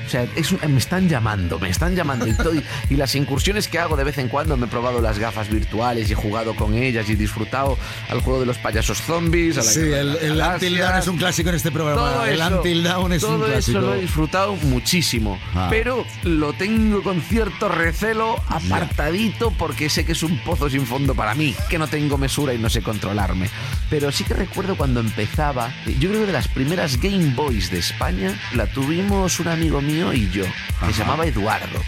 O 0.08 0.10
sea, 0.10 0.26
es 0.36 0.52
un- 0.54 0.60
me 0.74 0.78
están 0.80 1.10
llamando, 1.10 1.60
me 1.60 1.70
están 1.70 1.94
llamando 1.96 2.26
y, 2.28 2.34
todo- 2.34 2.54
y 2.90 2.96
las 2.96 3.14
incursiones 3.16 3.68
que 3.68 3.78
hago 3.78 3.98
de 3.98 4.06
vez 4.06 4.18
en 4.18 4.30
cuando, 4.30 4.56
me 4.56 4.66
he 4.66 4.70
probado 4.70 5.02
las 5.02 5.20
gafas 5.20 5.50
virtuales 5.50 6.10
y 6.10 6.14
he 6.14 6.16
jugado 6.16 6.56
con 6.56 6.74
ellas 6.76 7.10
y 7.10 7.14
he 7.14 7.16
disfrutado 7.18 7.78
al 8.10 8.22
juego 8.22 8.40
de 8.40 8.46
los 8.46 8.58
payasos 8.58 9.02
zombies. 9.02 9.58
a 9.58 9.64
la 9.64 9.72
Sí, 9.72 9.80
de 9.82 10.00
el, 10.00 10.16
el. 10.22 10.42
Until 10.42 10.78
Dawn 10.78 10.98
es 11.00 11.08
un 11.08 11.18
clásico 11.18 11.50
en 11.50 11.56
este 11.56 11.72
programa. 11.72 12.02
Todo 12.02 12.26
el 12.26 12.40
eso, 12.40 12.56
Until 12.58 12.84
Dawn 12.84 13.12
es 13.14 13.24
un 13.24 13.30
todo 13.38 13.46
clásico. 13.48 13.78
eso 13.80 13.88
lo 13.88 13.94
he 13.96 14.02
disfrutado 14.02 14.56
muchísimo, 14.56 15.38
Ah. 15.54 15.68
pero 15.70 16.06
lo 16.24 16.54
tengo 16.54 17.04
con 17.04 17.22
cierto 17.22 17.68
recelo 17.68 18.38
apartadito 18.48 19.52
porque 19.52 19.90
sé 19.90 20.06
que 20.06 20.12
es 20.14 20.24
un 20.24 20.38
pozo 20.40 20.70
sin 20.70 20.86
fondo 20.86 21.16
para 21.16 21.34
mí, 21.36 21.54
que 21.70 21.78
no 21.78 21.88
tengo 21.88 22.18
mesura 22.18 22.54
y 22.54 22.58
no 22.60 22.70
sé 22.70 22.82
controlarme. 22.82 23.50
Pero 23.90 24.12
sí 24.12 24.24
que 24.24 24.34
recuerdo 24.34 24.76
cuando 24.78 25.00
empezaba, 25.00 25.72
yo 26.00 26.10
creo 26.10 26.22
que 26.22 26.28
de 26.28 26.34
las 26.34 26.48
primeras 26.48 27.00
Game 27.02 27.34
Boys 27.36 27.72
de 27.72 27.80
España 27.80 28.40
la 28.54 28.68
tuvimos 28.68 29.40
un 29.40 29.48
amigo 29.48 29.82
mío 29.82 29.97
y 29.98 30.30
yo, 30.30 30.46
que 30.86 30.94
se 30.94 31.00
llamaba 31.00 31.26
Eduardo. 31.26 31.82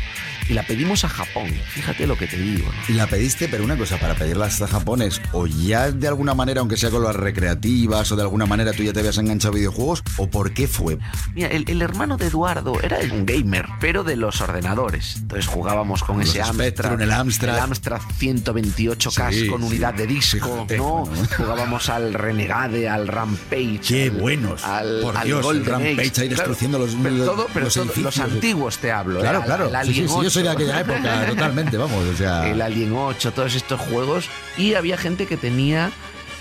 Y 0.50 0.54
la 0.54 0.64
pedimos 0.64 1.06
a 1.06 1.10
Japón, 1.10 1.48
fíjate 1.74 2.08
lo 2.08 2.18
que 2.18 2.26
te 2.28 2.36
digo. 2.38 2.66
¿no? 2.68 2.94
Y 2.94 2.98
la 2.98 3.06
pediste, 3.08 3.48
pero 3.48 3.64
una 3.64 3.78
cosa, 3.78 3.98
para 4.00 4.16
pedirla 4.16 4.48
hasta 4.48 4.68
japonés, 4.68 5.22
o 5.32 5.46
ya 5.48 5.92
de 5.92 6.08
alguna 6.08 6.34
manera, 6.34 6.60
aunque 6.62 6.76
sea 6.76 6.90
con 6.90 7.04
las 7.04 7.16
recreativas, 7.16 8.12
o 8.12 8.16
de 8.16 8.24
alguna 8.24 8.46
manera 8.48 8.74
tú 8.74 8.82
ya 8.84 8.92
te 8.92 9.00
habías 9.00 9.18
enganchado 9.20 9.54
a 9.54 9.58
videojuegos, 9.58 10.04
o 10.18 10.28
por 10.30 10.52
qué 10.54 10.68
fue. 10.68 10.98
Mira, 11.36 11.50
el, 11.50 11.66
el 11.70 11.82
hermano 11.84 12.18
de 12.18 12.28
Eduardo 12.28 12.82
era 12.82 12.98
un 13.12 13.26
gamer, 13.28 13.68
pero 13.80 14.04
de 14.04 14.16
los 14.16 14.42
ordenadores. 14.42 15.18
Entonces 15.18 15.46
jugábamos 15.48 16.04
con 16.04 16.18
Los 16.20 16.30
ese 16.30 16.42
Amstrad. 16.42 17.00
El 17.02 17.12
Amstrad. 17.12 17.56
el 17.56 17.62
Amstrad 17.62 18.02
128K 18.20 19.32
Sí, 19.32 19.48
con 19.48 19.62
sí. 19.62 19.68
unidad 19.68 19.94
de 19.94 20.08
disco, 20.08 20.54
Fíjate, 20.54 20.78
¿no? 20.78 21.06
bueno. 21.06 21.28
Jugábamos 21.38 21.90
al 21.90 22.14
Renegade, 22.14 22.90
al 22.90 23.08
Rampage. 23.08 23.80
Qué 23.88 24.04
al- 24.06 24.12
buenos. 24.12 24.64
Al, 24.64 25.00
Por 25.02 25.16
al 25.18 25.28
Dios, 25.28 25.44
Golden 25.44 25.66
Rampage 25.66 26.10
Age. 26.12 26.22
ahí 26.22 26.28
destruyendo 26.30 26.80
los- 26.80 26.96
pero 27.02 27.16
los- 27.16 27.26
todo, 27.28 27.48
pero 27.54 27.66
los 27.66 27.74
todo- 27.74 27.86
los 27.86 27.96
edificios. 27.98 28.20
antiguos 28.34 28.78
te 28.80 28.92
hablo. 28.92 29.20
Claro, 29.20 29.40
¿eh? 29.40 29.44
claro. 29.46 29.70
Sí, 29.86 30.06
soy 30.40 30.44
de 30.44 30.50
8. 30.50 30.52
aquella 30.52 30.80
época, 30.80 31.26
totalmente, 31.30 31.78
vamos. 31.78 32.06
O 32.06 32.16
sea, 32.16 32.48
el 32.50 32.62
Alien 32.62 32.94
8, 32.96 33.32
todos 33.32 33.56
estos 33.56 33.80
juegos. 33.80 34.30
Y 34.58 34.74
había 34.74 34.98
gente 34.98 35.26
que 35.26 35.38
tenía 35.38 35.92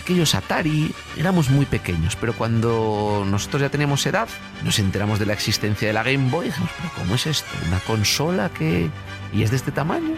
aquellos 0.03 0.35
Atari. 0.35 0.93
Éramos 1.17 1.51
muy 1.51 1.67
pequeños, 1.67 2.17
pero 2.17 2.33
cuando 2.33 3.25
nosotros 3.27 3.63
ya 3.63 3.69
teníamos 3.69 4.05
edad, 4.07 4.29
nos 4.65 4.79
enteramos 4.79 5.19
de 5.19 5.27
la 5.27 5.33
existencia 5.33 5.89
de 5.89 5.95
la 5.95 6.03
Game 6.03 6.31
Boy. 6.31 6.47
Y 6.47 6.49
dijimos, 6.51 6.71
pero 6.77 6.91
¿cómo 6.97 7.15
es 7.15 7.27
esto? 7.27 7.49
¿Una 7.67 7.79
consola 7.81 8.51
que... 8.51 8.91
y 9.33 9.43
es 9.43 9.51
de 9.51 9.57
este 9.57 9.73
tamaño? 9.73 10.15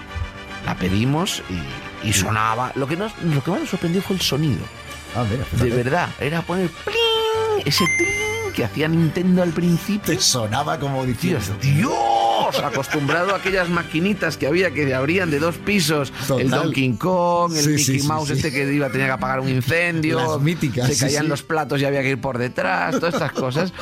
La 0.66 0.76
pedimos 0.76 1.42
y, 2.04 2.08
y 2.08 2.12
sonaba. 2.12 2.72
Lo 2.74 2.86
que, 2.86 2.96
nos, 2.96 3.12
lo 3.22 3.42
que 3.42 3.50
más 3.50 3.60
nos 3.60 3.70
sorprendió 3.70 4.02
fue 4.02 4.16
el 4.16 4.22
sonido. 4.22 4.60
Ah, 5.16 5.24
mira, 5.28 5.44
De 5.64 5.70
verdad, 5.74 6.08
era 6.20 6.42
poner 6.42 6.68
pling, 6.68 7.66
ese 7.66 7.84
pling 7.98 8.39
que 8.50 8.64
hacía 8.64 8.88
Nintendo 8.88 9.42
al 9.42 9.50
principio. 9.50 10.14
Te 10.14 10.20
sonaba 10.20 10.78
como 10.78 11.04
diciendo. 11.04 11.40
Dios, 11.60 11.76
Dios, 11.76 12.64
acostumbrado 12.64 13.32
a 13.34 13.38
aquellas 13.38 13.68
maquinitas 13.68 14.36
que 14.36 14.46
había 14.46 14.70
que 14.72 14.94
abrían 14.94 15.30
de 15.30 15.38
dos 15.38 15.56
pisos, 15.56 16.12
Total. 16.26 16.44
el 16.46 16.50
Donkey 16.50 16.92
Kong, 16.94 17.52
el 17.54 17.62
Sí, 17.62 17.68
Mickey 17.70 18.00
sí, 18.00 18.06
Mouse 18.08 18.28
sí. 18.28 18.34
este 18.34 18.50
que 18.52 18.72
iba 18.72 18.88
tenía 18.90 19.06
que 19.06 19.12
apagar 19.12 19.40
un 19.40 19.48
incendio, 19.48 20.18
Las 20.34 20.40
míticas, 20.40 20.88
se 20.88 20.96
caían 21.06 21.28
los 21.28 21.42
platos 21.42 21.80
y 21.80 21.84
había 21.84 22.02
que 22.02 22.10
ir 22.10 22.20
por 22.20 22.38
detrás, 22.38 22.94
todas 22.98 23.14
estas 23.14 23.32
cosas. 23.32 23.72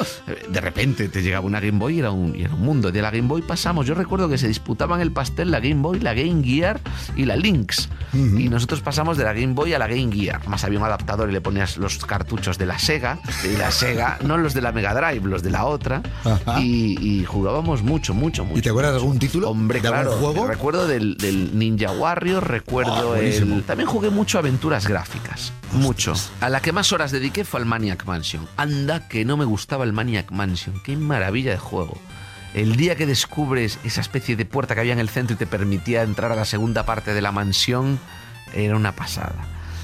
De 0.49 0.61
repente 0.61 1.09
te 1.09 1.23
llegaba 1.23 1.47
una 1.47 1.61
Game 1.61 1.79
Boy 1.79 1.97
y 1.97 1.99
era 2.01 2.11
un, 2.11 2.35
y 2.37 2.43
era 2.43 2.55
un 2.55 2.61
mundo. 2.62 2.91
De 2.93 3.01
la 3.03 3.11
Game 3.11 3.29
Boy 3.29 3.43
pasamos, 3.43 3.87
yo 3.87 3.95
recuerdo 3.95 4.29
que 4.29 4.39
se 4.39 4.49
disputaban 4.49 5.01
el 5.01 5.12
pastel 5.12 5.51
la 5.51 5.61
Game 5.61 5.81
Boy, 5.83 6.01
la 6.01 6.14
Game 6.14 6.43
Gear 6.45 6.81
y 7.16 7.25
la 7.25 7.37
Lynx. 7.37 7.89
Y 8.12 8.49
nosotros 8.49 8.81
pasamos 8.81 9.16
de 9.19 9.25
la 9.25 9.33
Game 9.33 9.55
Boy 9.55 9.73
a 9.75 9.79
la 9.79 9.87
Game 9.87 10.11
Gear. 10.12 10.47
Más 10.49 10.64
había 10.64 10.79
un 10.79 10.85
adaptador 10.85 11.29
y 11.29 11.33
le 11.33 11.41
ponías 11.41 11.77
los 11.77 11.99
cartuchos 11.99 12.59
de 12.59 12.66
la 12.66 12.79
Sega, 12.79 13.19
y 13.45 13.57
la 13.57 13.71
Sega, 13.71 14.19
no 14.25 14.37
los 14.39 14.55
de 14.55 14.58
la 14.61 14.73
Mega 14.73 14.95
Drive, 14.95 15.27
los 15.29 15.43
de 15.43 15.51
la 15.51 15.65
otra. 15.65 16.03
Y, 16.59 16.99
y 17.01 17.25
jugábamos 17.25 17.83
mucho, 17.83 18.15
mucho, 18.15 18.45
mucho. 18.45 18.59
¿Y 18.59 18.63
te 18.63 18.71
acuerdas 18.71 18.93
de 18.93 18.99
algún 18.99 19.19
título? 19.19 19.51
Hombre, 19.51 19.81
¿De 19.81 19.89
algún 19.89 20.03
claro. 20.03 20.19
juego? 20.19 20.47
Recuerdo 20.47 20.87
del, 20.87 21.17
del 21.17 21.59
Ninja 21.59 21.93
Warrior, 21.93 22.47
recuerdo 22.47 23.09
buenísimo. 23.09 23.57
el. 23.57 23.63
También 23.65 23.89
jugué 23.89 24.11
mucho 24.11 24.39
aventuras 24.39 24.87
gráficas. 24.87 25.53
Mucho. 25.73 26.15
A 26.41 26.49
la 26.49 26.61
que 26.61 26.73
más 26.73 26.93
horas 26.93 27.11
dediqué 27.11 27.45
fue 27.45 27.61
al 27.61 27.67
Maniac 27.67 28.05
Mansion. 28.07 28.47
Anda 28.57 29.09
que 29.09 29.25
no 29.25 29.37
me 29.37 29.45
gustaba 29.45 29.85
el 29.85 29.93
Maniac 29.93 30.31
Mansion. 30.31 30.81
Qué 30.85 30.97
maravilla 30.97 31.51
de 31.53 31.59
juego. 31.59 31.99
El 32.55 32.77
día 32.77 32.97
que 32.97 33.07
descubres 33.07 33.79
esa 33.85 34.01
especie 34.01 34.35
de 34.35 34.47
puerta 34.47 34.75
que 34.75 34.81
había 34.81 34.95
en 34.95 34.99
el 34.99 35.11
centro 35.11 35.35
y 35.35 35.39
te 35.39 35.47
permitía 35.47 36.03
entrar 36.03 36.33
a 36.33 36.37
la 36.37 36.47
segunda 36.47 36.87
parte 36.87 37.13
de 37.13 37.21
la 37.21 37.31
mansión, 37.31 37.99
era 38.55 38.75
una 38.75 38.93
pasada. 38.93 39.37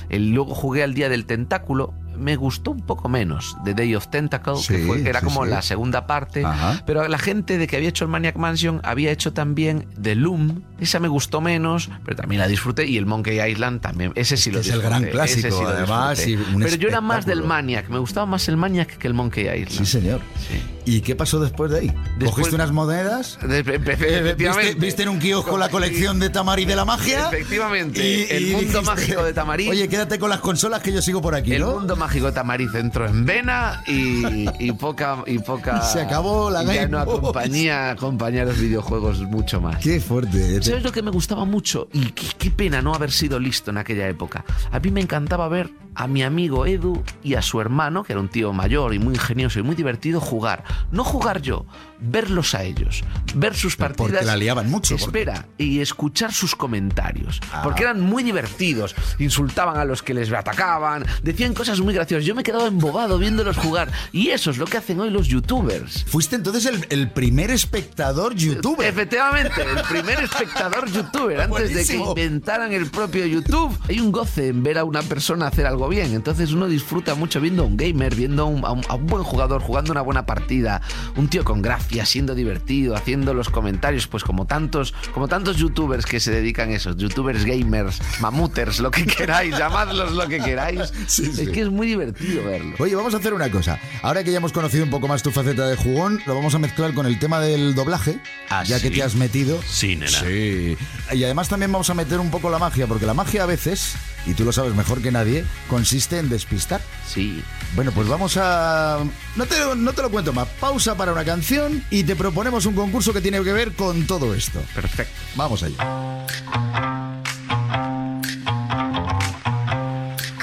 El, 0.08 0.30
luego 0.32 0.54
jugué 0.54 0.82
al 0.82 0.94
Día 0.94 1.08
del 1.10 1.26
Tentáculo. 1.26 1.92
Me 2.18 2.36
gustó 2.36 2.70
un 2.72 2.80
poco 2.80 3.08
menos. 3.08 3.56
The 3.64 3.74
Day 3.74 3.94
of 3.94 4.08
Tentacle, 4.08 4.54
que, 4.66 4.78
fue- 4.86 5.02
que 5.02 5.08
era 5.08 5.20
sí, 5.20 5.24
como 5.26 5.44
sí. 5.44 5.50
la 5.50 5.62
segunda 5.62 6.06
parte. 6.06 6.44
Ajá. 6.44 6.82
Pero 6.86 7.06
la 7.08 7.18
gente 7.18 7.58
de 7.58 7.66
que 7.66 7.76
había 7.76 7.88
hecho 7.88 8.04
el 8.04 8.10
Maniac 8.10 8.36
Mansion 8.36 8.80
había 8.84 9.10
hecho 9.10 9.32
también 9.32 9.86
The 10.00 10.14
Loom. 10.14 10.62
Esa 10.80 11.00
me 11.00 11.08
gustó 11.08 11.40
menos, 11.40 11.90
pero 12.04 12.16
también 12.16 12.40
la 12.40 12.48
disfruté. 12.48 12.86
Y 12.86 12.96
el 12.98 13.06
Monkey 13.06 13.40
Island 13.50 13.80
también. 13.80 14.12
Ese 14.14 14.36
sí 14.36 14.50
lo 14.50 14.60
es 14.60 14.66
el 14.66 14.74
disfruté. 14.74 14.88
gran 15.00 15.10
clásico, 15.10 15.66
además, 15.66 16.24
disfruté. 16.24 16.64
Pero 16.64 16.76
yo 16.76 16.88
era 16.88 17.00
más 17.00 17.26
del. 17.26 17.42
Maniac. 17.44 17.88
Me 17.88 17.98
gustaba 17.98 18.26
más 18.26 18.48
el 18.48 18.56
Maniac 18.56 18.96
que 18.96 19.06
el 19.06 19.14
Monkey 19.14 19.44
Island. 19.44 19.70
Sí, 19.70 19.86
señor. 19.86 20.20
Sí. 20.48 20.60
¿Y 20.86 21.00
qué 21.00 21.16
pasó 21.16 21.40
después 21.40 21.70
de 21.70 21.78
ahí? 21.80 21.86
Después- 22.18 22.30
¿Cogiste 22.32 22.54
unas 22.56 22.72
monedas? 22.72 23.38
Eh. 23.50 24.34
¿Viste, 24.36 24.74
viste 24.74 25.02
en 25.04 25.08
un 25.08 25.18
kiosco 25.18 25.56
la 25.56 25.68
colección 25.68 26.18
de 26.20 26.30
Tamari 26.30 26.64
de 26.64 26.76
la 26.76 26.84
magia? 26.84 27.28
Efectivamente. 27.28 28.36
el 28.36 28.52
mundo 28.52 28.82
mágico 28.82 29.22
de 29.24 29.32
Tamariz. 29.32 29.70
Oye, 29.70 29.88
quédate 29.88 30.18
con 30.18 30.30
las 30.30 30.40
consolas 30.40 30.82
que 30.82 30.92
yo 30.92 31.00
sigo 31.02 31.20
por 31.22 31.34
aquí, 31.34 31.54
El 31.54 31.62
¿no? 31.62 31.72
mundo 31.78 31.96
mágico 31.96 32.26
de 32.26 32.32
Tamariz 32.32 32.74
entró 32.74 33.06
en 33.06 33.24
vena 33.24 33.82
y, 33.86 34.46
y 34.58 34.72
poca 34.72 35.18
y 35.26 35.38
poca 35.38 35.80
Y 35.82 35.86
se 35.92 36.00
acabó 36.00 36.50
la 36.50 36.62
y 36.64 36.74
ya 36.74 36.88
no 36.88 36.98
acompañía 36.98 37.90
acompañar 37.90 38.46
los 38.46 38.58
videojuegos 38.58 39.20
mucho 39.20 39.60
más. 39.60 39.78
Qué 39.78 40.00
fuerte. 40.00 40.62
¿Sabes 40.62 40.82
lo 40.82 40.92
que 40.92 41.02
me 41.02 41.10
gustaba 41.10 41.44
mucho? 41.44 41.88
Y 41.92 42.06
qué, 42.12 42.26
qué 42.38 42.50
pena 42.50 42.82
no 42.82 42.94
haber 42.94 43.10
sido 43.10 43.38
listo 43.38 43.70
en 43.70 43.78
aquella 43.78 44.08
época. 44.08 44.44
A 44.70 44.78
mí 44.80 44.90
me 44.90 45.00
encantaba 45.00 45.48
ver 45.48 45.70
a 45.94 46.06
mi 46.06 46.22
amigo 46.22 46.66
Edu 46.66 47.02
y 47.22 47.34
a 47.34 47.42
su 47.42 47.60
hermano, 47.60 48.02
que 48.04 48.12
era 48.12 48.20
un 48.20 48.28
tío 48.28 48.52
mayor 48.52 48.94
y 48.94 48.98
muy 48.98 49.14
ingenioso 49.14 49.58
y 49.58 49.62
muy 49.62 49.76
divertido, 49.76 50.20
jugar. 50.20 50.64
No 50.90 51.04
jugar 51.04 51.40
yo, 51.40 51.66
verlos 52.06 52.54
a 52.54 52.62
ellos, 52.64 53.02
ver 53.34 53.54
sus 53.54 53.76
partidas. 53.76 54.10
Porque 54.12 54.24
la 54.26 54.36
liaban 54.36 54.70
mucho, 54.70 54.96
porque- 54.96 55.20
Espera, 55.20 55.46
y 55.58 55.80
escuchar 55.80 56.32
sus 56.32 56.54
comentarios. 56.54 57.40
Ah. 57.52 57.60
Porque 57.62 57.82
eran 57.82 58.00
muy 58.00 58.22
divertidos. 58.22 58.94
Insultaban 59.18 59.76
a 59.78 59.84
los 59.84 60.02
que 60.02 60.14
les 60.14 60.30
atacaban, 60.32 61.04
decían 61.22 61.54
cosas 61.54 61.80
muy 61.80 61.94
graciosas. 61.94 62.24
Yo 62.26 62.34
me 62.34 62.42
quedaba 62.42 62.66
embobado 62.66 63.18
viéndolos 63.18 63.56
jugar. 63.56 63.90
Y 64.12 64.28
eso 64.30 64.50
es 64.50 64.58
lo 64.58 64.66
que 64.66 64.76
hacen 64.78 65.00
hoy 65.00 65.10
los 65.10 65.26
youtubers. 65.28 66.04
Fuiste 66.08 66.36
entonces 66.36 66.66
el, 66.66 66.86
el 66.90 67.10
primer 67.10 67.50
espectador 67.50 68.34
youtuber. 68.34 68.86
Efectivamente, 68.88 69.62
el 69.62 69.82
primer 69.88 70.20
espectador 70.24 70.90
youtuber, 70.90 71.40
antes 71.40 71.68
de 71.74 71.84
que 71.86 71.96
inventaran 72.10 72.72
el 72.72 72.86
propio 72.90 73.26
YouTube. 73.26 73.76
Hay 73.88 74.00
un 74.00 74.12
goce 74.12 74.48
en 74.48 74.62
ver 74.62 74.78
a 74.78 74.84
una 74.84 75.02
persona 75.02 75.46
hacer 75.46 75.66
algo 75.66 75.88
bien. 75.88 76.14
Entonces 76.14 76.52
uno 76.52 76.66
disfruta 76.68 77.14
mucho 77.14 77.40
viendo 77.40 77.62
a 77.62 77.66
un 77.66 77.76
gamer, 77.76 78.14
viendo 78.14 78.42
a 78.42 78.46
un, 78.46 78.64
a 78.64 78.72
un- 78.72 78.84
a 78.88 78.94
un 78.94 79.06
buen 79.06 79.22
jugador 79.22 79.62
jugando 79.62 79.92
una 79.92 80.00
buena 80.02 80.26
partida, 80.26 80.80
un 81.16 81.28
tío 81.28 81.44
con 81.44 81.62
gracia, 81.62 81.93
siendo 82.04 82.34
divertido, 82.34 82.96
haciendo 82.96 83.34
los 83.34 83.48
comentarios, 83.50 84.06
pues 84.06 84.24
como 84.24 84.46
tantos, 84.46 84.94
como 85.12 85.28
tantos 85.28 85.56
youtubers 85.56 86.06
que 86.06 86.20
se 86.20 86.30
dedican 86.30 86.70
a 86.70 86.74
eso, 86.74 86.96
youtubers 86.96 87.44
gamers, 87.44 88.00
mamuters, 88.20 88.80
lo 88.80 88.90
que 88.90 89.06
queráis, 89.06 89.56
llamadlos 89.56 90.12
lo 90.12 90.28
que 90.28 90.38
queráis. 90.40 90.92
Sí, 91.06 91.26
sí. 91.32 91.42
Es 91.42 91.48
que 91.50 91.60
es 91.62 91.70
muy 91.70 91.86
divertido 91.86 92.44
verlo. 92.44 92.74
Oye, 92.78 92.94
vamos 92.94 93.14
a 93.14 93.18
hacer 93.18 93.32
una 93.34 93.50
cosa. 93.50 93.78
Ahora 94.02 94.24
que 94.24 94.30
ya 94.32 94.38
hemos 94.38 94.52
conocido 94.52 94.84
un 94.84 94.90
poco 94.90 95.08
más 95.08 95.22
tu 95.22 95.30
faceta 95.30 95.66
de 95.66 95.76
jugón, 95.76 96.20
lo 96.26 96.34
vamos 96.34 96.54
a 96.54 96.58
mezclar 96.58 96.92
con 96.94 97.06
el 97.06 97.18
tema 97.18 97.40
del 97.40 97.74
doblaje, 97.74 98.18
Ah, 98.50 98.64
ya 98.64 98.80
que 98.80 98.90
te 98.90 99.02
has 99.02 99.14
metido. 99.14 99.60
Sí, 99.66 99.96
nena. 99.96 100.10
Sí. 100.10 100.76
Y 101.12 101.24
además 101.24 101.48
también 101.48 101.72
vamos 101.72 101.90
a 101.90 101.94
meter 101.94 102.18
un 102.20 102.30
poco 102.30 102.50
la 102.50 102.58
magia, 102.58 102.86
porque 102.86 103.06
la 103.06 103.14
magia 103.14 103.42
a 103.42 103.46
veces, 103.46 103.94
y 104.26 104.34
tú 104.34 104.44
lo 104.44 104.52
sabes 104.52 104.74
mejor 104.74 105.02
que 105.02 105.10
nadie, 105.10 105.44
consiste 105.68 106.18
en 106.18 106.28
despistar. 106.28 106.80
Sí. 107.06 107.42
Bueno, 107.74 107.92
pues 107.92 108.08
vamos 108.08 108.36
a... 108.36 109.00
No 109.36 109.46
te, 109.46 109.56
no 109.76 109.92
te 109.92 110.02
lo 110.02 110.10
cuento 110.10 110.32
más. 110.32 110.48
Pausa 110.60 110.96
para 110.96 111.12
una 111.12 111.24
canción 111.24 111.84
y 111.90 112.04
te 112.04 112.16
proponemos 112.16 112.66
un 112.66 112.74
concurso 112.74 113.12
que 113.12 113.20
tiene 113.20 113.42
que 113.42 113.52
ver 113.52 113.72
con 113.72 114.06
todo 114.06 114.34
esto. 114.34 114.62
Perfecto. 114.74 115.12
Vamos 115.36 115.62
allá. 115.62 116.24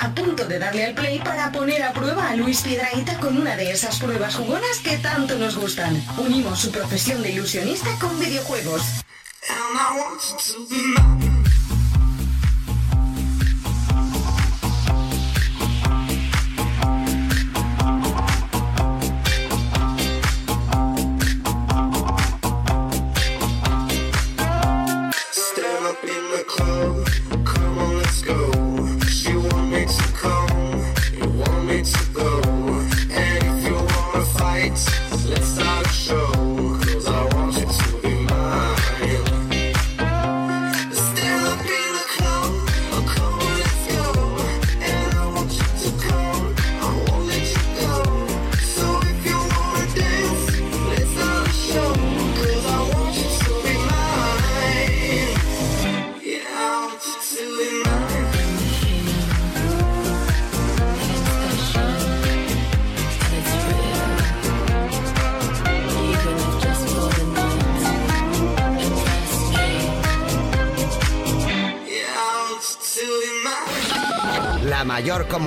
A 0.02 0.16
punto 0.16 0.46
de 0.46 0.60
dar 0.60 0.72
darle 0.72 0.86
al 0.86 0.94
play 0.94 1.20
para 1.20 1.52
poner 1.52 1.84
a 1.84 1.92
prueba 1.92 2.30
a 2.30 2.36
Luis 2.36 2.62
Piedraíta 2.62 3.18
con 3.20 3.38
una 3.38 3.58
de 3.58 3.72
esas 3.72 4.00
pruebas 4.00 4.36
jugonas 4.36 4.80
que 4.84 4.98
tanto 4.98 5.38
nos 5.38 5.58
gustan. 5.58 6.02
Unimos 6.18 6.60
su 6.60 6.72
profesión 6.72 7.22
de 7.22 7.32
ilusionista 7.32 7.90
con 8.00 8.18
videojuegos. 8.20 8.82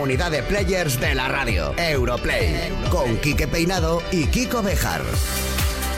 Comunidad 0.04 0.30
de 0.30 0.42
players 0.42 1.00
de 1.00 1.14
la 1.14 1.28
radio. 1.28 1.72
Europlay. 1.78 2.70
Con 2.90 3.16
Quique 3.20 3.48
Peinado 3.48 4.02
y 4.12 4.26
Kiko 4.26 4.62
Bejar. 4.62 5.00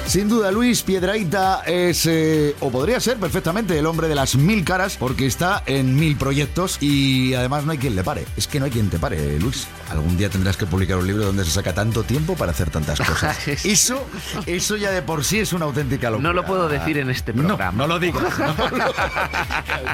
Sin 0.06 0.28
duda, 0.28 0.52
Luis 0.52 0.84
Piedraíta 0.84 1.62
es, 1.66 2.06
eh, 2.06 2.54
o 2.60 2.70
podría 2.70 3.00
ser 3.00 3.16
perfectamente, 3.16 3.76
el 3.76 3.84
hombre 3.86 4.06
de 4.06 4.14
las 4.14 4.36
mil 4.36 4.64
caras, 4.64 4.96
porque 4.96 5.26
está 5.26 5.64
en 5.66 5.96
mil 5.96 6.16
proyectos 6.16 6.80
y 6.80 7.34
además 7.34 7.64
no 7.64 7.72
hay 7.72 7.78
quien 7.78 7.96
le 7.96 8.04
pare. 8.04 8.24
Es 8.36 8.46
que 8.46 8.60
no 8.60 8.66
hay 8.66 8.70
quien 8.70 8.88
te 8.88 9.00
pare, 9.00 9.40
Luis. 9.40 9.66
Algún 9.90 10.16
día 10.16 10.30
tendrás 10.30 10.56
que 10.56 10.64
publicar 10.64 10.98
un 10.98 11.08
libro 11.08 11.24
donde 11.24 11.44
se 11.44 11.50
saca 11.50 11.74
tanto 11.74 12.04
tiempo 12.04 12.36
para 12.36 12.52
hacer 12.52 12.70
tantas 12.70 13.00
cosas. 13.06 13.36
Eso, 13.64 14.06
eso 14.46 14.76
ya 14.76 14.92
de 14.92 15.02
por 15.02 15.24
sí 15.24 15.40
es 15.40 15.52
una 15.52 15.64
auténtica 15.64 16.10
locura. 16.10 16.28
No 16.28 16.32
lo 16.32 16.46
puedo 16.46 16.68
decir 16.68 16.98
en 16.98 17.10
este 17.10 17.32
programa. 17.34 17.72
No, 17.72 17.78
no 17.78 17.94
lo 17.94 17.98
digas. 17.98 18.22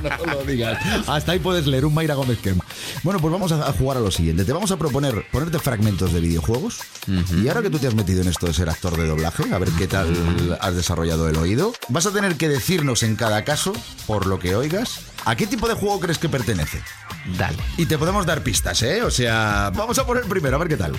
No 0.02 0.32
lo 0.32 0.44
digas. 0.44 0.78
Hasta 1.08 1.32
ahí 1.32 1.38
puedes 1.38 1.66
leer 1.66 1.84
un 1.86 1.94
Mayra 1.94 2.14
Gómez 2.14 2.38
Kem. 2.38 2.58
Bueno, 3.02 3.20
pues 3.20 3.32
vamos 3.32 3.52
a 3.52 3.72
jugar 3.72 3.96
a 3.96 4.00
lo 4.00 4.10
siguiente. 4.10 4.44
Te 4.44 4.52
vamos 4.52 4.70
a 4.70 4.76
proponer 4.76 5.26
ponerte 5.30 5.58
fragmentos 5.58 6.12
de 6.12 6.20
videojuegos. 6.20 6.80
Y 7.06 7.48
ahora 7.48 7.62
que 7.62 7.70
tú 7.70 7.78
te 7.78 7.86
has 7.86 7.94
metido 7.94 8.22
en 8.22 8.28
esto 8.28 8.46
de 8.46 8.54
ser 8.54 8.68
actor 8.68 8.96
de 8.96 9.06
doblaje, 9.06 9.52
a 9.52 9.58
ver 9.58 9.70
qué 9.78 9.86
tal 9.86 10.58
has 10.60 10.74
desarrollado 10.74 11.28
el 11.28 11.36
oído, 11.36 11.72
vas 11.88 12.06
a 12.06 12.12
tener 12.12 12.36
que 12.36 12.48
decirnos 12.48 13.02
en 13.02 13.16
cada 13.16 13.44
caso, 13.44 13.72
por 14.06 14.26
lo 14.26 14.38
que 14.38 14.54
oigas, 14.54 15.00
a 15.24 15.36
qué 15.36 15.46
tipo 15.46 15.68
de 15.68 15.74
juego 15.74 16.00
crees 16.00 16.18
que 16.18 16.28
pertenece. 16.28 16.82
Dale. 17.38 17.58
Y 17.76 17.86
te 17.86 17.98
podemos 17.98 18.26
dar 18.26 18.42
pistas, 18.42 18.82
¿eh? 18.82 19.02
O 19.02 19.10
sea, 19.10 19.70
vamos 19.74 19.98
a 19.98 20.06
poner 20.06 20.24
primero, 20.24 20.56
a 20.56 20.58
ver 20.58 20.68
qué 20.68 20.76
tal. 20.76 20.92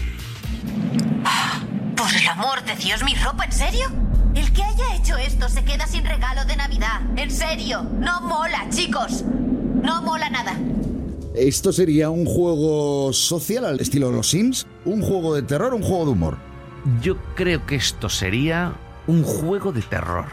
Por 1.96 2.14
el 2.14 2.28
amor 2.28 2.64
de 2.64 2.76
Dios, 2.76 3.04
mi 3.04 3.16
ropa, 3.16 3.46
¿en 3.46 3.52
serio? 3.52 3.92
El 4.36 4.52
que 4.52 4.64
haya 4.64 4.96
hecho 4.96 5.16
esto 5.16 5.48
se 5.48 5.64
queda 5.64 5.86
sin 5.86 6.04
regalo 6.06 6.44
de 6.46 6.56
Navidad. 6.56 7.02
En 7.18 7.30
serio, 7.30 7.84
no 7.84 8.22
mola, 8.22 8.66
chicos. 8.70 9.24
No 9.24 10.02
mola 10.02 10.30
nada. 10.30 10.56
Esto 11.36 11.74
sería 11.74 12.12
un 12.12 12.26
juego 12.26 13.12
social 13.12 13.66
al 13.66 13.80
estilo 13.80 14.12
Los 14.12 14.30
Sims, 14.30 14.68
un 14.86 15.02
juego 15.02 15.34
de 15.34 15.42
terror, 15.42 15.74
un 15.74 15.82
juego 15.82 16.06
de 16.06 16.12
humor. 16.12 16.38
Yo 17.02 17.18
creo 17.34 17.66
que 17.66 17.76
esto 17.76 18.08
sería 18.08 18.76
un 19.08 19.24
juego 19.24 19.72
de 19.72 19.82
terror. 19.82 20.26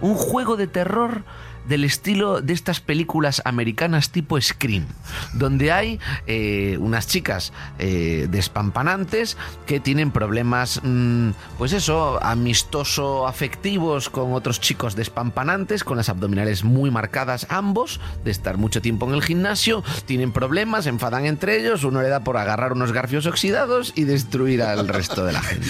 Un 0.00 0.14
juego 0.14 0.56
de 0.56 0.68
terror 0.68 1.24
del 1.68 1.84
estilo 1.84 2.40
de 2.40 2.52
estas 2.52 2.80
películas 2.80 3.42
americanas 3.44 4.10
tipo 4.10 4.40
Scream, 4.40 4.86
donde 5.34 5.72
hay 5.72 6.00
eh, 6.26 6.76
unas 6.80 7.06
chicas 7.06 7.52
eh, 7.78 8.28
despampanantes 8.30 9.36
que 9.66 9.80
tienen 9.80 10.10
problemas, 10.10 10.80
mm, 10.82 11.30
pues 11.58 11.72
eso, 11.72 12.22
amistoso-afectivos 12.22 14.10
con 14.10 14.32
otros 14.32 14.60
chicos 14.60 14.96
despampanantes, 14.96 15.84
con 15.84 15.96
las 15.96 16.08
abdominales 16.08 16.64
muy 16.64 16.90
marcadas 16.90 17.46
ambos, 17.50 18.00
de 18.24 18.30
estar 18.30 18.56
mucho 18.56 18.80
tiempo 18.80 19.06
en 19.06 19.14
el 19.14 19.22
gimnasio, 19.22 19.82
tienen 20.06 20.32
problemas, 20.32 20.84
se 20.84 20.90
enfadan 20.90 21.26
entre 21.26 21.60
ellos, 21.60 21.84
uno 21.84 22.02
le 22.02 22.08
da 22.08 22.20
por 22.20 22.36
agarrar 22.36 22.72
unos 22.72 22.92
garfios 22.92 23.26
oxidados 23.26 23.92
y 23.94 24.04
destruir 24.04 24.62
al 24.62 24.88
resto 24.88 25.24
de 25.24 25.32
la 25.32 25.42
gente. 25.42 25.66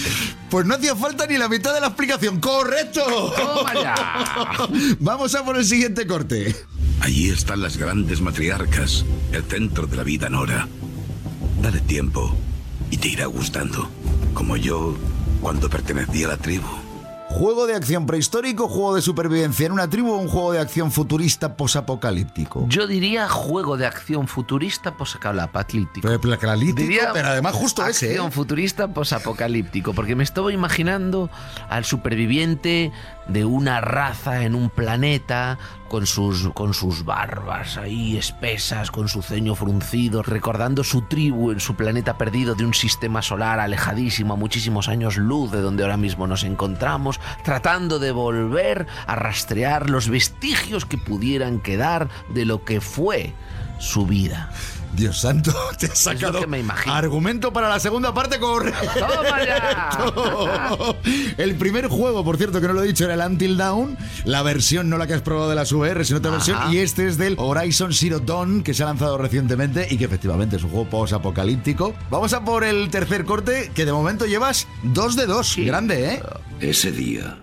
Pues 0.49 0.65
no 0.65 0.75
hacía 0.75 0.95
falta 0.95 1.25
ni 1.27 1.37
la 1.37 1.49
mitad 1.49 1.73
de 1.73 1.81
la 1.81 1.87
explicación. 1.87 2.39
¡Correcto! 2.39 3.03
¡Toma 3.35 3.73
ya! 3.73 4.67
Vamos 4.99 5.35
a 5.35 5.43
por 5.43 5.57
el 5.57 5.65
siguiente 5.65 5.86
corte. 5.95 6.55
Allí 6.99 7.29
están 7.29 7.61
las 7.61 7.77
grandes 7.77 8.21
matriarcas, 8.21 9.05
el 9.31 9.43
centro 9.43 9.87
de 9.87 9.97
la 9.97 10.03
vida 10.03 10.29
Nora. 10.29 10.67
Dale 11.61 11.79
tiempo 11.81 12.35
y 12.91 12.97
te 12.97 13.07
irá 13.07 13.25
gustando, 13.27 13.89
como 14.33 14.57
yo 14.57 14.97
cuando 15.41 15.69
pertenecía 15.69 16.27
a 16.27 16.29
la 16.31 16.37
tribu. 16.37 16.67
¿Juego 17.29 17.67
de 17.67 17.75
acción 17.75 18.05
prehistórico, 18.05 18.69
juego 18.69 18.95
de 18.95 19.01
supervivencia 19.01 19.65
en 19.65 19.73
una 19.73 19.89
tribu 19.89 20.11
o 20.11 20.17
un 20.17 20.29
juego 20.29 20.53
de 20.53 20.59
acción 20.59 20.91
futurista 20.91 21.57
posapocalíptico? 21.57 22.65
Yo 22.69 22.87
diría 22.87 23.27
juego 23.27 23.75
de 23.75 23.85
acción 23.85 24.27
futurista 24.27 24.95
posapocalíptico. 24.95 26.07
Apocalíptico, 26.07 26.81
Diría 26.81 27.11
pero 27.13 27.27
además 27.27 27.53
justo 27.53 27.85
ese, 27.85 28.07
¿eh? 28.07 28.09
acción 28.11 28.31
futurista 28.31 28.93
posapocalíptico, 28.93 29.93
porque 29.93 30.15
me 30.15 30.23
estoy 30.23 30.53
imaginando 30.53 31.29
al 31.69 31.83
superviviente 31.83 32.91
de 33.27 33.45
una 33.45 33.81
raza 33.81 34.43
en 34.43 34.55
un 34.55 34.69
planeta 34.69 35.57
con 35.89 36.05
sus, 36.05 36.49
con 36.53 36.73
sus 36.73 37.05
barbas 37.05 37.77
ahí 37.77 38.17
espesas, 38.17 38.91
con 38.91 39.07
su 39.07 39.21
ceño 39.21 39.55
fruncido, 39.55 40.23
recordando 40.23 40.83
su 40.83 41.01
tribu 41.03 41.51
en 41.51 41.59
su 41.59 41.75
planeta 41.75 42.17
perdido 42.17 42.55
de 42.55 42.65
un 42.65 42.73
sistema 42.73 43.21
solar 43.21 43.59
alejadísimo 43.59 44.33
a 44.33 44.37
muchísimos 44.37 44.89
años 44.89 45.17
luz 45.17 45.51
de 45.51 45.61
donde 45.61 45.83
ahora 45.83 45.97
mismo 45.97 46.27
nos 46.27 46.43
encontramos, 46.43 47.19
tratando 47.43 47.99
de 47.99 48.11
volver 48.11 48.87
a 49.05 49.15
rastrear 49.15 49.89
los 49.89 50.09
vestigios 50.09 50.85
que 50.85 50.97
pudieran 50.97 51.59
quedar 51.59 52.09
de 52.29 52.45
lo 52.45 52.63
que 52.63 52.81
fue 52.81 53.33
su 53.79 54.05
vida. 54.05 54.49
Dios 54.93 55.19
santo, 55.19 55.53
te 55.79 55.87
has 55.87 55.99
sacado 55.99 56.39
que 56.39 56.47
me 56.47 56.59
imagino. 56.59 56.93
argumento 56.93 57.53
para 57.53 57.69
la 57.69 57.79
segunda 57.79 58.13
parte 58.13 58.39
correcto. 58.39 58.87
El 61.37 61.55
primer 61.55 61.87
juego, 61.87 62.23
por 62.23 62.37
cierto, 62.37 62.59
que 62.61 62.67
no 62.67 62.73
lo 62.73 62.83
he 62.83 62.87
dicho, 62.87 63.05
era 63.05 63.13
el 63.13 63.21
Until 63.21 63.57
Dawn. 63.57 63.97
La 64.25 64.41
versión, 64.43 64.89
no 64.89 64.97
la 64.97 65.07
que 65.07 65.13
has 65.13 65.21
probado 65.21 65.49
de 65.49 65.55
las 65.55 65.71
VR, 65.71 66.03
sino 66.05 66.19
otra 66.19 66.31
Ajá. 66.31 66.37
versión. 66.37 66.73
Y 66.73 66.77
este 66.79 67.07
es 67.07 67.17
del 67.17 67.35
Horizon 67.37 67.93
Zero 67.93 68.19
Dawn, 68.19 68.63
que 68.63 68.73
se 68.73 68.83
ha 68.83 68.87
lanzado 68.87 69.17
recientemente 69.17 69.87
y 69.89 69.97
que 69.97 70.05
efectivamente 70.05 70.55
es 70.55 70.63
un 70.63 70.71
juego 70.71 70.89
post-apocalíptico. 70.89 71.93
Vamos 72.09 72.33
a 72.33 72.43
por 72.43 72.63
el 72.63 72.89
tercer 72.89 73.25
corte, 73.25 73.71
que 73.75 73.85
de 73.85 73.91
momento 73.93 74.25
llevas 74.25 74.67
dos 74.83 75.15
de 75.15 75.25
dos. 75.27 75.55
Grande, 75.57 76.13
¿eh? 76.15 76.23
Ese 76.59 76.91
día 76.91 77.37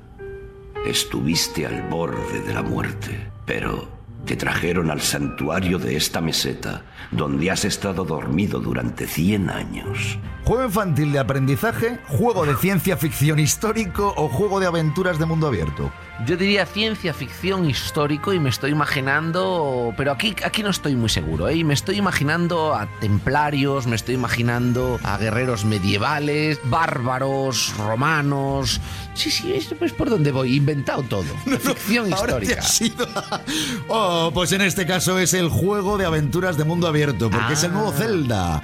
estuviste 0.86 1.66
al 1.66 1.82
borde 1.88 2.40
de 2.40 2.52
la 2.54 2.62
muerte, 2.62 3.30
pero 3.46 3.88
te 4.24 4.36
trajeron 4.36 4.90
al 4.90 5.00
santuario 5.00 5.78
de 5.78 5.96
esta 5.96 6.20
meseta, 6.20 6.82
donde 7.10 7.50
has 7.50 7.64
estado 7.64 8.04
dormido 8.04 8.58
durante 8.58 9.06
100 9.06 9.50
años. 9.50 10.18
Juego 10.44 10.64
infantil 10.64 11.12
de 11.12 11.18
aprendizaje, 11.18 11.98
juego 12.08 12.44
de 12.44 12.56
ciencia 12.56 12.96
ficción 12.96 13.38
histórico 13.38 14.12
o 14.16 14.28
juego 14.28 14.60
de 14.60 14.66
aventuras 14.66 15.18
de 15.18 15.26
mundo 15.26 15.46
abierto. 15.46 15.90
Yo 16.26 16.36
diría 16.36 16.64
ciencia 16.64 17.12
ficción 17.12 17.68
histórico 17.68 18.32
y 18.32 18.38
me 18.38 18.48
estoy 18.48 18.70
imaginando, 18.70 19.92
pero 19.96 20.12
aquí, 20.12 20.34
aquí 20.44 20.62
no 20.62 20.70
estoy 20.70 20.94
muy 20.94 21.08
seguro, 21.08 21.48
¿eh? 21.48 21.64
Me 21.64 21.74
estoy 21.74 21.96
imaginando 21.96 22.72
a 22.72 22.86
templarios, 23.00 23.88
me 23.88 23.96
estoy 23.96 24.14
imaginando 24.14 25.00
a 25.02 25.18
guerreros 25.18 25.64
medievales, 25.64 26.60
bárbaros, 26.64 27.74
romanos. 27.78 28.80
Sí, 29.14 29.30
sí, 29.30 29.52
es 29.54 29.66
pues 29.78 29.92
por 29.92 30.08
donde 30.08 30.30
voy, 30.32 30.54
inventado 30.56 31.02
todo. 31.02 31.24
ficción 31.46 32.12
Ahora 32.12 32.38
te 32.38 32.46
histórica. 32.52 33.00
a- 33.16 33.40
Oh, 33.88 34.30
pues 34.32 34.52
en 34.52 34.60
este 34.62 34.86
caso 34.86 35.18
es 35.18 35.34
el 35.34 35.48
juego 35.48 35.98
de 35.98 36.06
aventuras 36.06 36.56
de 36.56 36.64
mundo 36.64 36.86
abierto, 36.86 37.28
porque 37.28 37.54
es 37.54 37.64
el 37.64 37.72
nuevo 37.72 37.92
Zelda. 37.92 38.62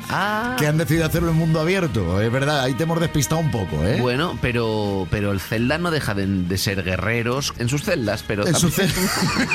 Que 0.57 0.67
han 0.69 0.79
decidido 0.79 1.05
hacerlo 1.07 1.31
en 1.31 1.37
mundo 1.37 1.61
abierto. 1.61 2.21
Es 2.21 2.31
verdad, 2.33 2.61
ahí 2.61 2.75
te 2.75 2.85
hemos 2.85 3.01
despistado 3.01 3.41
un 3.41 3.51
poco, 3.51 3.85
¿eh? 3.85 4.01
Bueno, 4.01 4.39
pero, 4.41 5.07
pero 5.11 5.33
el 5.33 5.41
Zelda 5.41 5.79
no 5.79 5.91
deja 5.91 6.15
de, 6.15 6.27
de 6.27 6.59
ser 6.59 6.83
guerreros 6.85 7.40
en 7.59 7.69
sus 7.69 7.83
celdas, 7.83 8.23
pero 8.27 8.47
En 8.47 8.55
su 8.55 8.71
también- 8.71 8.95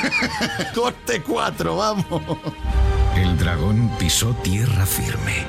Corte 0.74 1.22
4, 1.22 1.76
vamos. 1.76 2.22
El 3.16 3.36
dragón 3.38 3.90
pisó 3.98 4.34
tierra 4.42 4.84
firme. 4.86 5.46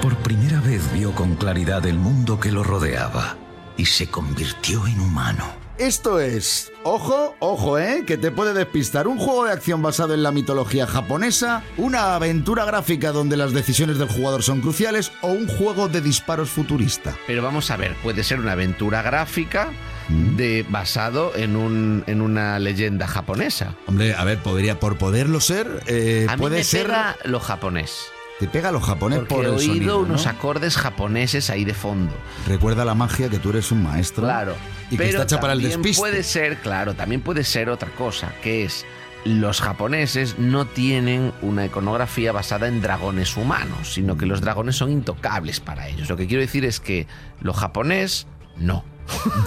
por 0.00 0.16
primera 0.16 0.60
vez 0.60 0.82
vio 0.92 1.12
con 1.14 1.36
claridad 1.36 1.84
el 1.86 1.98
mundo 1.98 2.38
que 2.40 2.50
lo 2.52 2.62
rodeaba 2.64 3.36
y 3.76 3.86
se 3.86 4.08
convirtió 4.08 4.86
en 4.86 5.00
humano. 5.00 5.44
Esto 5.78 6.20
es, 6.20 6.70
ojo, 6.84 7.34
ojo, 7.40 7.78
¿eh? 7.78 8.04
Que 8.06 8.16
te 8.18 8.30
puede 8.30 8.52
despistar. 8.52 9.08
Un 9.08 9.18
juego 9.18 9.46
de 9.46 9.52
acción 9.52 9.80
basado 9.82 10.12
en 10.14 10.22
la 10.22 10.30
mitología 10.30 10.86
japonesa, 10.86 11.62
una 11.76 12.14
aventura 12.14 12.64
gráfica 12.64 13.10
donde 13.10 13.36
las 13.36 13.52
decisiones 13.52 13.98
del 13.98 14.08
jugador 14.08 14.42
son 14.42 14.60
cruciales 14.60 15.10
o 15.22 15.28
un 15.28 15.48
juego 15.48 15.88
de 15.88 16.00
disparos 16.00 16.50
futurista. 16.50 17.16
Pero 17.26 17.42
vamos 17.42 17.70
a 17.70 17.76
ver, 17.76 17.96
puede 18.02 18.22
ser 18.22 18.38
una 18.38 18.52
aventura 18.52 19.02
gráfica. 19.02 19.70
De, 20.08 20.64
basado 20.68 21.32
en, 21.36 21.56
un, 21.56 22.04
en 22.06 22.20
una 22.20 22.58
leyenda 22.58 23.06
japonesa. 23.06 23.74
Hombre, 23.86 24.14
a 24.14 24.24
ver, 24.24 24.38
podría, 24.38 24.80
por 24.80 24.98
poderlo 24.98 25.40
ser, 25.40 25.82
eh, 25.86 26.26
A 26.28 26.36
mí 26.36 26.40
puede 26.40 26.58
me 26.58 26.64
ser. 26.64 26.86
pega 26.86 27.16
lo 27.24 27.40
japonés. 27.40 28.06
Te 28.38 28.48
pega 28.48 28.72
lo 28.72 28.80
japonés 28.80 29.20
Porque 29.20 29.34
por 29.34 29.44
he 29.44 29.48
el 29.48 29.54
oído 29.54 29.66
sonido, 29.74 29.94
¿no? 29.94 30.00
unos 30.00 30.26
acordes 30.26 30.76
japoneses 30.76 31.48
ahí 31.50 31.64
de 31.64 31.74
fondo. 31.74 32.12
Recuerda 32.46 32.84
la 32.84 32.94
magia 32.94 33.28
que 33.28 33.38
tú 33.38 33.50
eres 33.50 33.70
un 33.70 33.84
maestro. 33.84 34.24
Claro. 34.24 34.56
Y 34.90 34.96
que 34.96 35.10
está 35.10 35.22
hecha 35.22 35.40
para 35.40 35.52
el 35.52 35.62
despiste. 35.62 36.00
puede 36.00 36.22
ser, 36.24 36.56
claro, 36.58 36.94
también 36.94 37.20
puede 37.20 37.44
ser 37.44 37.70
otra 37.70 37.90
cosa, 37.90 38.32
que 38.42 38.64
es 38.64 38.84
los 39.24 39.60
japoneses 39.60 40.38
no 40.38 40.64
tienen 40.66 41.32
una 41.42 41.66
iconografía 41.66 42.32
basada 42.32 42.66
en 42.66 42.80
dragones 42.82 43.36
humanos, 43.36 43.92
sino 43.94 44.16
que 44.16 44.26
los 44.26 44.40
dragones 44.40 44.74
son 44.74 44.90
intocables 44.90 45.60
para 45.60 45.86
ellos. 45.88 46.08
Lo 46.08 46.16
que 46.16 46.26
quiero 46.26 46.40
decir 46.40 46.64
es 46.64 46.80
que 46.80 47.06
lo 47.40 47.52
japonés 47.52 48.26
no. 48.56 48.84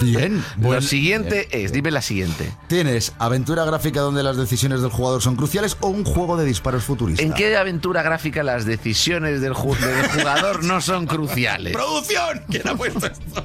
Bien. 0.00 0.42
Lo 0.60 0.68
buen- 0.68 0.82
siguiente 0.82 1.48
es, 1.50 1.72
dime 1.72 1.90
la 1.90 2.02
siguiente. 2.02 2.52
Tienes 2.68 3.12
aventura 3.18 3.64
gráfica 3.64 4.00
donde 4.00 4.22
las 4.22 4.36
decisiones 4.36 4.80
del 4.82 4.90
jugador 4.90 5.22
son 5.22 5.36
cruciales 5.36 5.76
o 5.80 5.88
un 5.88 6.04
juego 6.04 6.36
de 6.36 6.44
disparos 6.44 6.84
futurista. 6.84 7.22
¿En 7.22 7.32
qué 7.34 7.56
aventura 7.56 8.02
gráfica 8.02 8.42
las 8.42 8.64
decisiones 8.66 9.40
del, 9.40 9.52
ju- 9.54 9.76
del 9.78 10.08
jugador 10.20 10.64
no 10.64 10.80
son 10.80 11.06
cruciales? 11.06 11.72
¡Producción! 11.72 12.42
¿Quién 12.48 12.68
ha 12.68 12.74
puesto 12.76 13.06
esto? 13.06 13.44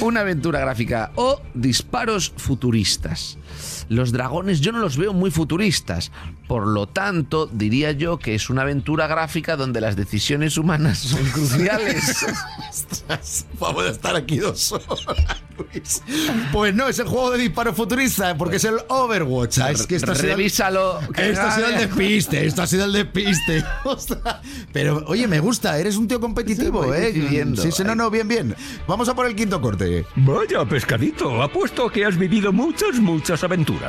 Una 0.00 0.20
aventura 0.20 0.60
gráfica 0.60 1.10
o 1.14 1.40
disparos 1.54 2.32
futuristas. 2.36 3.38
Los 3.90 4.12
dragones 4.12 4.60
yo 4.60 4.70
no 4.70 4.78
los 4.78 4.96
veo 4.96 5.12
muy 5.12 5.32
futuristas, 5.32 6.12
por 6.46 6.64
lo 6.68 6.86
tanto 6.86 7.46
diría 7.52 7.90
yo 7.90 8.18
que 8.20 8.36
es 8.36 8.48
una 8.48 8.62
aventura 8.62 9.08
gráfica 9.08 9.56
donde 9.56 9.80
las 9.80 9.96
decisiones 9.96 10.56
humanas 10.56 10.98
son 11.00 11.24
cruciales. 11.32 12.24
Vamos 13.58 13.82
a 13.84 13.88
estar 13.88 14.14
aquí 14.14 14.38
dos 14.38 14.70
horas, 14.70 15.42
Luis. 15.58 16.02
Pues 16.52 16.72
no, 16.72 16.86
es 16.88 17.00
el 17.00 17.08
juego 17.08 17.32
de 17.32 17.38
disparos 17.38 17.74
futurista, 17.74 18.36
porque 18.38 18.56
es 18.58 18.64
el 18.64 18.76
Overwatch. 18.88 19.58
Ah, 19.58 19.72
es 19.72 19.84
que 19.88 19.96
esto 19.96 20.12
ha 20.12 20.14
sido 20.14 20.28
el- 20.30 20.36
Revísalo. 20.36 21.00
que 21.12 21.30
Esto 21.30 21.42
ha 21.46 21.50
sido 21.56 21.66
el 21.66 21.78
despiste, 21.78 22.46
esto 22.46 22.62
ha 22.62 22.66
sido 22.68 22.84
el 22.84 22.92
despiste. 22.92 23.64
Pero, 24.72 25.02
oye, 25.08 25.26
me 25.26 25.40
gusta, 25.40 25.76
eres 25.80 25.96
un 25.96 26.06
tío 26.06 26.20
competitivo, 26.20 26.94
¿eh? 26.94 27.00
decidiendo. 27.12 27.60
Sí, 27.60 27.72
sí, 27.72 27.82
no, 27.82 27.96
no, 27.96 28.08
bien, 28.08 28.28
bien. 28.28 28.54
Vamos 28.86 29.08
a 29.08 29.14
por 29.16 29.26
el 29.26 29.34
quinto 29.34 29.60
corte. 29.60 30.06
Vaya, 30.14 30.64
pescadito, 30.64 31.42
apuesto 31.42 31.90
que 31.90 32.04
has 32.04 32.16
vivido 32.16 32.52
muchas, 32.52 32.94
muchas 33.00 33.42
aventuras. 33.42 33.79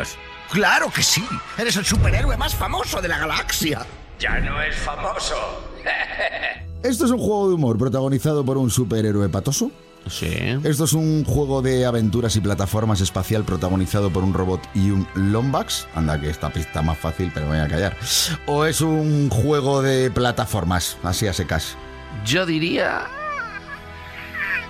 ¡Claro 0.52 0.92
que 0.92 1.04
sí! 1.04 1.24
¡Eres 1.58 1.76
el 1.78 1.86
superhéroe 1.86 2.38
más 2.38 2.54
famoso 2.56 3.02
de 3.02 3.08
la 3.08 3.18
galaxia! 3.18 3.86
Ya 4.20 4.40
no 4.40 4.62
es 4.62 4.76
famoso. 4.76 5.36
Esto 6.84 7.06
es 7.06 7.12
un 7.12 7.20
juego 7.20 7.50
de 7.50 7.56
humor 7.56 7.78
protagonizado 7.78 8.44
por 8.44 8.58
un 8.58 8.70
superhéroe 8.70 9.30
patoso. 9.30 9.72
Sí. 10.08 10.36
Esto 10.64 10.86
es 10.86 10.94
un 10.94 11.24
juego 11.24 11.62
de 11.62 11.86
aventuras 11.86 12.36
y 12.36 12.42
plataformas 12.42 13.02
espacial 13.02 13.44
protagonizado 13.44 14.10
por 14.10 14.24
un 14.24 14.34
robot 14.34 14.62
y 14.74 14.90
un 14.90 15.08
Lombax. 15.14 15.88
Anda, 15.96 16.20
que 16.20 16.30
esta 16.30 16.50
pista 16.52 16.82
más 16.82 16.98
fácil, 16.98 17.32
pero 17.34 17.46
me 17.46 17.58
voy 17.58 17.66
a 17.66 17.68
callar. 17.68 17.96
O 18.48 18.66
es 18.66 18.82
un 18.82 19.30
juego 19.30 19.82
de 19.82 20.10
plataformas, 20.10 20.98
así 21.04 21.28
a 21.28 21.34
secas. 21.34 21.78
Yo 22.26 22.46
diría 22.46 23.06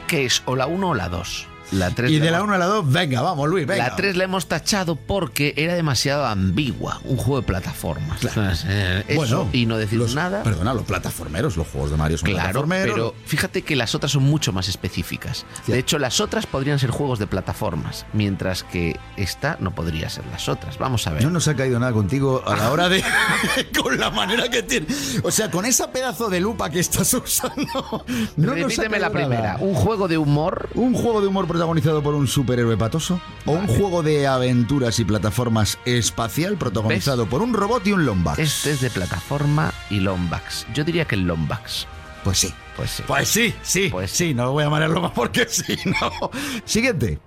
que 0.08 0.26
es 0.26 0.44
o 0.46 0.56
la 0.56 0.68
1 0.68 0.90
o 0.90 0.94
la 0.94 1.08
2. 1.08 1.48
La 1.72 1.90
3 1.92 2.12
Y 2.12 2.20
de 2.20 2.32
la 2.32 2.44
1 2.44 2.54
a 2.54 2.58
la 2.58 2.66
2, 2.66 2.92
venga, 2.92 3.22
vamos, 3.22 3.48
Luis, 3.50 3.66
venga. 3.66 3.90
La 3.90 3.96
3 3.96 4.18
la 4.18 4.26
hemos 4.26 4.48
tachado 4.48 4.96
porque 4.98 5.54
era 5.56 5.74
demasiado 5.74 6.26
ambigua, 6.26 7.00
un 7.06 7.16
juego 7.18 7.40
de 7.42 7.48
plataformas. 7.48 8.20
Eh, 8.68 9.04
eso 9.08 9.16
Bueno, 9.18 9.50
y 9.54 9.66
no 9.66 9.78
decir 9.78 9.98
los- 9.98 10.14
nada. 10.16 10.44
Perdona, 10.44 10.74
los 10.74 10.84
plataformeros, 10.84 11.56
los 11.56 11.68
juegos 11.68 11.92
de 11.92 11.98
Mario 11.98 12.18
son 12.18 12.26
Claro, 12.30 12.44
plataformeros. 12.66 12.94
pero 12.94 13.16
fíjate 13.26 13.62
que 13.62 13.76
las 13.76 13.96
otras 13.96 14.12
son 14.12 14.24
mucho 14.24 14.52
más 14.52 14.68
específicas. 14.68 15.46
De 15.68 15.80
hecho, 15.80 15.98
las 15.98 16.20
otras 16.20 16.46
podrían 16.46 16.78
ser 16.78 16.90
juegos 16.92 17.20
de 17.20 17.28
plataformas, 17.28 18.06
mientras 18.14 18.64
que 18.64 19.00
esta 19.16 19.56
no 19.62 19.74
podría 19.74 20.10
ser 20.10 20.26
las 20.32 20.50
otras. 20.50 20.78
Vamos 20.78 21.08
a 21.08 21.12
ver. 21.12 21.24
No 21.24 21.30
nos 21.32 21.48
ha 21.48 21.56
caído 21.56 21.80
nada 21.80 21.94
contigo 21.94 22.44
a 22.46 22.56
la 22.58 22.70
hora 22.72 22.90
de. 22.90 23.02
con 23.82 23.98
la 23.98 24.10
manera 24.10 24.50
que 24.50 24.64
tiene. 24.64 24.88
O 25.24 25.32
sea, 25.32 25.50
con 25.50 25.66
esa 25.66 25.92
pedazo 25.92 26.30
de 26.30 26.40
lupa 26.42 26.70
que 26.70 26.80
estás 26.82 27.14
usando. 27.14 28.04
No 28.36 28.48
nos 28.56 28.58
ha 28.58 28.68
Repíteme 28.68 29.00
la 29.00 29.10
primera. 29.10 29.42
nada. 29.54 29.58
Un 29.62 29.74
juego 29.74 30.08
de 30.08 30.18
humor. 30.18 30.70
¿Un 30.76 30.94
juego 30.94 31.22
de 31.22 31.28
humor 31.28 31.48
protagonizado 31.62 32.02
por 32.02 32.16
un 32.16 32.28
superhéroe 32.28 32.76
patoso? 32.76 33.22
¿O 33.46 33.52
un 33.52 33.68
juego 33.68 34.02
de 34.02 34.26
aventuras 34.26 34.98
y 34.98 35.06
plataformas 35.06 35.78
espacial 35.86 36.58
protagonizado 36.58 37.28
por 37.28 37.44
un 37.44 37.54
robot 37.54 37.86
y 37.86 37.92
un 37.92 38.04
Lombax? 38.04 38.40
Este 38.40 38.72
es 38.72 38.82
de 38.82 38.90
plataforma 38.90 39.72
y 39.92 40.00
Lombax. 40.00 40.66
Yo 40.74 40.84
diría 40.84 41.06
que 41.06 41.14
el 41.14 41.28
Lombax. 41.28 41.86
Pues 42.24 42.40
sí. 42.40 42.52
Pues 42.76 42.90
sí. 42.90 43.04
Pues 43.06 43.30
sí, 43.30 43.54
sí. 43.62 43.90
Pues 43.92 44.10
sí, 44.10 44.34
no 44.34 44.46
lo 44.46 44.54
voy 44.54 44.64
a 44.64 44.66
llamar 44.66 44.82
el 44.82 44.92
Lombax 44.92 45.14
porque 45.14 45.46
sí, 45.50 45.78
no. 45.86 46.32
Siguiente. 46.66 47.20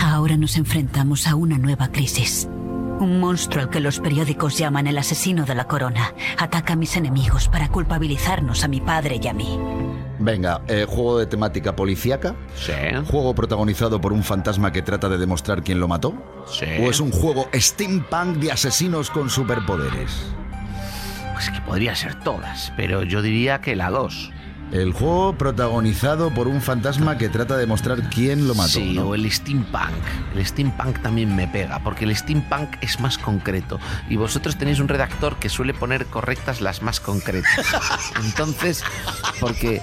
Ahora 0.00 0.38
nos 0.38 0.56
enfrentamos 0.56 1.26
a 1.26 1.34
una 1.34 1.58
nueva 1.58 1.88
crisis. 1.92 2.48
Un 3.00 3.18
monstruo 3.18 3.62
al 3.62 3.70
que 3.70 3.80
los 3.80 3.98
periódicos 4.00 4.56
llaman 4.56 4.86
el 4.86 4.98
asesino 4.98 5.44
de 5.44 5.54
la 5.54 5.66
corona 5.66 6.14
ataca 6.38 6.74
a 6.74 6.76
mis 6.76 6.96
enemigos 6.96 7.48
para 7.48 7.68
culpabilizarnos 7.68 8.62
a 8.64 8.68
mi 8.68 8.80
padre 8.80 9.18
y 9.22 9.26
a 9.26 9.32
mí. 9.32 9.58
Venga, 10.18 10.62
eh, 10.68 10.86
juego 10.88 11.18
de 11.18 11.26
temática 11.26 11.74
policíaca. 11.74 12.36
Sí. 12.54 12.72
Juego 13.10 13.34
protagonizado 13.34 14.00
por 14.00 14.12
un 14.12 14.22
fantasma 14.22 14.70
que 14.70 14.82
trata 14.82 15.08
de 15.08 15.18
demostrar 15.18 15.64
quién 15.64 15.80
lo 15.80 15.88
mató. 15.88 16.14
Sí. 16.46 16.66
¿O 16.80 16.90
es 16.90 17.00
un 17.00 17.10
juego 17.10 17.48
steampunk 17.52 18.36
de 18.36 18.52
asesinos 18.52 19.10
con 19.10 19.28
superpoderes? 19.28 20.32
Pues 21.32 21.50
que 21.50 21.60
podría 21.62 21.96
ser 21.96 22.20
todas, 22.20 22.72
pero 22.76 23.02
yo 23.02 23.20
diría 23.20 23.60
que 23.60 23.74
la 23.74 23.90
2. 23.90 24.30
El 24.72 24.94
juego 24.94 25.34
protagonizado 25.36 26.30
por 26.32 26.48
un 26.48 26.62
fantasma 26.62 27.18
que 27.18 27.28
trata 27.28 27.54
de 27.54 27.60
demostrar 27.60 28.08
quién 28.08 28.48
lo 28.48 28.54
mató. 28.54 28.70
Sí, 28.70 28.94
¿no? 28.94 29.08
o 29.08 29.14
el 29.14 29.30
steampunk. 29.30 29.92
El 30.34 30.46
steampunk 30.46 31.00
también 31.02 31.36
me 31.36 31.46
pega, 31.46 31.80
porque 31.84 32.06
el 32.06 32.16
steampunk 32.16 32.76
es 32.80 32.98
más 32.98 33.18
concreto. 33.18 33.78
Y 34.08 34.16
vosotros 34.16 34.56
tenéis 34.56 34.80
un 34.80 34.88
redactor 34.88 35.36
que 35.36 35.50
suele 35.50 35.74
poner 35.74 36.06
correctas 36.06 36.62
las 36.62 36.80
más 36.80 37.00
concretas. 37.00 37.52
Entonces, 38.24 38.82
porque 39.40 39.82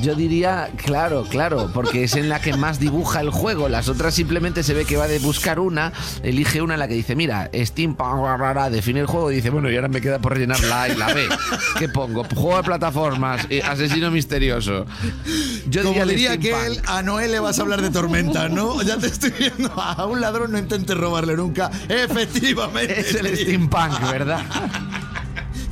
yo 0.00 0.14
diría, 0.14 0.70
claro, 0.76 1.24
claro, 1.24 1.70
porque 1.72 2.04
es 2.04 2.14
en 2.14 2.28
la 2.28 2.40
que 2.40 2.54
más 2.56 2.78
dibuja 2.78 3.20
el 3.20 3.30
juego. 3.30 3.68
Las 3.68 3.88
otras 3.88 4.14
simplemente 4.14 4.62
se 4.62 4.74
ve 4.74 4.84
que 4.84 4.96
va 4.96 5.08
de 5.08 5.18
buscar 5.18 5.58
una, 5.58 5.92
elige 6.22 6.62
una 6.62 6.74
en 6.74 6.80
la 6.80 6.88
que 6.88 6.94
dice, 6.94 7.16
mira, 7.16 7.50
bla, 7.52 8.70
define 8.70 9.00
el 9.00 9.06
juego 9.06 9.30
y 9.30 9.36
dice, 9.36 9.50
bueno, 9.50 9.70
y 9.70 9.76
ahora 9.76 9.88
me 9.88 10.00
queda 10.00 10.18
por 10.18 10.34
rellenar 10.34 10.60
la 10.64 10.82
A 10.82 10.88
y 10.88 10.96
la 10.96 11.12
B. 11.12 11.26
¿Qué 11.78 11.88
pongo? 11.88 12.24
Juego 12.24 12.56
de 12.58 12.62
plataformas, 12.62 13.46
eh, 13.50 13.62
asesino 13.62 14.10
misterioso. 14.10 14.86
Yo 15.68 15.82
Como 15.82 16.02
el 16.02 16.08
diría 16.08 16.38
que 16.38 16.50
él, 16.66 16.80
a 16.86 17.02
Noé 17.02 17.28
le 17.28 17.40
vas 17.40 17.58
a 17.58 17.62
hablar 17.62 17.82
de 17.82 17.90
tormenta, 17.90 18.48
¿no? 18.48 18.82
Ya 18.84 18.98
te 18.98 19.06
estoy 19.06 19.32
viendo. 19.38 19.72
A 19.80 20.04
un 20.04 20.20
ladrón 20.20 20.52
no 20.52 20.58
intentes 20.58 20.96
robarle 20.96 21.36
nunca. 21.36 21.70
Efectivamente. 21.88 23.00
Es 23.00 23.14
el 23.14 23.34
steampunk, 23.36 23.98
¿verdad? 24.10 24.44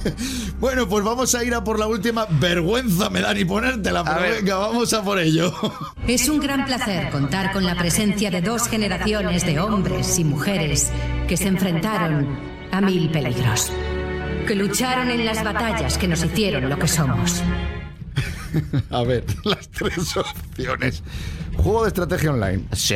Bueno, 0.61 0.89
pues 0.89 1.05
vamos 1.05 1.35
a 1.35 1.45
ir 1.45 1.55
a 1.55 1.65
por 1.65 1.79
la 1.79 1.87
última. 1.87 2.27
Vergüenza 2.31 3.11
me 3.11 3.21
da 3.21 3.35
ni 3.35 3.45
ponértela, 3.45 4.05
pero 4.05 4.21
venga, 4.21 4.57
vamos 4.57 4.93
a 4.93 5.03
por 5.03 5.19
ello. 5.19 5.53
Es 6.07 6.29
un 6.29 6.41
gran 6.41 6.65
placer 6.67 7.11
contar 7.11 7.53
con 7.53 7.65
la 7.65 7.75
presencia 7.77 8.31
de 8.31 8.41
dos 8.43 8.69
generaciones 8.69 9.47
de 9.47 9.61
hombres 9.61 10.19
y 10.19 10.25
mujeres 10.25 10.91
que 11.29 11.37
se 11.37 11.49
enfrentaron 11.49 12.39
a 12.73 12.81
mil 12.81 13.11
peligros, 13.11 13.73
que 14.47 14.55
lucharon 14.55 15.11
en 15.11 15.25
las 15.25 15.43
batallas 15.45 15.99
que 15.99 16.09
nos 16.09 16.25
hicieron 16.25 16.69
lo 16.69 16.79
que 16.79 16.89
somos. 16.89 17.43
A 18.91 19.03
ver, 19.03 19.25
las 19.45 19.69
tres 19.69 20.17
opciones. 20.17 21.03
Juego 21.57 21.83
de 21.83 21.89
estrategia 21.89 22.31
online. 22.33 22.65
Sí. 22.73 22.95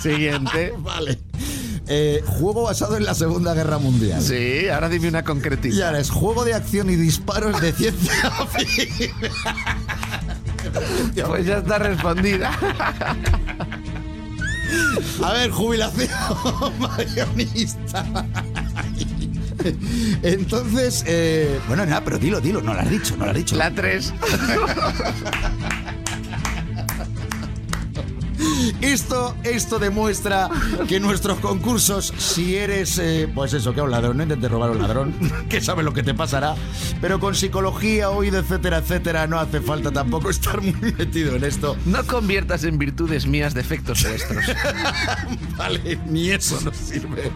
Siguiente. 0.00 0.74
Vale. 0.78 1.18
Eh, 1.88 2.22
juego 2.26 2.64
basado 2.64 2.96
en 2.96 3.04
la 3.04 3.14
Segunda 3.14 3.54
Guerra 3.54 3.78
Mundial. 3.78 4.20
Sí, 4.20 4.68
ahora 4.68 4.88
dime 4.88 5.08
una 5.08 5.20
Y 5.20 5.24
concretita. 5.24 5.86
ahora 5.86 6.00
es 6.00 6.10
juego 6.10 6.44
de 6.44 6.54
acción 6.54 6.90
y 6.90 6.96
disparos 6.96 7.60
de 7.60 7.72
ciencia 7.72 8.12
ficción. 8.58 9.12
Pues 11.28 11.46
ya 11.46 11.58
está 11.58 11.78
respondida. 11.78 12.50
A 15.22 15.32
ver, 15.32 15.50
jubilación 15.50 16.10
marionista. 16.80 18.04
Entonces, 20.22 21.04
eh, 21.06 21.60
bueno, 21.68 21.86
nada, 21.86 22.02
pero 22.04 22.18
dilo, 22.18 22.40
dilo, 22.40 22.60
no 22.62 22.74
lo 22.74 22.80
has 22.80 22.90
dicho, 22.90 23.16
no 23.16 23.24
lo 23.26 23.30
has 23.30 23.36
dicho. 23.36 23.54
La 23.56 23.70
3. 23.70 24.12
Esto, 28.80 29.36
esto 29.44 29.78
demuestra 29.78 30.48
que 30.88 31.00
nuestros 31.00 31.38
concursos, 31.40 32.12
si 32.16 32.56
eres, 32.56 32.98
eh, 32.98 33.28
pues 33.32 33.52
eso, 33.52 33.74
que 33.74 33.80
a 33.80 33.84
un 33.84 33.90
ladrón, 33.90 34.16
no 34.16 34.22
intentes 34.22 34.50
robar 34.50 34.70
a 34.70 34.72
un 34.72 34.82
ladrón, 34.82 35.14
que 35.48 35.60
sabe 35.60 35.82
lo 35.82 35.92
que 35.92 36.02
te 36.02 36.14
pasará, 36.14 36.54
pero 37.00 37.20
con 37.20 37.34
psicología, 37.34 38.10
oído, 38.10 38.38
etcétera, 38.38 38.78
etcétera, 38.78 39.26
no 39.26 39.38
hace 39.38 39.60
falta 39.60 39.90
tampoco 39.90 40.30
estar 40.30 40.60
muy 40.60 40.92
metido 40.92 41.36
en 41.36 41.44
esto. 41.44 41.76
No 41.86 42.04
conviertas 42.06 42.64
en 42.64 42.78
virtudes 42.78 43.26
mías 43.26 43.54
defectos 43.54 44.02
vuestros. 44.02 44.44
vale, 45.56 45.98
ni 46.06 46.30
eso 46.30 46.60
nos 46.62 46.76
sirve. 46.76 47.30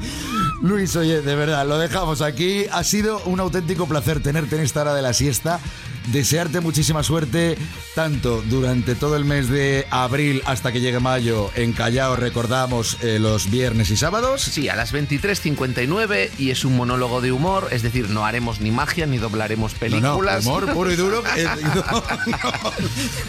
Luis, 0.63 0.95
oye, 0.97 1.23
de 1.23 1.35
verdad, 1.35 1.67
lo 1.67 1.79
dejamos 1.79 2.23
aquí. 2.23 2.67
Ha 2.73 2.85
sido 2.85 3.21
un 3.25 3.41
auténtico 3.41 3.87
placer 3.87 4.23
tenerte 4.23 4.57
en 4.57 4.63
esta 4.63 4.83
hora 4.83 4.95
de 4.95 5.03
la 5.03 5.13
siesta. 5.13 5.61
Desearte 6.09 6.61
muchísima 6.61 7.03
suerte, 7.03 7.57
tanto 7.95 8.43
durante 8.49 8.95
todo 8.95 9.17
el 9.17 9.25
mes 9.25 9.49
de 9.49 9.87
abril 9.91 10.43
hasta 10.47 10.73
que 10.73 10.81
llegue 10.81 10.99
mayo 10.99 11.51
en 11.55 11.73
Callao, 11.73 12.17
recordamos 12.17 12.97
eh, 13.03 13.19
los 13.19 13.51
viernes 13.51 13.91
y 13.91 13.97
sábados. 13.97 14.43
Sí, 14.43 14.69
a 14.69 14.77
las 14.77 14.93
23.59 14.93 16.31
y 16.39 16.51
es 16.51 16.65
un 16.65 16.77
monólogo 16.77 17.21
de 17.21 17.33
humor, 17.33 17.69
es 17.71 17.83
decir, 17.83 18.11
no 18.11 18.25
haremos 18.25 18.61
ni 18.61 18.71
magia 18.71 19.07
ni 19.07 19.19
doblaremos 19.19 19.75
películas. 19.75 20.45
No, 20.45 20.53
no, 20.53 20.59
humor 20.59 20.75
puro 20.75 20.93
y 20.93 20.97
duro. 20.97 21.23
eh, 21.37 21.47
no, 21.63 21.95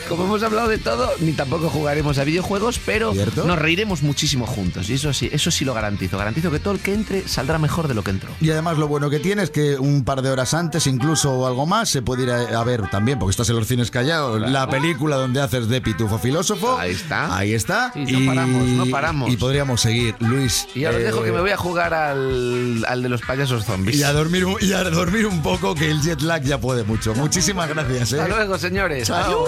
Como 0.09 0.24
hemos 0.26 0.43
hablado 0.43 0.67
de 0.67 0.78
todo, 0.78 1.11
ni 1.19 1.34
tampoco 1.34 1.69
jugaremos 1.69 2.17
a 2.17 2.24
videojuegos, 2.24 2.80
pero 2.86 3.13
¿Cierto? 3.13 3.45
nos 3.45 3.59
reiremos 3.59 4.01
muchísimo 4.01 4.45
juntos. 4.45 4.89
Y 4.89 4.93
eso 4.93 5.13
sí, 5.13 5.30
eso 5.32 5.51
sí 5.51 5.65
lo 5.65 5.74
garantizo. 5.74 6.17
Garantizo 6.17 6.51
que 6.51 6.59
todo 6.59 6.74
el 6.74 6.80
que 6.80 6.93
entre 6.93 7.28
saldrá 7.28 7.59
mejor 7.59 7.88
de 7.88 7.93
lo 7.93 8.03
que 8.03 8.11
entró. 8.11 8.32
Y 8.41 8.49
además 8.49 8.78
lo 8.78 8.88
bueno 8.88 9.09
que 9.09 9.19
tiene 9.19 9.43
es 9.43 9.49
que 9.49 9.78
un 9.78 10.03
par 10.03 10.22
de 10.22 10.30
horas 10.30 10.53
antes, 10.53 10.88
incluso 10.88 11.32
o 11.32 11.47
algo 11.47 11.65
más, 11.65 11.89
se 11.89 12.01
puede 12.01 12.24
ir 12.24 12.32
a, 12.32 12.61
a 12.62 12.64
ver 12.64 12.89
también, 12.89 13.20
porque 13.20 13.32
estás 13.32 13.49
en 13.49 13.55
los 13.57 13.68
cines 13.68 13.91
callados, 13.91 14.39
la 14.49 14.68
película 14.70 15.18
donde 15.18 15.41
haces 15.41 15.68
de 15.68 15.82
pitufo 15.82 16.18
filósofo. 16.20 16.78
Ahí 16.78 16.91
está. 16.91 17.36
Ahí 17.36 17.53
está. 17.53 17.91
Sí, 17.93 18.05
no 18.12 18.26
paramos, 18.34 18.64
no 18.68 18.86
paramos. 18.88 19.32
Y 19.32 19.38
podríamos 19.38 19.82
seguir, 19.82 20.16
Luis. 20.20 20.68
Y 20.76 20.86
ahora 20.86 20.97
os 20.97 21.03
eh, 21.03 21.05
dejo 21.07 21.24
que 21.24 21.32
me 21.32 21.41
voy 21.41 21.51
a 21.51 21.57
jugar 21.57 21.93
al, 21.93 22.86
al 22.88 23.03
de 23.03 23.09
los 23.09 23.22
payasos 23.22 23.66
zombies. 23.66 23.97
Y 23.97 24.03
a, 24.03 24.14
dormir, 24.14 24.45
un- 24.45 24.57
y 24.62 24.72
a 24.74 24.84
dormir 24.84 25.26
un 25.28 25.41
poco, 25.41 25.76
que 25.76 25.89
el 25.91 26.01
jet 26.01 26.22
lag 26.22 26.41
ya 26.43 26.59
puede 26.59 26.84
mucho. 26.84 27.14
Muchísimas 27.16 27.68
gracias. 27.70 28.14
¿eh? 28.14 28.22
Hasta 28.22 28.34
luego, 28.36 28.57
señores. 28.57 29.07
Chao. 29.07 29.45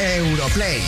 Europlay. 0.00 0.80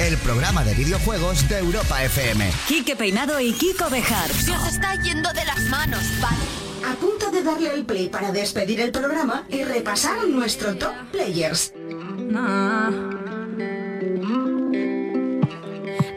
El 0.00 0.16
programa 0.18 0.64
de 0.64 0.74
videojuegos 0.74 1.48
de 1.48 1.58
Europa 1.58 2.02
FM. 2.04 2.50
Quique 2.66 2.96
Peinado 2.96 3.38
y 3.40 3.52
Kiko 3.52 3.88
Bejar. 3.90 4.28
Se 4.30 4.50
os 4.52 4.66
está 4.68 4.94
yendo 5.02 5.32
de 5.32 5.44
las 5.44 5.60
manos, 5.68 6.02
vale. 6.20 6.67
A 6.88 6.94
punto 6.94 7.30
de 7.30 7.42
darle 7.42 7.68
al 7.68 7.84
play 7.84 8.08
para 8.08 8.32
despedir 8.32 8.80
el 8.80 8.92
programa 8.92 9.44
y 9.50 9.62
repasar 9.62 10.26
nuestro 10.26 10.74
top 10.78 10.94
players. 11.12 11.74
Nah. 12.16 12.90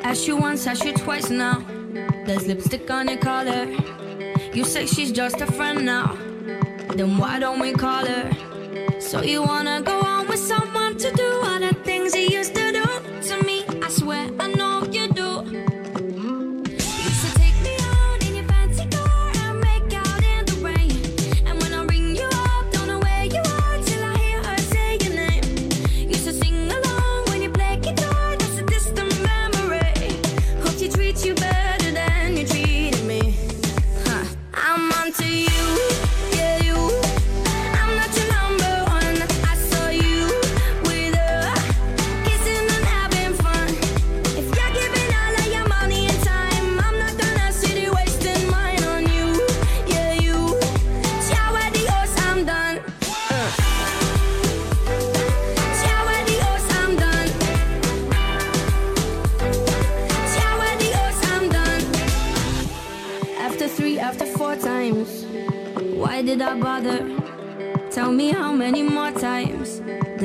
Asked 0.02 0.28
you 0.28 0.38
once, 0.38 0.66
asked 0.68 0.86
you 0.86 0.94
twice 0.94 1.30
now. 1.30 1.62
There's 2.26 2.48
lipstick 2.48 2.90
on 2.90 3.10
your 3.10 3.20
collar. 3.20 3.68
You 4.54 4.64
say 4.64 4.86
she's 4.86 5.12
just 5.12 5.42
a 5.42 5.46
friend 5.46 5.86
now. 5.86 6.16
Then 6.96 7.18
why 7.18 7.40
don't 7.40 7.60
we 7.60 7.74
call 7.74 8.06
her? 8.06 8.32
So 9.02 9.22
you 9.24 9.42
wanna 9.44 9.82
go 9.82 10.00
on 10.00 10.30
with 10.30 10.40
someone 10.40 10.98
to 11.00 11.12
do 11.12 11.31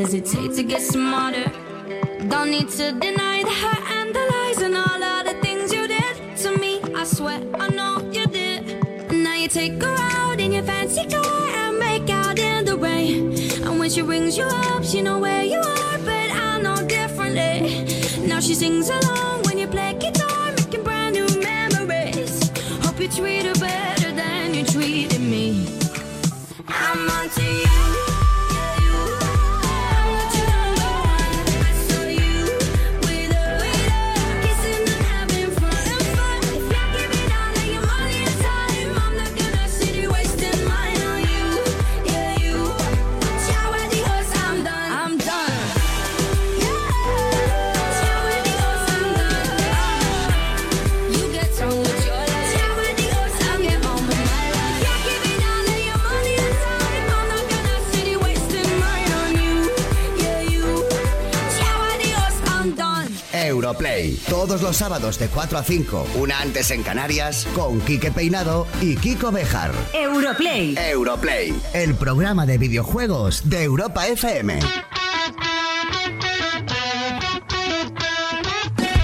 take 0.06 0.54
to 0.54 0.62
get 0.62 0.82
smarter? 0.82 1.50
Don't 2.28 2.50
need 2.50 2.68
to 2.68 2.92
deny 2.92 3.42
the 3.42 3.50
hurt 3.50 3.90
and 3.90 4.14
the 4.14 4.24
lies 4.32 4.58
and 4.58 4.76
all 4.76 5.02
of 5.02 5.26
the 5.26 5.34
things 5.42 5.72
you 5.72 5.88
did 5.88 6.36
to 6.36 6.56
me. 6.56 6.80
I 6.94 7.02
swear 7.04 7.42
I 7.58 7.68
know 7.70 7.98
you 8.12 8.26
did. 8.26 9.10
Now 9.10 9.34
you 9.34 9.48
take 9.48 9.82
her 9.82 9.96
out 9.98 10.38
in 10.38 10.52
your 10.52 10.62
fancy 10.62 11.06
car 11.08 11.48
and 11.48 11.78
make 11.78 12.08
out 12.08 12.38
in 12.38 12.64
the 12.64 12.76
rain. 12.76 13.36
And 13.64 13.80
when 13.80 13.90
she 13.90 14.02
rings 14.02 14.38
you 14.38 14.44
up, 14.44 14.84
she 14.84 15.02
know 15.02 15.18
where 15.18 15.42
you 15.42 15.58
are, 15.58 15.98
but 15.98 16.30
I 16.30 16.60
know 16.60 16.76
differently. 16.86 18.28
Now 18.28 18.38
she 18.38 18.54
sings 18.54 18.88
along 18.88 19.42
when 19.42 19.58
you 19.58 19.66
play 19.66 19.94
guitar, 19.94 20.52
making 20.52 20.84
brand 20.84 21.16
new 21.16 21.28
memories. 21.40 22.48
Hope 22.84 23.00
you 23.00 23.08
treat 23.08 23.44
her 23.44 23.54
better 23.54 24.12
than 24.12 24.54
you 24.54 24.64
treated 24.64 25.20
me. 25.20 25.66
I'm 26.68 27.10
onto 27.10 27.42
you. 27.42 27.85
Todos 64.28 64.60
los 64.60 64.76
sábados 64.76 65.20
de 65.20 65.28
4 65.28 65.56
a 65.56 65.62
5, 65.62 66.06
una 66.16 66.40
antes 66.40 66.72
en 66.72 66.82
Canarias, 66.82 67.46
con 67.54 67.80
Quique 67.80 68.10
Peinado 68.10 68.66
y 68.80 68.96
Kiko 68.96 69.30
Bejar. 69.30 69.70
Europlay. 69.92 70.74
Europlay, 70.76 71.54
el 71.72 71.94
programa 71.94 72.44
de 72.44 72.58
videojuegos 72.58 73.48
de 73.48 73.62
Europa 73.62 74.08
FM. 74.08 74.58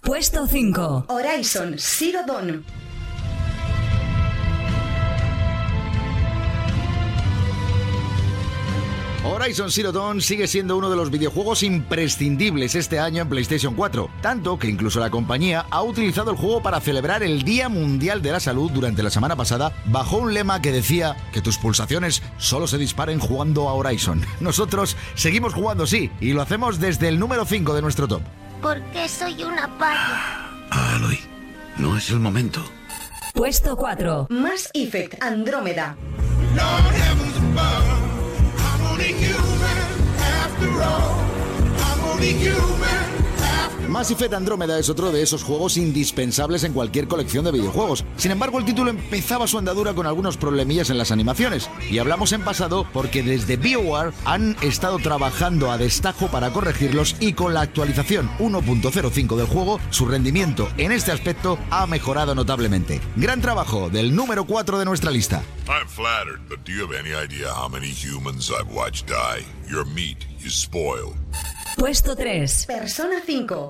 Puesto 0.08 0.48
5. 0.48 1.08
Horizon 1.10 1.76
Zero 1.78 2.22
Dawn. 2.26 2.64
Horizon 9.26 9.70
Zero 9.70 9.92
Dawn 9.92 10.22
sigue 10.22 10.48
siendo 10.48 10.78
uno 10.78 10.90
de 10.90 10.96
los 10.96 11.12
videojuegos 11.12 11.62
imprescindibles 11.62 12.76
este 12.76 13.00
año 13.00 13.24
en 13.24 13.28
PlayStation 13.28 13.76
4, 13.76 14.10
tanto 14.22 14.58
que 14.58 14.70
incluso 14.70 15.02
la 15.02 15.10
compañía 15.10 15.66
ha 15.70 15.84
utilizado 15.84 16.32
el 16.32 16.38
juego 16.38 16.64
para 16.64 16.80
celebrar 16.80 17.22
el 17.22 17.44
Día 17.44 17.68
Mundial 17.68 18.22
de 18.22 18.32
la 18.32 18.40
Salud 18.40 18.72
durante 18.72 19.04
la 19.04 19.10
semana 19.10 19.36
pasada 19.36 19.74
bajo 19.88 20.20
un 20.20 20.34
lema 20.34 20.62
que 20.62 20.72
decía 20.72 21.18
que 21.34 21.42
tus 21.42 21.58
pulsaciones 21.58 22.24
solo 22.38 22.68
se 22.68 22.78
disparen 22.78 23.20
jugando 23.20 23.68
a 23.68 23.74
Horizon. 23.74 24.22
Nosotros 24.40 24.96
seguimos 25.16 25.54
jugando, 25.54 25.86
sí, 25.86 26.10
y 26.22 26.32
lo 26.32 26.42
hacemos 26.42 26.80
desde 26.80 27.10
el 27.10 27.20
número 27.20 27.44
5 27.44 27.74
de 27.74 27.82
nuestro 27.82 28.08
top. 28.08 28.22
Porque 28.62 29.08
soy 29.08 29.44
una 29.44 29.68
palla. 29.78 30.50
Aloy, 30.70 31.20
no 31.78 31.98
es 31.98 32.10
el 32.10 32.20
momento. 32.20 32.64
Puesto 33.34 33.76
4. 33.76 34.28
Mass 34.30 34.70
Effect 34.74 35.22
Andrómeda. 35.22 35.96
Mass 43.98 44.12
Effect 44.12 44.36
Andrómeda 44.36 44.78
es 44.78 44.90
otro 44.90 45.12
de 45.12 45.24
esos 45.24 45.42
juegos 45.42 45.76
indispensables 45.76 46.64
en 46.64 46.72
cualquier 46.72 47.08
colección 47.08 47.44
de 47.44 47.52
videojuegos. 47.52 48.06
Sin 48.16 48.30
embargo, 48.30 48.60
el 48.60 48.66
título 48.66 48.92
empezaba 48.92 49.48
su 49.48 49.58
andadura 49.58 49.96
con 49.96 50.06
algunos 50.06 50.38
problemillas 50.38 50.92
en 50.92 51.00
las 51.00 51.10
animaciones. 51.10 51.68
Y 51.90 51.98
hablamos 51.98 52.32
en 52.32 52.44
pasado 52.44 52.86
porque 52.94 53.24
desde 53.24 53.58
BioWare 53.58 54.14
han 54.24 54.56
estado 54.62 55.00
trabajando 55.00 55.72
a 55.72 55.80
destajo 55.80 56.28
para 56.28 56.54
corregirlos 56.54 57.16
y 57.20 57.34
con 57.34 57.56
la 57.56 57.62
actualización 57.62 58.30
1.05 58.38 59.36
del 59.36 59.48
juego, 59.48 59.80
su 59.90 60.06
rendimiento 60.06 60.70
en 60.78 60.92
este 60.92 61.12
aspecto 61.12 61.58
ha 61.72 61.88
mejorado 61.88 62.36
notablemente. 62.36 63.02
Gran 63.16 63.42
trabajo 63.42 63.90
del 63.90 64.16
número 64.16 64.46
4 64.46 64.78
de 64.78 64.86
nuestra 64.86 65.10
lista. 65.10 65.42
I'm 65.68 65.88
flattered, 65.88 66.48
but 66.48 66.64
do 66.66 66.72
you 66.72 66.86
have 66.86 66.96
any 66.96 67.16
idea 67.16 67.52
how 67.52 67.68
many 67.68 67.88
humans 67.88 68.52
I've 68.52 68.72
watched 68.72 69.08
die? 69.08 69.44
Your 69.68 69.86
meat 69.86 70.28
is 70.46 70.54
spoiled. 70.54 71.16
Puesto 71.78 72.16
3. 72.16 72.66
Persona 72.66 73.22
5. 73.24 73.70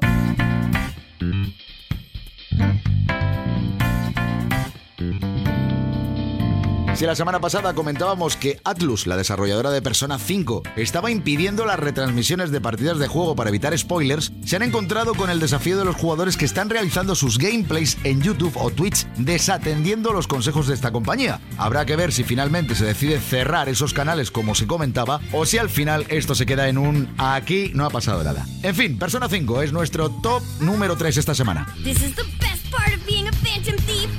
Si 6.98 7.06
la 7.06 7.16
semana 7.16 7.40
pasada 7.40 7.76
comentábamos 7.76 8.36
que 8.38 8.60
Atlus, 8.64 9.06
la 9.06 9.18
desarrolladora 9.18 9.70
de 9.70 9.84
Persona 9.84 10.18
5, 10.18 10.64
estaba 10.78 11.12
impidiendo 11.12 11.64
las 11.64 11.80
retransmisiones 11.80 12.50
de 12.50 12.60
partidas 12.60 12.98
de 12.98 13.08
juego 13.08 13.36
para 13.36 13.52
evitar 13.52 13.78
spoilers, 13.78 14.34
se 14.44 14.56
han 14.56 14.64
encontrado 14.64 15.14
con 15.14 15.30
el 15.30 15.40
desafío 15.40 15.78
de 15.78 15.86
los 15.86 15.96
jugadores 15.96 16.38
que 16.38 16.46
están 16.46 16.72
realizando 16.72 17.14
sus 17.14 17.38
gameplays 17.38 18.00
en 18.04 18.24
YouTube 18.24 18.58
o 18.58 18.72
Twitch 18.72 19.06
desatendiendo 19.18 20.12
los 20.12 20.26
consejos 20.26 20.66
de 20.66 20.74
esta 20.74 20.92
compañía. 20.92 21.40
Habrá 21.60 21.86
que 21.86 21.96
ver 21.96 22.12
si 22.12 22.24
finalmente 22.24 22.74
se 22.74 22.86
decide 22.86 23.20
cerrar 23.20 23.70
esos 23.70 23.94
canales 23.94 24.32
como 24.32 24.56
se 24.56 24.66
comentaba 24.66 25.22
o 25.34 25.46
si 25.46 25.60
al 25.60 25.70
final 25.70 26.04
esto 26.10 26.34
se 26.34 26.48
queda 26.48 26.68
en 26.68 26.80
un 26.80 27.14
aquí 27.20 27.70
no 27.76 27.86
ha 27.86 27.92
pasado 27.92 28.24
nada. 28.24 28.44
En 28.64 28.74
fin, 28.74 28.98
Persona 28.98 29.30
5 29.30 29.62
es 29.62 29.72
nuestro 29.72 30.10
top 30.10 30.42
número 30.62 30.96
3 30.96 31.16
esta 31.18 31.36
semana. 31.36 31.72
This 31.84 32.02
is 32.02 32.16
the 32.16 32.26
best 32.40 32.72
part 32.72 32.92
of 32.92 33.06
being 33.06 33.28
a 33.28 33.32
phantom 33.34 33.76
thief. 33.86 34.10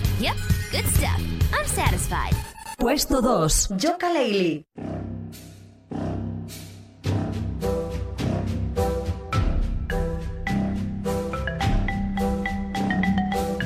Puesto 2.80 3.20
2. 3.20 3.74
Joka 3.82 4.12
Leili. 4.12 4.64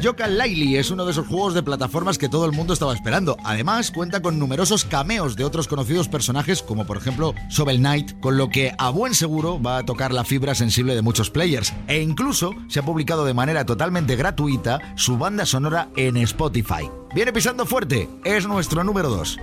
Yoka 0.02 0.26
Laili 0.26 0.78
es 0.78 0.90
uno 0.90 1.04
de 1.04 1.12
esos 1.12 1.28
juegos 1.28 1.54
de 1.54 1.62
plataformas 1.62 2.18
que 2.18 2.28
todo 2.28 2.44
el 2.44 2.50
mundo 2.50 2.72
estaba 2.74 2.92
esperando. 2.92 3.36
Además, 3.44 3.92
cuenta 3.92 4.20
con 4.20 4.36
numerosos 4.36 4.84
cameos 4.84 5.36
de 5.36 5.44
otros 5.44 5.68
conocidos 5.68 6.08
personajes, 6.08 6.60
como 6.60 6.84
por 6.84 6.96
ejemplo 6.96 7.34
Shovel 7.48 7.78
Knight, 7.78 8.18
con 8.18 8.36
lo 8.36 8.48
que 8.48 8.74
a 8.78 8.90
buen 8.90 9.14
seguro 9.14 9.62
va 9.62 9.78
a 9.78 9.84
tocar 9.84 10.12
la 10.12 10.24
fibra 10.24 10.56
sensible 10.56 10.96
de 10.96 11.02
muchos 11.02 11.30
players. 11.30 11.72
E 11.86 12.02
incluso 12.02 12.50
se 12.66 12.80
ha 12.80 12.84
publicado 12.84 13.24
de 13.24 13.32
manera 13.32 13.64
totalmente 13.64 14.16
gratuita 14.16 14.80
su 14.96 15.18
banda 15.18 15.46
sonora 15.46 15.88
en 15.94 16.16
Spotify. 16.16 16.90
Viene 17.14 17.32
pisando 17.32 17.64
fuerte, 17.64 18.08
es 18.24 18.44
nuestro 18.48 18.82
número 18.82 19.08
2. 19.08 19.38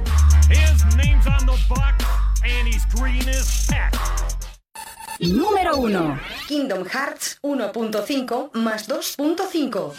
Número 5.19 5.75
1. 5.75 6.19
Kingdom 6.47 6.85
Hearts 6.85 7.39
1.5 7.41 8.51
más 8.53 8.87
2.5. 8.87 9.91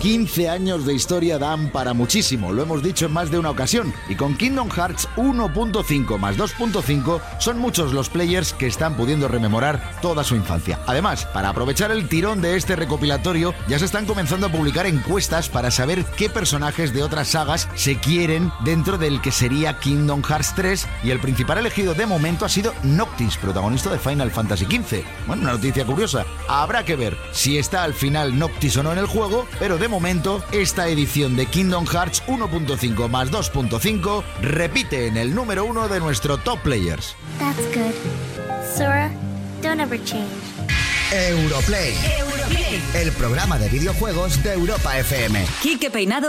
15 0.00 0.48
años 0.48 0.86
de 0.86 0.94
historia 0.94 1.38
dan 1.38 1.68
para 1.68 1.92
muchísimo, 1.92 2.52
lo 2.52 2.62
hemos 2.62 2.82
dicho 2.82 3.04
en 3.04 3.12
más 3.12 3.30
de 3.30 3.38
una 3.38 3.50
ocasión, 3.50 3.92
y 4.08 4.14
con 4.14 4.34
Kingdom 4.34 4.70
Hearts 4.70 5.06
1.5 5.16 6.18
más 6.18 6.38
2.5 6.38 7.20
son 7.38 7.58
muchos 7.58 7.92
los 7.92 8.08
players 8.08 8.54
que 8.54 8.66
están 8.66 8.96
pudiendo 8.96 9.28
rememorar 9.28 9.98
toda 10.00 10.24
su 10.24 10.36
infancia. 10.36 10.78
Además, 10.86 11.26
para 11.26 11.50
aprovechar 11.50 11.90
el 11.90 12.08
tirón 12.08 12.40
de 12.40 12.56
este 12.56 12.76
recopilatorio, 12.76 13.52
ya 13.68 13.78
se 13.78 13.84
están 13.84 14.06
comenzando 14.06 14.46
a 14.46 14.50
publicar 14.52 14.86
encuestas 14.86 15.50
para 15.50 15.70
saber 15.70 16.06
qué 16.16 16.30
personajes 16.30 16.94
de 16.94 17.02
otras 17.02 17.28
sagas 17.28 17.68
se 17.74 17.96
quieren 17.96 18.50
dentro 18.64 18.96
del 18.96 19.20
que 19.20 19.32
sería 19.32 19.78
Kingdom 19.80 20.22
Hearts 20.22 20.54
3 20.56 20.88
y 21.04 21.10
el 21.10 21.20
principal 21.20 21.58
elegido 21.58 21.92
de 21.92 22.06
momento 22.06 22.46
ha 22.46 22.48
sido 22.48 22.72
Noctis, 22.84 23.36
protagonista 23.36 23.90
de 23.90 23.98
Final 23.98 24.30
Fantasy 24.30 24.64
XV. 24.64 25.04
Bueno, 25.26 25.42
una 25.42 25.52
noticia 25.52 25.84
curiosa. 25.84 26.24
Habrá 26.48 26.86
que 26.86 26.96
ver 26.96 27.18
si 27.32 27.58
está 27.58 27.82
al 27.82 27.92
final 27.92 28.38
Noctis 28.38 28.78
o 28.78 28.82
no 28.82 28.92
en 28.92 28.98
el 28.98 29.06
juego, 29.06 29.46
pero 29.58 29.76
de 29.76 29.89
momento 29.90 30.42
esta 30.52 30.88
edición 30.88 31.36
de 31.36 31.46
Kingdom 31.46 31.84
Hearts 31.86 32.22
1.5 32.26 33.08
más 33.08 33.30
2.5 33.30 34.22
repite 34.40 35.06
en 35.06 35.16
el 35.16 35.34
número 35.34 35.64
uno 35.64 35.88
de 35.88 36.00
nuestro 36.00 36.38
top 36.38 36.60
players. 36.60 37.14
That's 37.38 37.58
good. 37.74 37.92
Sora, 38.76 39.10
don't 39.62 39.80
ever 39.80 40.02
change. 40.04 40.30
Europlay, 41.12 41.92
el 42.94 43.10
programa 43.12 43.58
de 43.58 43.68
videojuegos 43.68 44.40
de 44.44 44.52
Europa 44.52 44.96
FM. 44.96 45.44
Quique 45.60 45.90
Peinado 45.90 46.18